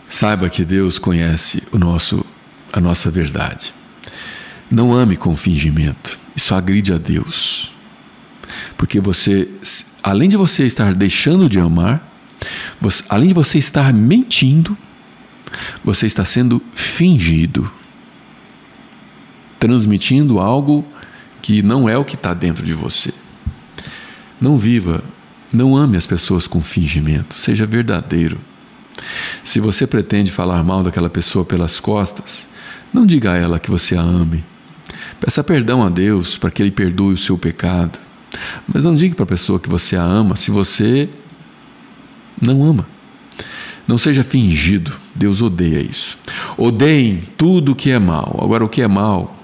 Saiba 0.09 0.49
que 0.49 0.65
Deus 0.65 0.99
conhece 0.99 1.63
o 1.71 1.77
nosso, 1.77 2.25
a 2.73 2.81
nossa 2.81 3.09
verdade. 3.09 3.73
Não 4.69 4.93
ame 4.93 5.15
com 5.15 5.35
fingimento. 5.35 6.19
Isso 6.35 6.53
agride 6.53 6.93
a 6.93 6.97
Deus. 6.97 7.73
Porque 8.77 8.99
você, 8.99 9.49
além 10.03 10.29
de 10.29 10.37
você 10.37 10.65
estar 10.65 10.93
deixando 10.93 11.49
de 11.49 11.59
amar, 11.59 12.07
você, 12.79 13.03
além 13.07 13.29
de 13.29 13.33
você 13.33 13.57
estar 13.57 13.93
mentindo, 13.93 14.77
você 15.83 16.07
está 16.07 16.25
sendo 16.25 16.61
fingido, 16.73 17.71
transmitindo 19.59 20.39
algo 20.39 20.85
que 21.41 21.61
não 21.61 21.87
é 21.87 21.97
o 21.97 22.05
que 22.05 22.15
está 22.15 22.33
dentro 22.33 22.65
de 22.65 22.73
você. 22.73 23.13
Não 24.39 24.57
viva, 24.57 25.03
não 25.51 25.75
ame 25.75 25.97
as 25.97 26.07
pessoas 26.07 26.47
com 26.47 26.61
fingimento, 26.61 27.35
seja 27.35 27.65
verdadeiro. 27.65 28.39
Se 29.43 29.59
você 29.59 29.85
pretende 29.85 30.31
falar 30.31 30.63
mal 30.63 30.83
daquela 30.83 31.09
pessoa 31.09 31.43
pelas 31.43 31.79
costas, 31.79 32.47
não 32.93 33.05
diga 33.05 33.31
a 33.31 33.37
ela 33.37 33.59
que 33.59 33.69
você 33.69 33.95
a 33.95 34.01
ame. 34.01 34.43
Peça 35.19 35.43
perdão 35.43 35.83
a 35.83 35.89
Deus 35.89 36.37
para 36.37 36.51
que 36.51 36.61
Ele 36.61 36.71
perdoe 36.71 37.13
o 37.13 37.17
seu 37.17 37.37
pecado. 37.37 37.99
Mas 38.67 38.83
não 38.83 38.95
diga 38.95 39.15
para 39.15 39.23
a 39.23 39.27
pessoa 39.27 39.59
que 39.59 39.69
você 39.69 39.95
a 39.95 40.03
ama 40.03 40.35
se 40.35 40.51
você 40.51 41.09
não 42.41 42.63
ama. 42.65 42.87
Não 43.87 43.97
seja 43.97 44.23
fingido. 44.23 44.93
Deus 45.13 45.41
odeia 45.41 45.81
isso. 45.81 46.17
Odeiem 46.57 47.21
tudo 47.37 47.73
o 47.73 47.75
que 47.75 47.91
é 47.91 47.99
mal. 47.99 48.39
Agora, 48.41 48.63
o 48.63 48.69
que 48.69 48.81
é 48.81 48.87
mal, 48.87 49.37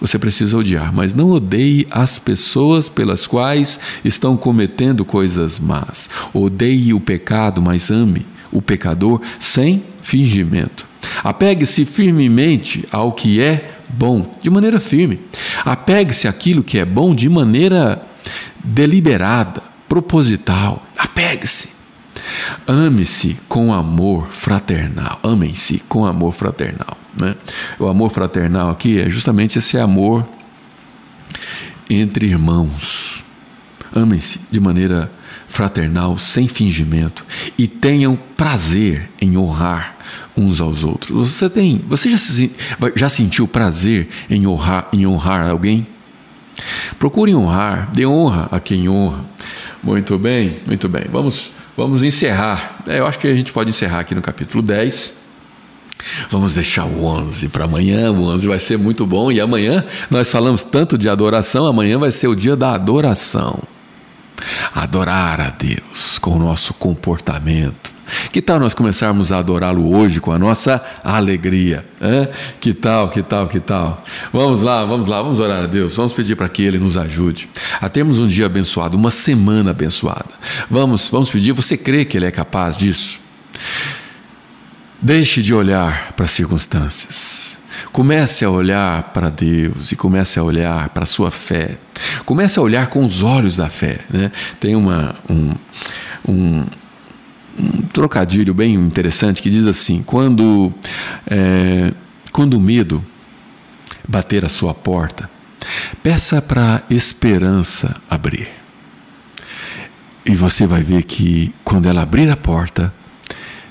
você 0.00 0.18
precisa 0.18 0.56
odiar, 0.56 0.92
mas 0.92 1.14
não 1.14 1.30
odeie 1.30 1.86
as 1.90 2.18
pessoas 2.18 2.88
pelas 2.88 3.26
quais 3.26 3.80
estão 4.04 4.36
cometendo 4.36 5.04
coisas 5.04 5.58
más. 5.58 6.08
Odeie 6.32 6.94
o 6.94 7.00
pecado, 7.00 7.60
mas 7.60 7.90
ame 7.90 8.24
o 8.52 8.62
pecador 8.62 9.20
sem 9.38 9.82
fingimento. 10.00 10.86
Apegue-se 11.22 11.84
firmemente 11.84 12.84
ao 12.90 13.12
que 13.12 13.40
é 13.40 13.78
bom, 13.88 14.38
de 14.40 14.50
maneira 14.50 14.78
firme. 14.78 15.20
Apegue-se 15.64 16.28
àquilo 16.28 16.62
que 16.62 16.78
é 16.78 16.84
bom 16.84 17.14
de 17.14 17.28
maneira 17.28 18.07
deliberada, 18.62 19.62
proposital. 19.88 20.82
Apegue-se. 20.96 21.78
Ame-se 22.66 23.38
com 23.48 23.72
amor 23.72 24.28
fraternal. 24.30 25.18
Amem-se 25.22 25.78
com 25.88 26.04
amor 26.04 26.32
fraternal. 26.32 26.96
Né? 27.14 27.34
O 27.78 27.86
amor 27.86 28.10
fraternal 28.10 28.70
aqui 28.70 29.00
é 29.00 29.08
justamente 29.08 29.58
esse 29.58 29.78
amor 29.78 30.26
entre 31.88 32.26
irmãos. 32.26 33.24
Amem-se 33.94 34.40
de 34.50 34.60
maneira 34.60 35.10
fraternal, 35.48 36.18
sem 36.18 36.46
fingimento, 36.46 37.24
e 37.56 37.66
tenham 37.66 38.18
prazer 38.36 39.10
em 39.20 39.36
honrar 39.36 39.96
uns 40.36 40.60
aos 40.60 40.84
outros. 40.84 41.30
Você 41.30 41.48
tem, 41.48 41.82
você 41.88 42.10
já, 42.10 42.18
se, 42.18 42.52
já 42.94 43.08
sentiu 43.08 43.48
prazer 43.48 44.08
em 44.28 44.46
honrar, 44.46 44.88
em 44.92 45.06
honrar 45.06 45.48
alguém? 45.48 45.86
Procure 46.98 47.34
honrar, 47.34 47.90
dê 47.92 48.06
honra 48.06 48.48
a 48.50 48.60
quem 48.60 48.88
honra. 48.88 49.24
Muito 49.82 50.18
bem, 50.18 50.60
muito 50.66 50.88
bem. 50.88 51.04
Vamos, 51.10 51.52
vamos 51.76 52.02
encerrar. 52.02 52.82
É, 52.86 52.98
eu 52.98 53.06
acho 53.06 53.18
que 53.18 53.28
a 53.28 53.34
gente 53.34 53.52
pode 53.52 53.70
encerrar 53.70 54.00
aqui 54.00 54.14
no 54.14 54.22
capítulo 54.22 54.62
10. 54.62 55.18
Vamos 56.30 56.54
deixar 56.54 56.84
o 56.84 57.04
11 57.04 57.48
para 57.48 57.64
amanhã. 57.64 58.10
O 58.12 58.24
11 58.28 58.46
vai 58.46 58.58
ser 58.58 58.78
muito 58.78 59.06
bom. 59.06 59.30
E 59.30 59.40
amanhã 59.40 59.84
nós 60.10 60.30
falamos 60.30 60.62
tanto 60.62 60.98
de 60.98 61.08
adoração. 61.08 61.66
Amanhã 61.66 61.98
vai 61.98 62.10
ser 62.10 62.28
o 62.28 62.34
dia 62.34 62.56
da 62.56 62.72
adoração. 62.72 63.62
Adorar 64.74 65.40
a 65.40 65.50
Deus 65.50 66.18
com 66.18 66.32
o 66.32 66.38
nosso 66.38 66.74
comportamento. 66.74 67.97
Que 68.32 68.40
tal 68.40 68.58
nós 68.58 68.74
começarmos 68.74 69.32
a 69.32 69.38
adorá-lo 69.38 69.94
hoje 69.94 70.20
com 70.20 70.32
a 70.32 70.38
nossa 70.38 70.82
alegria? 71.02 71.84
Que 72.60 72.72
tal, 72.72 73.08
que 73.10 73.22
tal, 73.22 73.48
que 73.48 73.60
tal? 73.60 74.04
Vamos 74.32 74.62
lá, 74.62 74.84
vamos 74.84 75.08
lá, 75.08 75.22
vamos 75.22 75.40
orar 75.40 75.64
a 75.64 75.66
Deus, 75.66 75.96
vamos 75.96 76.12
pedir 76.12 76.36
para 76.36 76.48
que 76.48 76.62
Ele 76.62 76.78
nos 76.78 76.96
ajude 76.96 77.48
a 77.80 77.88
termos 77.88 78.18
um 78.18 78.26
dia 78.26 78.46
abençoado, 78.46 78.96
uma 78.96 79.10
semana 79.10 79.70
abençoada. 79.70 80.30
Vamos, 80.70 81.08
vamos 81.08 81.30
pedir, 81.30 81.52
você 81.52 81.76
crê 81.76 82.04
que 82.04 82.16
Ele 82.16 82.26
é 82.26 82.30
capaz 82.30 82.78
disso? 82.78 83.20
Deixe 85.00 85.42
de 85.42 85.54
olhar 85.54 86.12
para 86.12 86.24
as 86.24 86.32
circunstâncias. 86.32 87.58
Comece 87.92 88.44
a 88.44 88.50
olhar 88.50 89.04
para 89.12 89.30
Deus 89.30 89.92
e 89.92 89.96
comece 89.96 90.38
a 90.38 90.42
olhar 90.42 90.88
para 90.88 91.04
a 91.04 91.06
sua 91.06 91.30
fé. 91.30 91.78
Comece 92.24 92.58
a 92.58 92.62
olhar 92.62 92.88
com 92.88 93.04
os 93.04 93.22
olhos 93.22 93.56
da 93.56 93.68
fé. 93.68 94.00
Né? 94.10 94.32
Tem 94.58 94.74
uma, 94.74 95.14
um, 95.28 95.54
um, 96.28 96.66
um 97.58 97.82
trocadilho 97.82 98.54
bem 98.54 98.74
interessante 98.74 99.42
que 99.42 99.50
diz 99.50 99.66
assim: 99.66 100.02
quando, 100.02 100.72
é, 101.26 101.92
quando 102.32 102.54
o 102.54 102.60
medo 102.60 103.04
bater 104.06 104.44
a 104.44 104.48
sua 104.48 104.72
porta, 104.72 105.28
peça 106.02 106.40
para 106.40 106.76
a 106.76 106.94
esperança 106.94 108.00
abrir. 108.08 108.48
E 110.24 110.34
você 110.34 110.66
vai 110.66 110.82
ver 110.82 111.04
que 111.04 111.54
quando 111.64 111.88
ela 111.88 112.02
abrir 112.02 112.30
a 112.30 112.36
porta, 112.36 112.92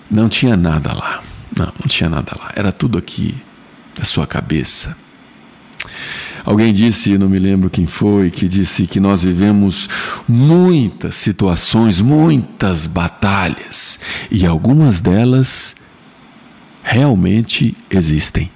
não 0.09 0.27
tinha 0.27 0.57
nada 0.57 0.93
lá. 0.93 1.21
Não, 1.55 1.65
não 1.65 1.88
tinha 1.88 2.09
nada 2.09 2.31
lá. 2.38 2.51
Era 2.55 2.71
tudo 2.71 2.97
aqui 2.97 3.35
da 3.95 4.05
sua 4.05 4.25
cabeça. 4.25 4.97
Alguém 6.48 6.72
disse, 6.72 7.18
não 7.18 7.28
me 7.28 7.39
lembro 7.39 7.70
quem 7.70 7.86
foi, 7.86 8.32
que 8.32 8.48
disse 8.48 8.88
que 8.88 9.02
nós 9.02 9.22
vivemos 9.22 9.89
muitas 10.26 11.16
situações, 11.16 12.00
muitas 12.00 12.88
batalhas, 12.88 14.00
e 14.32 14.45
algumas 14.45 15.02
delas 15.02 15.76
realmente 16.82 17.76
existem. 17.89 18.50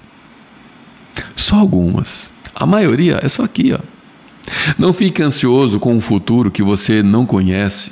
Só 1.36 1.58
algumas. 1.58 2.32
A 2.56 2.66
maioria 2.66 3.20
é 3.22 3.28
só 3.28 3.44
aqui, 3.44 3.74
ó. 3.74 3.80
Não 4.78 4.94
fique 4.94 5.22
ansioso 5.22 5.78
com 5.78 5.94
um 5.94 6.00
futuro 6.00 6.50
que 6.50 6.64
você 6.64 7.04
não 7.04 7.26
conhece. 7.26 7.92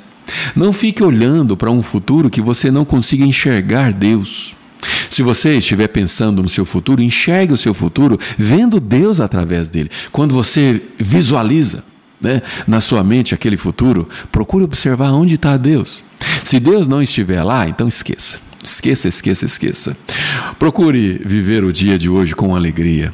Não 0.56 0.72
fique 0.72 1.04
olhando 1.04 1.58
para 1.58 1.70
um 1.70 1.82
futuro 1.82 2.30
que 2.30 2.40
você 2.40 2.70
não 2.70 2.86
consiga 2.86 3.22
enxergar 3.22 3.92
Deus. 3.92 4.56
Se 5.20 5.22
você 5.22 5.58
estiver 5.58 5.88
pensando 5.88 6.42
no 6.42 6.48
seu 6.48 6.64
futuro, 6.64 7.02
enxergue 7.02 7.52
o 7.52 7.56
seu 7.58 7.74
futuro 7.74 8.18
vendo 8.38 8.80
Deus 8.80 9.20
através 9.20 9.68
dele. 9.68 9.90
Quando 10.10 10.34
você 10.34 10.80
visualiza 10.98 11.84
né, 12.18 12.40
na 12.66 12.80
sua 12.80 13.04
mente 13.04 13.34
aquele 13.34 13.58
futuro, 13.58 14.08
procure 14.32 14.64
observar 14.64 15.12
onde 15.12 15.34
está 15.34 15.58
Deus. 15.58 16.02
Se 16.42 16.58
Deus 16.58 16.88
não 16.88 17.02
estiver 17.02 17.42
lá, 17.42 17.68
então 17.68 17.86
esqueça. 17.86 18.38
Esqueça, 18.64 19.08
esqueça, 19.08 19.44
esqueça. 19.44 19.94
Procure 20.58 21.20
viver 21.22 21.64
o 21.64 21.70
dia 21.70 21.98
de 21.98 22.08
hoje 22.08 22.34
com 22.34 22.56
alegria. 22.56 23.12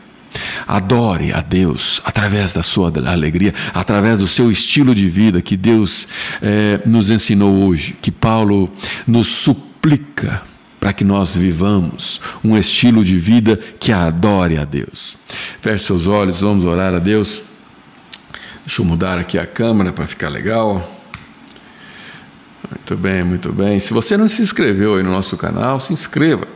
Adore 0.65 1.33
a 1.33 1.41
Deus 1.41 2.01
através 2.05 2.53
da 2.53 2.63
sua 2.63 2.93
alegria, 3.05 3.53
através 3.75 4.21
do 4.21 4.29
seu 4.29 4.49
estilo 4.49 4.95
de 4.95 5.09
vida 5.09 5.43
que 5.43 5.57
Deus 5.57 6.07
é, 6.41 6.83
nos 6.87 7.11
ensinou 7.11 7.67
hoje, 7.67 7.97
que 8.01 8.13
Paulo 8.13 8.71
nos 9.09 9.27
suplica 9.27 10.41
para 10.87 10.93
que 10.93 11.03
nós 11.03 11.35
vivamos 11.35 12.21
um 12.45 12.57
estilo 12.57 13.05
de 13.05 13.19
vida 13.19 13.57
que 13.57 13.91
adore 13.91 14.57
a 14.57 14.65
Deus. 14.65 15.19
Feche 15.61 15.85
seus 15.85 16.07
olhos, 16.07 16.43
vamos 16.43 16.65
orar 16.65 16.95
a 16.95 17.01
Deus. 17.01 17.43
Deixa 18.65 18.83
eu 18.83 18.87
mudar 18.87 19.19
aqui 19.19 19.37
a 19.37 19.45
câmera 19.45 19.93
para 19.93 20.07
ficar 20.07 20.29
legal. 20.29 20.89
Muito 22.71 22.97
bem, 22.97 23.25
muito 23.25 23.53
bem. 23.53 23.81
Se 23.81 23.93
você 23.93 24.17
não 24.17 24.29
se 24.29 24.41
inscreveu 24.41 24.95
aí 24.95 25.03
no 25.03 25.11
nosso 25.11 25.37
canal, 25.37 25.81
se 25.81 25.93
inscreva. 25.93 26.47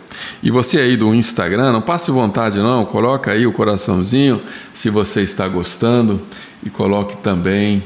E 0.41 0.49
você 0.49 0.79
aí 0.79 0.97
do 0.97 1.13
Instagram, 1.13 1.73
não 1.73 1.83
passe 1.83 2.13
vontade 2.13 2.57
não, 2.59 2.85
coloca 2.85 3.33
aí 3.33 3.49
o 3.49 3.53
coraçãozinho 3.53 4.41
se 4.73 4.91
você 4.91 5.23
está 5.23 5.49
gostando 5.49 6.25
e 6.63 6.71
coloque 6.71 7.17
também 7.17 7.83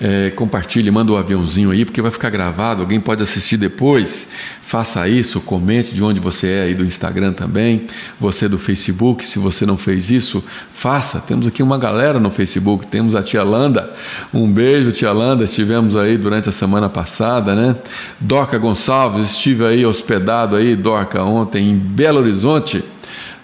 é, 0.00 0.30
compartilhe, 0.30 0.90
manda 0.90 1.12
o 1.12 1.16
um 1.16 1.18
aviãozinho 1.18 1.70
aí, 1.70 1.84
porque 1.84 2.00
vai 2.00 2.10
ficar 2.10 2.30
gravado, 2.30 2.82
alguém 2.82 3.00
pode 3.00 3.22
assistir 3.22 3.56
depois. 3.56 4.28
Faça 4.62 5.08
isso, 5.08 5.40
comente 5.40 5.94
de 5.94 6.04
onde 6.04 6.20
você 6.20 6.48
é 6.48 6.62
aí 6.64 6.74
do 6.74 6.84
Instagram 6.84 7.32
também, 7.32 7.86
você 8.20 8.48
do 8.48 8.58
Facebook, 8.58 9.26
se 9.26 9.38
você 9.38 9.64
não 9.64 9.78
fez 9.78 10.10
isso, 10.10 10.44
faça. 10.70 11.20
Temos 11.20 11.46
aqui 11.46 11.62
uma 11.62 11.78
galera 11.78 12.20
no 12.20 12.30
Facebook, 12.30 12.86
temos 12.86 13.14
a 13.14 13.22
tia 13.22 13.42
Landa. 13.42 13.92
Um 14.32 14.50
beijo, 14.52 14.92
tia 14.92 15.10
Landa, 15.10 15.44
estivemos 15.44 15.96
aí 15.96 16.18
durante 16.18 16.48
a 16.48 16.52
semana 16.52 16.88
passada, 16.88 17.54
né? 17.54 17.76
Dorca 18.20 18.58
Gonçalves, 18.58 19.30
estive 19.30 19.64
aí 19.64 19.86
hospedado 19.86 20.54
aí, 20.54 20.76
Dorca, 20.76 21.22
ontem 21.24 21.70
em 21.70 21.76
Belo 21.76 22.18
Horizonte, 22.20 22.84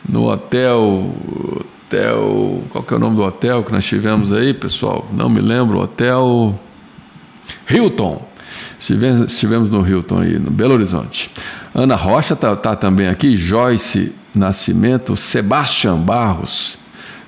no 0.06 0.30
hotel 0.30 1.10
hotel. 1.94 2.62
Qual 2.70 2.84
que 2.84 2.92
é 2.92 2.96
o 2.96 3.00
nome 3.00 3.16
do 3.16 3.22
hotel 3.22 3.62
que 3.62 3.72
nós 3.72 3.84
tivemos 3.84 4.32
aí, 4.32 4.52
pessoal? 4.52 5.06
Não 5.12 5.28
me 5.28 5.40
lembro. 5.40 5.78
Hotel 5.78 6.58
Hilton. 7.70 8.26
Estivemos, 8.78 9.32
estivemos 9.32 9.70
no 9.70 9.86
Hilton 9.86 10.18
aí, 10.18 10.38
no 10.38 10.50
Belo 10.50 10.74
Horizonte. 10.74 11.30
Ana 11.74 11.94
Rocha 11.94 12.34
está 12.34 12.54
tá 12.56 12.74
também 12.74 13.08
aqui. 13.08 13.36
Joyce 13.36 14.12
Nascimento. 14.34 15.14
Sebastião 15.14 15.98
Barros. 15.98 16.78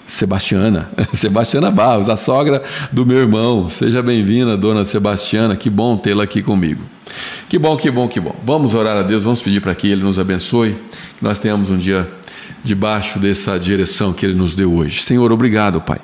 Sebastiana, 0.09 0.89
Sebastiana 1.13 1.69
Barros, 1.69 2.09
a 2.09 2.17
sogra 2.17 2.63
do 2.93 3.05
meu 3.05 3.19
irmão. 3.19 3.69
Seja 3.69 4.01
bem-vinda, 4.01 4.57
dona 4.57 4.85
Sebastiana. 4.85 5.57
Que 5.57 5.69
bom 5.69 5.97
tê-la 5.97 6.23
aqui 6.23 6.43
comigo. 6.43 6.83
Que 7.49 7.59
bom, 7.59 7.77
que 7.77 7.91
bom, 7.91 8.07
que 8.07 8.21
bom. 8.21 8.35
Vamos 8.45 8.75
orar 8.75 8.97
a 8.97 9.03
Deus, 9.03 9.25
vamos 9.25 9.43
pedir 9.43 9.61
para 9.61 9.75
que 9.75 9.89
Ele 9.89 10.05
nos 10.05 10.17
abençoe, 10.17 10.77
que 11.19 11.25
nós 11.25 11.41
tenhamos 11.41 11.71
um 11.71 11.79
dia 11.79 12.09
debaixo 12.67 13.21
dessa 13.21 13.57
direção 13.59 14.13
que 14.13 14.27
Ele 14.27 14.35
nos 14.35 14.57
deu 14.57 14.75
hoje. 14.75 15.01
Senhor, 15.01 15.31
obrigado, 15.31 15.81
Pai, 15.81 16.01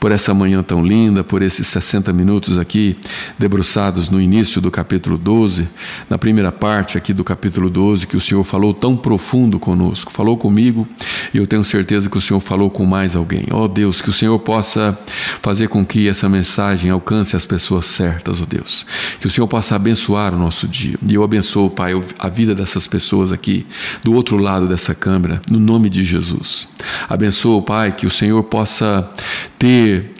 por 0.00 0.10
essa 0.10 0.32
manhã 0.32 0.62
tão 0.62 0.84
linda, 0.84 1.22
por 1.22 1.42
esses 1.42 1.66
60 1.66 2.10
minutos 2.12 2.56
aqui 2.56 2.96
debruçados 3.38 4.08
no 4.08 4.18
início 4.18 4.58
do 4.58 4.70
capítulo 4.70 5.18
12, 5.18 5.68
na 6.08 6.16
primeira 6.16 6.50
parte 6.50 6.96
aqui 6.96 7.12
do 7.12 7.22
capítulo 7.22 7.68
12, 7.68 8.06
que 8.06 8.16
o 8.16 8.20
Senhor 8.20 8.42
falou 8.44 8.72
tão 8.72 8.96
profundo 8.96 9.58
conosco, 9.58 10.10
falou 10.10 10.38
comigo 10.38 10.88
e 11.34 11.36
eu 11.36 11.46
tenho 11.46 11.62
certeza 11.62 12.08
que 12.08 12.16
o 12.16 12.20
Senhor 12.20 12.40
falou 12.40 12.70
com 12.70 12.86
mais 12.86 13.14
alguém. 13.14 13.44
Ó 13.50 13.64
oh, 13.64 13.68
Deus, 13.68 14.00
que 14.00 14.08
o 14.08 14.12
Senhor 14.12 14.38
possa 14.38 14.98
fazer 15.42 15.68
com 15.68 15.84
que 15.84 16.08
essa 16.08 16.30
mensagem 16.30 16.90
alcance 16.90 17.36
as 17.36 17.44
pessoas 17.44 17.84
certas, 17.84 18.40
ó 18.40 18.44
oh 18.44 18.46
Deus. 18.46 18.86
Que 19.20 19.26
o 19.26 19.30
Senhor 19.30 19.46
possa 19.46 19.76
abençoar 19.76 20.34
o 20.34 20.38
nosso 20.38 20.66
dia. 20.66 20.98
E 21.06 21.14
eu 21.14 21.22
abençoo, 21.22 21.68
Pai, 21.68 21.92
a 22.18 22.28
vida 22.30 22.54
dessas 22.54 22.86
pessoas 22.86 23.32
aqui, 23.32 23.66
do 24.02 24.14
outro 24.14 24.38
lado 24.38 24.66
dessa 24.66 24.94
câmera, 24.94 25.42
no 25.50 25.58
nome 25.58 25.90
de 25.90 26.05
Jesus. 26.06 26.68
Abençoa, 27.08 27.60
Pai, 27.62 27.92
que 27.92 28.06
o 28.06 28.10
Senhor 28.10 28.42
possa 28.44 29.08
ter 29.58 30.12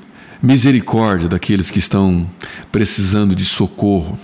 misericórdia 0.43 1.29
daqueles 1.29 1.71
que 1.71 1.79
estão 1.79 2.29
precisando 2.71 3.35
de 3.35 3.45
socorro, 3.45 4.19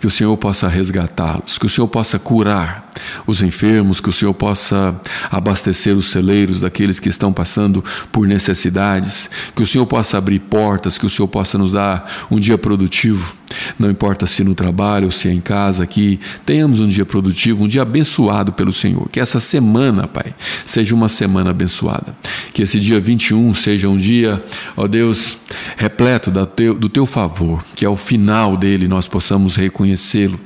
que 0.00 0.06
o 0.06 0.10
Senhor 0.10 0.36
possa 0.36 0.68
resgatá-los, 0.68 1.58
que 1.58 1.66
o 1.66 1.68
Senhor 1.68 1.88
possa 1.88 2.18
curar 2.18 2.92
os 3.26 3.42
enfermos, 3.42 4.00
que 4.00 4.08
o 4.08 4.12
Senhor 4.12 4.34
possa 4.34 4.98
abastecer 5.30 5.96
os 5.96 6.10
celeiros 6.10 6.60
daqueles 6.60 6.98
que 6.98 7.08
estão 7.08 7.32
passando 7.32 7.84
por 8.12 8.26
necessidades, 8.26 9.28
que 9.54 9.62
o 9.62 9.66
Senhor 9.66 9.86
possa 9.86 10.18
abrir 10.18 10.40
portas, 10.40 10.96
que 10.96 11.06
o 11.06 11.10
Senhor 11.10 11.28
possa 11.28 11.58
nos 11.58 11.72
dar 11.72 12.26
um 12.30 12.38
dia 12.38 12.56
produtivo 12.56 13.34
não 13.78 13.90
importa 13.90 14.26
se 14.26 14.42
no 14.42 14.54
trabalho 14.54 15.06
ou 15.06 15.10
se 15.10 15.28
é 15.28 15.32
em 15.32 15.40
casa, 15.40 15.86
que 15.86 16.18
tenhamos 16.44 16.80
um 16.80 16.88
dia 16.88 17.04
produtivo, 17.04 17.64
um 17.64 17.68
dia 17.68 17.82
abençoado 17.82 18.52
pelo 18.52 18.72
Senhor. 18.72 19.08
Que 19.10 19.20
essa 19.20 19.40
semana, 19.40 20.06
Pai, 20.06 20.34
seja 20.64 20.94
uma 20.94 21.08
semana 21.08 21.50
abençoada. 21.50 22.16
Que 22.52 22.62
esse 22.62 22.80
dia 22.80 23.00
21 23.00 23.54
seja 23.54 23.88
um 23.88 23.96
dia, 23.96 24.42
ó 24.76 24.86
Deus, 24.86 25.38
repleto 25.76 26.30
do 26.30 26.88
teu, 26.88 27.06
favor. 27.06 27.62
Que 27.76 27.84
ao 27.84 27.96
final 27.96 28.56
dele 28.56 28.88
nós 28.88 29.06
possamos 29.06 29.56
reconhecê-lo 29.64 30.38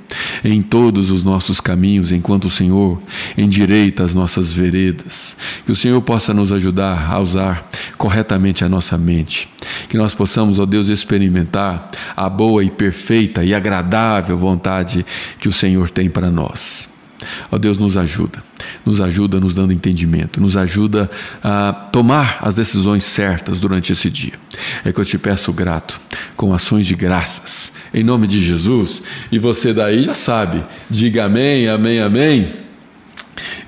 em 0.45 0.62
todos 0.62 1.11
os 1.11 1.25
nossos 1.25 1.61
caminhos, 1.61 2.12
enquanto 2.12 2.47
o 2.47 2.51
Senhor 2.51 3.01
endireita 3.37 4.05
as 4.05 4.14
nossas 4.14 4.53
veredas. 4.53 5.37
Que 5.64 5.73
o 5.73 5.77
Senhor 5.77 6.01
possa 6.03 6.33
nos 6.33 6.53
ajudar 6.53 7.11
a 7.11 7.21
usar 7.21 7.69
corretamente 7.97 8.64
a 8.64 8.69
nossa 8.69 8.97
mente. 8.97 9.49
Que 9.89 9.97
nós 9.97 10.14
possamos, 10.14 10.59
ó 10.59 10.66
Deus, 10.66 10.89
experimentar 10.89 11.91
a 12.16 12.29
boa 12.29 12.62
e 12.64 12.71
perfeita 12.71 13.45
e 13.45 13.55
agradável 13.55 14.37
vontade 14.37 15.05
que 15.39 15.49
o 15.49 15.53
Senhor 15.53 15.91
tem 15.91 16.09
para 16.09 16.31
nós. 16.31 16.97
Ó 17.51 17.59
Deus, 17.59 17.79
nos 17.79 17.97
ajuda, 17.97 18.43
nos 18.85 19.01
ajuda 19.01 19.41
nos 19.41 19.55
dando 19.55 19.73
entendimento, 19.73 20.41
nos 20.41 20.57
ajuda 20.57 21.11
a 21.43 21.73
tomar 21.73 22.39
as 22.41 22.55
decisões 22.55 23.05
certas 23.05 23.59
durante 23.61 23.93
esse 23.93 24.11
dia. 24.11 24.35
É 24.85 24.93
que 24.93 25.01
eu 25.01 25.05
te 25.05 25.19
peço 25.19 25.53
grato, 25.53 26.01
com 26.37 26.53
ações 26.53 26.87
de 26.87 26.95
graças, 26.95 27.73
em 27.93 28.05
nome 28.05 28.27
de 28.27 28.43
Jesus. 28.43 29.03
E 29.33 29.39
você 29.39 29.73
daí 29.73 30.03
já 30.03 30.14
sabe, 30.14 30.64
diga 30.89 31.25
amém, 31.25 31.69
amém, 31.69 32.01
amém. 32.01 32.49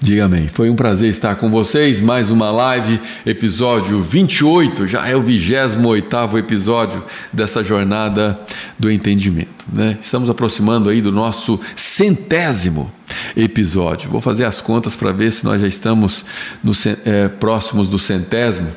Diga 0.00 0.24
amém. 0.24 0.48
Foi 0.48 0.70
um 0.70 0.74
prazer 0.74 1.10
estar 1.10 1.36
com 1.36 1.50
vocês. 1.50 2.00
Mais 2.00 2.30
uma 2.30 2.50
live, 2.50 2.98
episódio 3.26 4.00
28, 4.00 4.86
já 4.86 5.06
é 5.06 5.14
o 5.14 5.22
28 5.22 6.38
episódio 6.38 7.04
dessa 7.30 7.62
jornada 7.62 8.40
do 8.78 8.90
entendimento. 8.90 9.59
Né? 9.72 9.98
Estamos 10.00 10.28
aproximando 10.28 10.88
aí 10.88 11.00
do 11.00 11.12
nosso 11.12 11.60
centésimo 11.76 12.90
episódio. 13.36 14.10
Vou 14.10 14.20
fazer 14.20 14.44
as 14.44 14.60
contas 14.60 14.96
para 14.96 15.12
ver 15.12 15.30
se 15.30 15.44
nós 15.44 15.60
já 15.60 15.68
estamos 15.68 16.24
no, 16.62 16.72
é, 17.04 17.28
próximos 17.28 17.88
do 17.88 17.98
centésimo. 17.98 18.68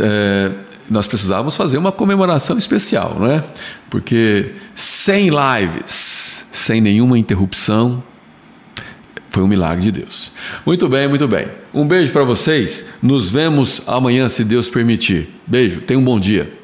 É, 0.00 0.52
nós 0.88 1.06
precisávamos 1.06 1.56
fazer 1.56 1.78
uma 1.78 1.92
comemoração 1.92 2.58
especial, 2.58 3.18
né? 3.18 3.44
Porque 3.88 4.52
100 4.74 5.30
lives, 5.30 6.46
sem 6.52 6.80
nenhuma 6.80 7.18
interrupção, 7.18 8.02
foi 9.30 9.42
um 9.44 9.48
milagre 9.48 9.84
de 9.84 9.92
Deus. 9.92 10.32
Muito 10.66 10.88
bem, 10.88 11.08
muito 11.08 11.26
bem. 11.28 11.46
Um 11.72 11.86
beijo 11.86 12.12
para 12.12 12.24
vocês. 12.24 12.84
Nos 13.00 13.30
vemos 13.30 13.82
amanhã, 13.86 14.28
se 14.28 14.44
Deus 14.44 14.68
permitir. 14.68 15.28
Beijo, 15.46 15.80
tenha 15.80 15.98
um 15.98 16.04
bom 16.04 16.18
dia. 16.18 16.59